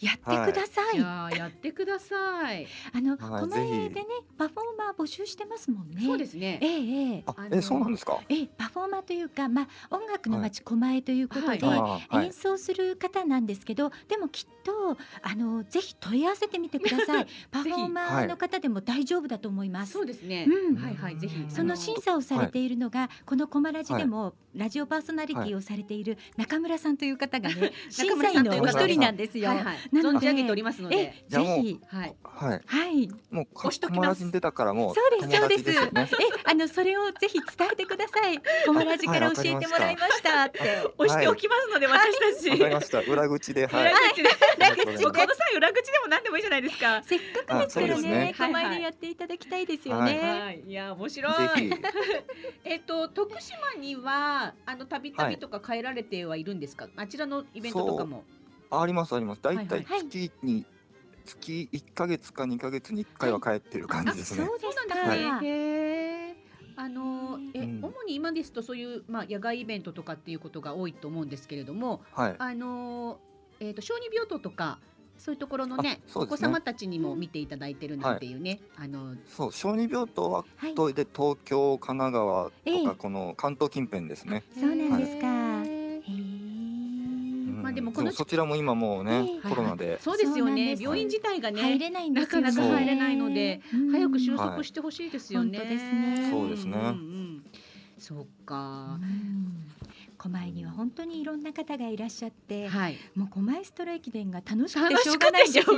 [0.00, 0.96] やってください。
[0.96, 2.66] じゃあやってください。
[2.92, 4.06] あの、はいこの絵でね
[4.36, 6.02] パフォーマー募集してますもんね。
[6.04, 8.18] そうですねええええあ、え、そうなんですか？
[8.28, 17.26] ええパフォーマーというか、まあ、音楽の街狛江ということで、はい演奏する方なんですけど、でもきっとあのぜひ問い合わせてみてください。
[17.50, 19.92] パフォーマーの方でも大丈夫だと思います。
[19.92, 20.46] そうですね。
[20.48, 21.34] うんはいはいぜひ。
[21.48, 29.50] その審査をされているのが、このコマラジでもラジオパーソナリティをされている中村さんという方がね、 審査員のお一人なんですよ。
[29.50, 32.14] はいはい存じ上げておりますのでぜひはい。
[32.22, 32.60] はい。
[32.66, 33.08] はい。
[33.30, 35.70] もう押しときます友達に出たからもうそうですそうです。
[35.70, 35.76] え、
[36.44, 38.40] あのそれをぜひ伝えてください。
[38.66, 40.60] コマラジから教えてもらいましたって。
[40.98, 42.50] 押しておきますので私たち。
[42.50, 43.00] わかりました。
[43.00, 43.92] 裏口ではい。
[43.92, 44.30] 裏口で。
[44.58, 47.02] 裏口でもうこの際裏口でも何でもいいじゃないですか。
[47.04, 50.18] せっかくですからねね、コマイでやっていただきたいですよね。
[50.20, 50.60] はい。
[50.66, 51.34] いや面白い。
[52.64, 56.88] えっと徳島にはあのたびたびとか帰られてはいるんですか？
[56.96, 58.24] あちらのイベントとかも。
[58.74, 59.42] あありますあります。
[59.42, 60.64] だいたいはい月に
[61.24, 64.44] 月一ヶ月か二ヶ月に一回は帰ってる感じですね。
[64.46, 64.94] そうですそうか。
[64.96, 65.48] なんですね。
[65.48, 66.36] へえ。
[66.76, 72.34] あのえ、うん主に今ですとそういうまあ野外イベントとかっていうことが多いと思うんですけれども、はい。
[72.38, 73.20] あの
[73.60, 74.78] えっ、と小児病棟とか
[75.16, 80.74] そういうところのねあそうですねお子様たちにも見ていただいてるなんていうね、あのそう小児病棟ははい。
[80.74, 84.42] とで東京神奈川ええとかこの関東近辺ですね。
[84.58, 85.53] そうなんですか。
[87.74, 89.98] でもこのそちらも今もうねええコロナで。
[90.00, 90.76] そうですよね。
[90.78, 92.48] 病院自体がね入れないんですよね。
[92.48, 93.90] なかなか入れないのでうん。
[93.90, 95.58] 早く収束してほしいですよね。
[95.58, 96.30] 本当ですね。
[96.30, 96.70] そうですね。
[96.70, 97.44] んんうん。
[97.98, 98.98] そうか。
[99.00, 99.64] うん。
[100.16, 102.96] 狛江には本当にいろんな方がいらっしゃって、はい。
[103.14, 105.76] もう狛江ストロ駅伝が楽しくて楽しょうがないんですよ。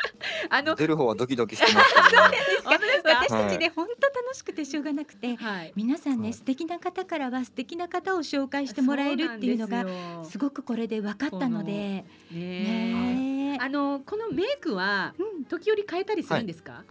[0.50, 2.38] あの出る方はドキドキしてますけどね。
[2.64, 3.10] 本当ですか。
[3.10, 5.72] 私たちね、本当楽しくてしょうがなくて、はい。
[5.76, 6.32] 皆さんね、はい。
[6.34, 9.84] 素敵な方からは素敵な方を紹介してもらえるっていうのが
[10.24, 13.58] すすごくこれで分かったので、ねねえ。
[13.58, 15.44] あのこのメイクはうん。
[15.44, 16.84] 時折変えたりするんですか？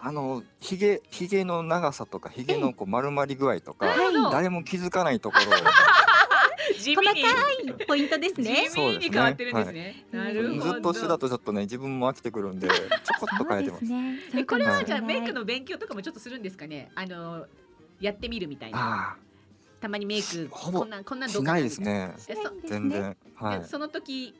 [0.00, 4.32] あのひげひげの長さとかひげのこう丸まり具合とかはい。
[4.32, 5.44] 誰も気づかないところ
[6.78, 8.68] 細かいポイントですね。
[8.70, 10.04] 地味に変わってるんですね。
[10.10, 10.72] すねなるほど。
[10.72, 12.74] ずっと一緒だとちょっとね自分も飽きてくるんでちょ
[13.20, 13.84] こっと変えてます。
[13.84, 14.18] ね。
[14.34, 16.90] えこれはじゃあメイクの勉強とかもちょっとするんですかね？
[16.94, 17.46] あの
[18.00, 19.16] やってみるみたいな。
[19.16, 19.16] あ
[19.80, 22.14] たまにメイクほぼこんなんこんなどうかなしないですね。
[22.28, 24.34] えそしないんですね全然はいでその時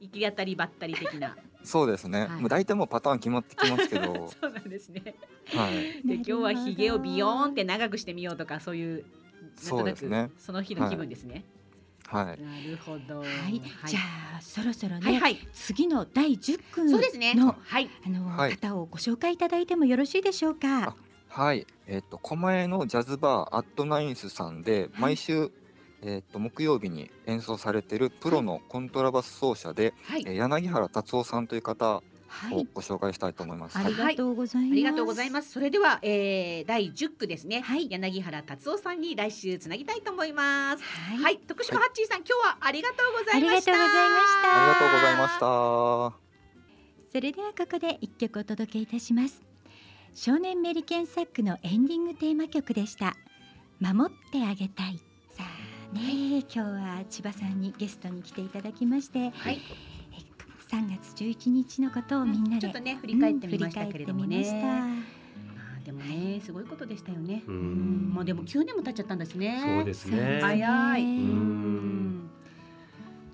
[0.00, 1.36] 行き当たりばったり的な。
[1.64, 2.22] そうですね。
[2.22, 5.14] はいもう大体もうパターン決まってきますけど、 そうなんですね。
[5.54, 6.06] はい。
[6.06, 9.04] で今日はひげをビヨーンって長くしてみようとかそういう
[9.56, 11.44] そうですねその日の気分ですね。
[12.06, 12.42] はい。
[12.42, 13.20] なるほど。
[13.20, 14.00] はい、じゃ
[14.36, 15.48] あそろそろね、はいはい。
[15.54, 17.32] 次の第10区そうですね。
[17.34, 17.88] のはい。
[18.04, 20.88] あの、はい方をご紹介いただいてもよろしいでしょうか？
[20.88, 20.96] あ。
[21.28, 21.66] はい。
[21.86, 25.50] えっ、と狛江のジャズバーアットナインスさんで毎週、
[26.02, 30.24] えっ、と木曜日に演奏されているプロのコントラバス奏者で、はい。
[30.26, 32.02] えー柳原達夫さんという方
[32.52, 33.78] をはい、ご紹介したいと思います。
[33.78, 34.72] ありがとうございます。
[34.72, 35.50] ありがとうございます。
[35.52, 37.60] それでは、えー、第10区ですね。
[37.60, 40.82] はい柳原達夫さんに来週つなぎたいと思います。
[40.82, 43.72] は、はいい、徳島ハッチーさん、今日はありがとうございました。
[43.72, 44.62] ありがとうございました。
[44.62, 46.22] ありがとうございました。
[47.12, 49.42] それではここで一曲お届けいたします
[50.14, 53.16] 少年メリケンサックのエンディングテーマ曲でした
[53.80, 54.98] 守ってあげたい
[55.28, 59.91] さあね、今日は千葉さんにゲストに来ていただきまして、はいえ
[60.72, 64.38] 3月11日のことをみんなで、ちょっとね振り返ってみましたけれどもね。
[64.38, 64.64] うん振り返ってみ
[65.46, 67.42] ままあでもねすごいことでしたよね。
[67.46, 68.14] ううんん。
[68.14, 69.60] もうでも9年も経っちゃったんですね。
[69.62, 70.40] そうですね。
[70.40, 71.02] 早い。
[71.02, 72.30] ううんん。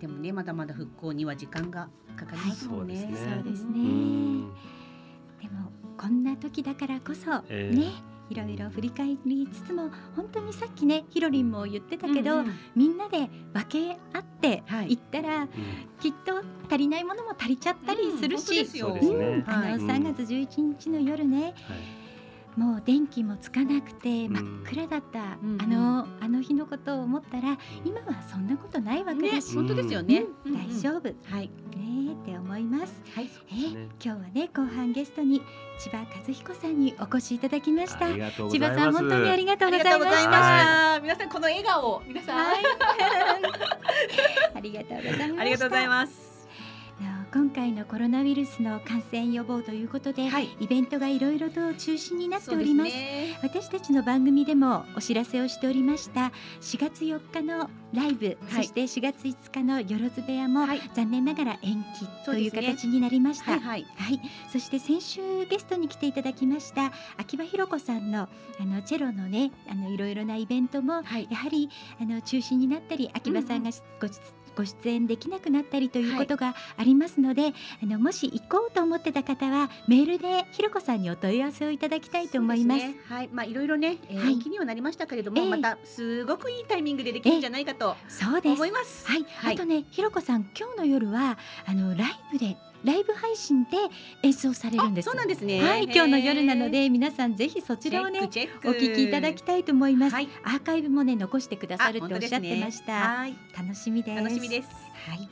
[0.01, 2.94] でもねまだまだ復興には時間がかかりますもんね。
[2.94, 4.51] はいそうですねですねうん。
[5.40, 7.93] でもこんな時だからこそ、ええね
[8.31, 12.59] いろいろ振り返りつつも本当にさっきねひろりんも言ってたけど、うんうん。
[12.77, 14.93] みんなで分け合ってはい。
[14.93, 15.49] いったら、
[16.01, 19.73] きっと足りないものも足りちゃったりするし、うですねあのはい。
[19.75, 21.55] 3月11日の夜ね、はい。
[22.59, 24.33] もう電気もつかなくてん。
[24.33, 30.25] 真っ暗だった、うんあのあの日のことを思ったら今はそんなことないわけねだし、本当ですよね。
[30.45, 30.55] うん。
[30.55, 31.47] 大丈夫、はい。
[31.47, 31.51] ね
[32.11, 33.01] えって思います。
[33.15, 33.31] はい。
[33.51, 33.89] えーね。
[34.05, 35.41] 今日はね後半ゲストに
[35.79, 38.07] 千葉和彦さんにお越しいただきました。
[38.07, 38.79] ありがとうご千ざいます。
[38.81, 40.19] 葉さん本当にありがとうございました。
[40.19, 41.01] した。
[41.01, 42.57] 皆さんこの笑顔皆さん、はい。
[44.57, 45.41] ありがとうございました。
[45.41, 46.29] ありがとうございます。
[47.31, 50.49] 今回のコロナウイルスの感染予防ということで、はい。
[50.61, 52.91] イベントがいろいろと中止になっております。
[52.91, 53.39] ね。
[53.43, 56.33] 私たちの番組でもお知らせをしておりました
[56.63, 58.63] 4月4日のライブ、はい。
[58.63, 60.81] そして4月5日のよろず部屋も、はい。
[60.95, 63.87] 残念ながら延期という形になりました、はいはい。
[63.97, 68.29] はい、そして先週ゲストに来ていただきました秋葉弘子さんの
[68.61, 71.29] あのチェロのねあのいろいろなイベントもはい。
[71.31, 71.69] やはり
[72.01, 74.09] あの中止になったり秋葉さんがご,、
[74.59, 82.81] ご出演できなくなったりということがありますので、あのもし行こうと思ってた方はメールでひろこさんにお問い合わせをいただきたいと思います。
[82.81, 82.97] すね。
[83.09, 84.33] はい、まあいろいろね、えーはい。
[84.33, 85.49] 延期にはなりましたけれども、ええ。
[85.49, 88.53] またすごくいいタイミングでできるんじゃないかとそうです。
[88.55, 89.07] 思います。
[89.07, 93.71] はい、はいあとね、ひろこさん、今日の夜はあのライブでライブ配信で
[94.23, 95.07] 演奏されるんです。
[95.07, 95.63] そうなんですね。
[95.63, 100.15] はい、今日の夜なので皆さんぜひそちらをねお聞きいただきたいと思います。
[100.15, 102.93] はいアーカイブもね残してくださるあっておっしゃってました。
[102.93, 104.23] はい、楽しみです。
[104.23, 104.69] 楽しみです。
[105.09, 105.29] はい。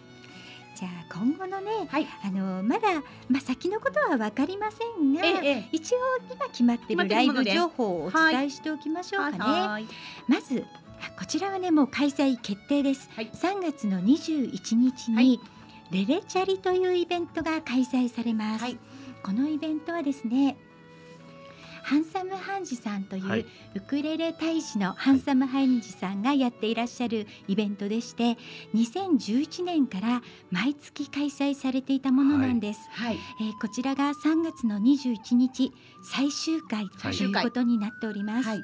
[0.77, 3.01] じゃあ今後のね、はいあのまだ
[3.31, 5.99] まあ先のことはわかりませんが、ええええ一応
[6.31, 9.39] 今決まってるライブ情報をお伝えしておきましょうかね。
[9.39, 9.87] はい
[10.29, 10.67] まず
[11.01, 13.09] あこちらはねもう開催決定です。
[13.15, 15.41] はい3月の21日に、はい
[15.91, 18.65] レレチャリというイベントが開催されます。
[18.65, 18.79] はい
[19.23, 20.57] このイベントはですね。
[21.83, 28.37] ハンサムハンジさんという、はいウクレレ大使のハンサムハンジさんがやっていらっしゃるイベントでして
[28.75, 33.19] 2011年から毎月開催されていたものなんです、はい。
[33.41, 35.73] えーこちらが3月の21日
[36.03, 38.63] 最終回ということになっております、はい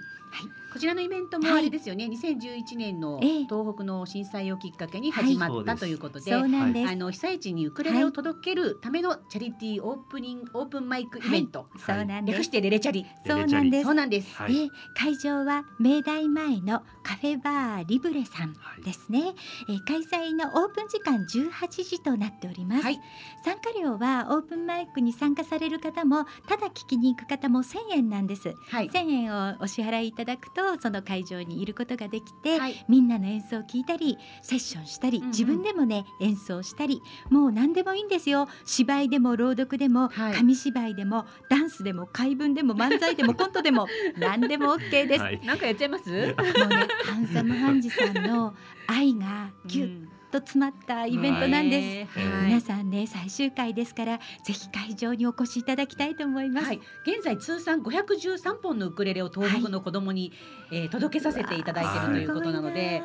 [0.73, 3.45] こちらのイベントもあれですよね、2011年のええ。
[3.45, 5.79] 東北の震災をきっかけに始まったはい。
[5.79, 13.05] ということで、そうなんです、あの被災地にウクレレを届けるためのチャリティーオープニングオープンマイクイベント、そうなんです略してレレチャリ。
[13.27, 13.85] そうなんです。
[13.85, 14.35] そうなんです。
[14.35, 16.83] はいで会場は明大前の
[17.13, 18.83] カフェバーリブレさんはい。
[18.83, 19.35] ですね、
[19.69, 23.01] えー開催のオープン時間18時となっております、はい。
[23.45, 28.55] 参加料はオープンマイクに参加される方もただ聞きに行く方も1000円なんです。
[28.71, 28.89] はい。
[28.89, 32.83] 1000円をお支払いいただくとその会場にいることができて、はい。
[32.89, 35.31] みんなの演奏を聞いたりセッションしたり、うんうん。
[35.33, 38.49] 自分でもね演奏したりもう何でもいいんですよ。
[38.65, 40.35] 芝居でも朗読でも、はい。
[40.35, 43.87] 紙芝居でもダンスでも怪文でも漫才でもコントでも
[44.17, 45.41] 何でも OK です、はい。
[45.45, 46.11] なんかやっちゃいます？
[46.11, 48.55] もうねハンサムハンジさんの
[48.87, 52.47] 愛がギュッと詰まったイベントなんです、はい。
[52.47, 60.33] 皆さんね最終回ですからぜひ会場にお越しいただきたいと思います、はい、現在通算513本のウクレレを東北の子供に、
[60.73, 63.03] えー届けさせていただいているということなので、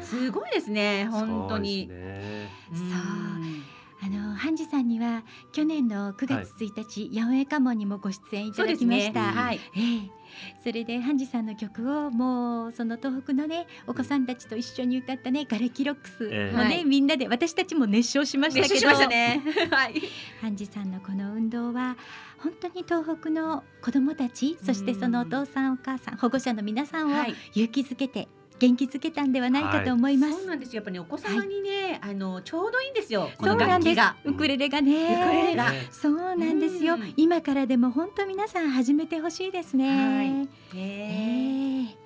[0.00, 1.88] すごいですね本当に。
[1.88, 2.50] そうね。
[2.72, 3.62] うん。
[4.02, 5.22] あのハンジさんには
[5.52, 9.24] 去年の9月1日、八百屋家紋にもご出演いただきました。
[9.24, 9.42] そうですね。
[9.42, 9.60] はい。
[9.76, 10.19] ええ
[10.62, 19.42] それでハンジさんの曲をもうその東北のねお子さんたちと一緒に歌ったねガレキロックスもね、ええはいみんなで私たちも熱唱しましたけど熱唱しましたね。
[19.70, 20.02] はい。
[20.40, 21.96] ハンジさんのこの運動は
[22.38, 28.28] 本当に東北の子どもたちそしてそのお父さんお母さん保護者の皆さんをはい勇気づけて
[28.60, 30.34] 元気づけたんではないかと思います。
[30.34, 30.80] そうなんですよ。
[30.80, 33.30] やっぱり、ね、お子様にね、あのちょうどいいんですよ。
[33.38, 34.30] このそうなんです楽器が。
[34.30, 35.22] ウクレレがね。
[35.24, 35.72] ウクレレが。
[35.90, 36.94] そうなんですよ。
[36.94, 39.88] うん今からでも本当皆さん始めてほしいですね。
[39.88, 41.96] はいえへえ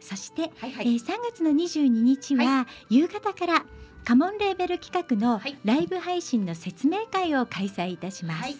[0.00, 1.00] そして、はいはえー3
[1.32, 3.66] 月の22日は、夕方から
[4.04, 8.42] カモンレーベル企画のはいライブ配信の説明会を開催いたします。
[8.42, 8.56] はい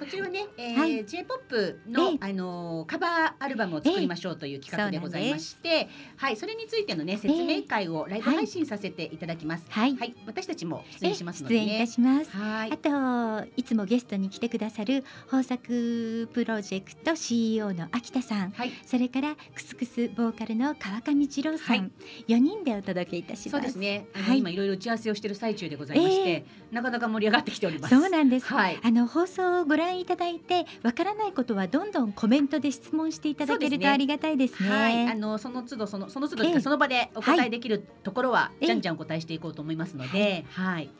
[0.00, 9.66] こちらはね、えーはい J-POP の、ええあのーカバーアルバムを作りましょうという企画でございまして、はい、それについてのね説明会をライブ配信させていただきます。
[9.68, 11.72] はいはい、私たちも出演しますの出でね。
[11.72, 12.30] 演いたします。
[12.30, 21.90] はいあといつもゲストに来てくださる豊作プロジェクト CEO の秋田さん、はいそれからクスクスボーカルの川上二郎さん、はい
[22.28, 23.50] 4人でお届けいたします。
[23.50, 24.06] そうですね。
[24.14, 27.94] はい今いろいろ打ち合わせをしている最中でございまして、えなかなか盛り上がってきております。
[27.94, 28.46] そうなんです。
[28.46, 28.80] はい。
[28.82, 34.70] あの放送をご覧いただいてわからないことはどんどんコメントで質問していただけるとありがたいですね。
[34.70, 38.66] はい、あのその都度そのその都度その場でお答えできるところはええ。
[38.66, 40.90] じゃんじゃんお答えしていこうと思いますので、はい、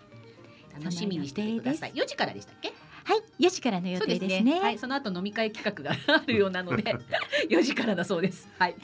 [0.79, 1.93] 楽しみにしていてください。
[1.93, 2.73] 4時からでしたっけ？
[3.05, 4.61] はい、4時からの予定ですね。
[4.61, 6.83] はい、その後飲み会企画があるようなので、
[7.49, 8.49] 4時からだそうです。
[8.59, 8.75] はい。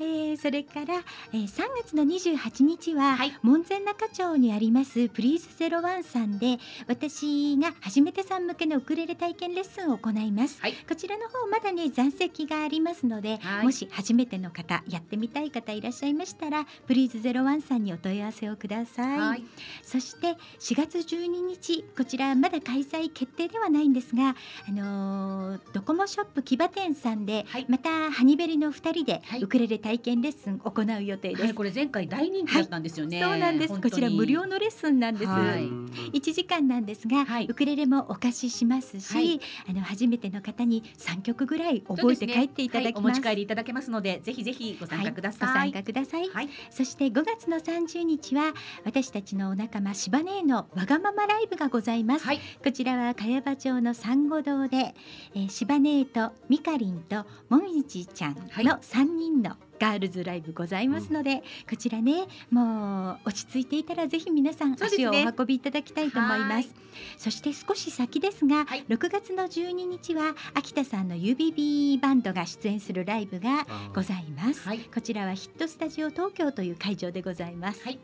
[0.00, 0.96] えーそれから、
[1.32, 19.44] えー、3月の28日は、はい門前仲町にありますプリーズゼロワンさんで私が初めてさん向けのウクレレ体験レッスンを行います、はいこちらの方まだね残席がありますので、はいもし初めての方やってみたい方いらっしゃいましたらプリーズゼロワンさんにお問い合わせをください、はい。
[19.82, 24.34] そして4月12日こちらまだ開催決定ではないんですが、
[24.68, 31.42] あのードコモショップ木場店さんで、はいまたハニベリの2人ではいウクレレ体験レッスン行う予定です。
[31.42, 33.20] はい、これ前回大人気だったんですよね。
[33.20, 35.30] そうなんですこちら無料のレッスンなんです。
[35.30, 35.68] はい
[36.12, 43.00] 1時間なんですが、はいウクレレもお貸ししますし、はいあの初めての方に3曲ぐらい覚えて帰っていただきます。
[43.00, 45.48] ねはいお持ち帰りいただけますので、ぜひぜひご参加ください。
[45.48, 46.28] はい、ご参加ください。
[46.28, 48.52] はいそして5月の30日は
[48.84, 52.26] 私たちのお仲間シバネーのわがままライブがございます。
[52.26, 54.94] はいこちちらは茅場町の珊瑚堂で、
[55.34, 66.74] えー、シバネーとミカリンともみじちゃんの三人のガールズライブございますので、うん、こちらねもう落ち着いていたらぜひ皆さん足をお運びいただきたいと思います、ね、
[67.16, 77.98] そして少し先ですが、はい、6月の12日は秋田さんの UBB バンドが出演するライブがございます、はい、こちらはヒットスタジオ東京という会場でございます、はい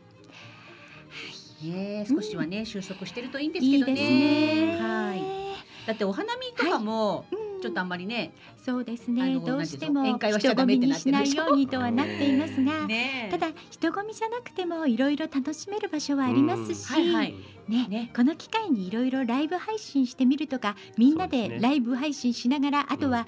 [1.63, 3.91] ね、少しはね、うん、収束してるといいんですけどね。
[3.93, 5.40] いいねはい。
[5.85, 7.51] だってお花見とかも、はい。
[7.61, 9.39] ちょっとあんまりね、そうですね。
[9.39, 17.35] どうしても人混みにしないようにとはなっていますが、ね、ただ人混みじゃなくてもいろいろ楽しめる場所はありますし、はいはい、
[17.69, 23.27] ね、ね、この機会にいろいろライブ配信してみるとか、みんなでライブ配信しながら、あとは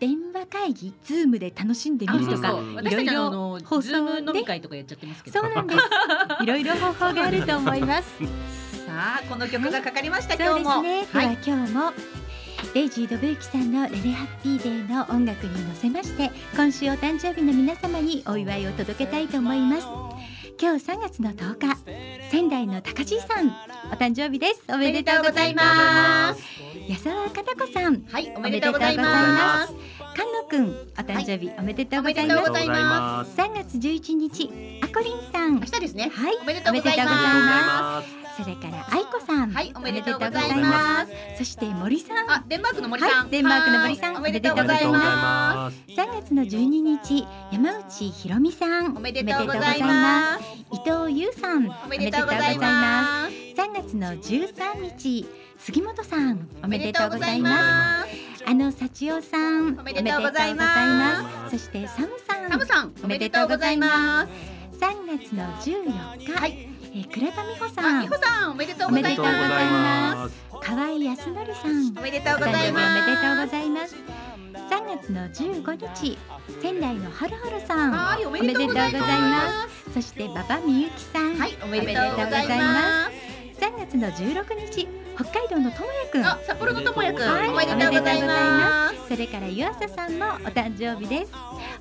[0.00, 5.80] 電話会議、ズームで楽しんでみるとか、いろいろ放送飲み会とかやっちゃってますけど、そうなんです。
[6.42, 8.14] いろいろ方法があると思います。
[8.94, 10.36] さあ、この曲がかかりました。
[10.36, 10.80] 今日も。
[10.80, 11.92] ね、では今日も。
[12.74, 19.86] デイジー・ドブユキさんの「レレハッピーデー」の音楽に乗せまして今週お誕生日の皆様にお祝いを届けたいと思います。
[20.60, 23.48] 今日3月の10日仙台の高地さん
[23.92, 24.62] お誕生日です。
[24.68, 26.42] おめでとうございます。
[26.88, 29.74] 矢沢かた子さんはいおめでとうございます。
[30.14, 32.28] 菅野くんお誕生日、おめでとうござい
[32.68, 33.36] ます。
[33.36, 35.56] 3月11日あこりんさん。
[35.56, 36.12] 明日ですね。
[36.14, 36.36] はい。
[36.40, 41.12] おめでとうございますそれから愛子さんはいおめでとうございます。
[41.38, 42.30] そして森さん。
[42.30, 45.76] あデンマークの森さん、はい、デンマークの森さんおめでとうございます。
[45.92, 46.48] 3月の12
[47.04, 50.44] 日山内ひろみさんおめでとうございます。
[50.72, 53.32] 伊藤優さんおめでとうございます。
[53.56, 55.28] 3月の13日
[55.58, 58.08] 杉本さんおめでとうございます。
[58.46, 61.56] あの幸代さんおめでとうございます。
[61.56, 64.32] そしてサムさんサムさんおめでとうございます。
[64.80, 68.02] 3月の14日、はいえー、倉田美穂さん。
[68.02, 70.44] 美穂さん、おめでとうございます。
[70.62, 71.98] 河合康則さん。
[71.98, 72.86] おめでとうございます。
[72.86, 73.96] おめでとうございます。
[74.70, 76.18] 3月の15日、
[76.62, 77.90] 仙台のはるはるさん。
[77.90, 79.92] はい、おめでとうございます。
[79.92, 81.36] そして馬場美幸さん。
[81.36, 83.23] はい、おめでとうございます。
[83.64, 86.26] 3月の16日、北海道のともやくん。
[86.26, 87.26] あ、札幌のともやくん。
[87.26, 89.08] はい、おめでとうございます。
[89.08, 91.32] それから湯浅さんもお誕生日です。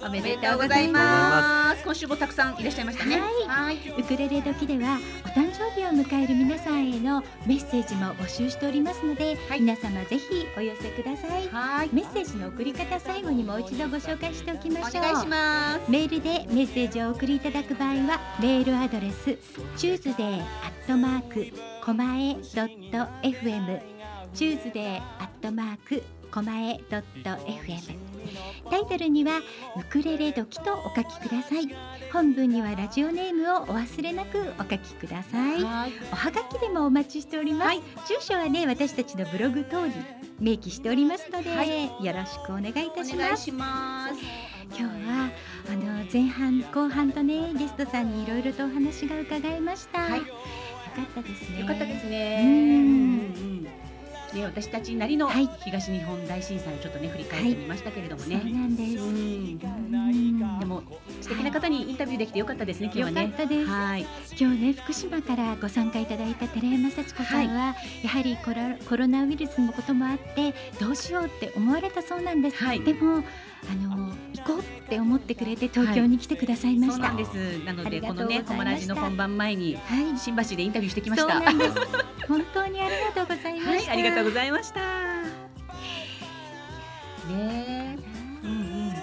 [0.02, 1.84] おめでとうございます。
[1.84, 3.20] 今週もたくさんいらっしゃいましたね。
[3.48, 3.80] はい。
[4.00, 11.48] ウクレレ時ではお誕生日を迎える皆さんへのメッセージも募集しておりますので、はい、皆様ぜひお寄せください。
[11.48, 11.90] はい。
[11.94, 15.04] メッセージの送り方最後にもう一度ご紹介しておきましょう。
[15.04, 15.90] お願いします。
[15.90, 19.38] メールでメッセージを送りいただく場合はメールアドレス
[19.78, 21.48] tuesday アットマーク
[21.84, 23.82] コマエドット fm
[24.34, 28.03] Tuesday アットマークコマエドット FM
[28.70, 29.40] タイトルには
[29.78, 31.68] ウクレレ時とお書きください。
[32.12, 35.64] 本文にはラジオネームをお忘れなくお書きください。
[35.64, 35.66] お
[36.16, 39.94] はがきでもお待ちしております、はい、住所はね私たちのブログ等に
[40.40, 43.16] 明記しておりますので、はい、よろしくお願いいたし
[43.52, 44.16] ます。
[44.76, 45.30] 今日は
[45.70, 50.32] あの前半後半とねゲストさんにいろいろとお話が伺いました、はい、よか
[51.02, 51.60] ったですね。
[51.60, 52.42] よかったですね。
[52.44, 53.68] うん
[54.34, 58.42] ね、私たちなりの東日本大震災をちょっとね振り返ってみましたけれどもね。
[58.42, 58.94] そうなんです。
[60.60, 60.84] でも
[61.22, 62.86] 素敵な方にインタビューできてよかったですね。
[62.86, 63.22] 今日はね。
[63.24, 63.70] よかったです。
[63.70, 64.06] はい。
[64.40, 68.56] 今日ね福島からご参加いただいた寺山幸子さんは、やはりコロ
[68.90, 72.64] コロナウイルスのこともあってどうしようって思われたそうなんです。
[72.64, 73.24] はい、でも
[73.70, 77.08] あの行こうって思ってくれて東京に来てくださいました。
[77.08, 81.42] はい、ですなのでこのねコマラジの本番前に、はい、新橋でインタビューしてきました。
[82.28, 83.70] 本当にありがとうございました。
[83.70, 84.80] はい、ありがとうございました。
[87.30, 87.98] ね
[88.44, 88.94] うんうん。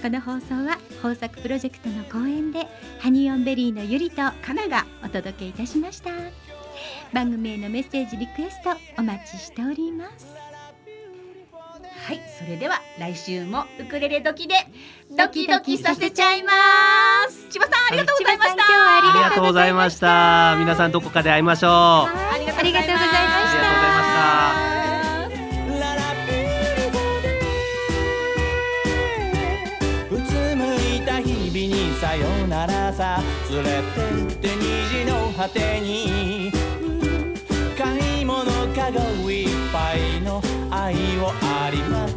[0.00, 2.66] この放送は豊作プロジェクトの公演で
[3.00, 6.10] ハニオンベリーのゆりとかながお届けいたしました
[7.12, 10.39] 番組へのメッセージリクエストお待ちしております
[12.06, 14.54] はいそれでは来週もウクレレ時で
[15.16, 16.50] ドキドキさせちゃいま
[17.28, 20.56] す、千葉さんありがとうございました、ありがとうございました。
[20.58, 21.70] 皆さんどこかで会いましょう。
[21.70, 23.20] ありがとうございました。
[30.10, 33.22] うつむいた日々にさよならさ。
[33.50, 33.76] 連れて
[34.34, 36.50] って虹の果てに。
[37.78, 38.44] 買い物
[38.74, 39.29] かご
[40.70, 42.09] 愛をあります。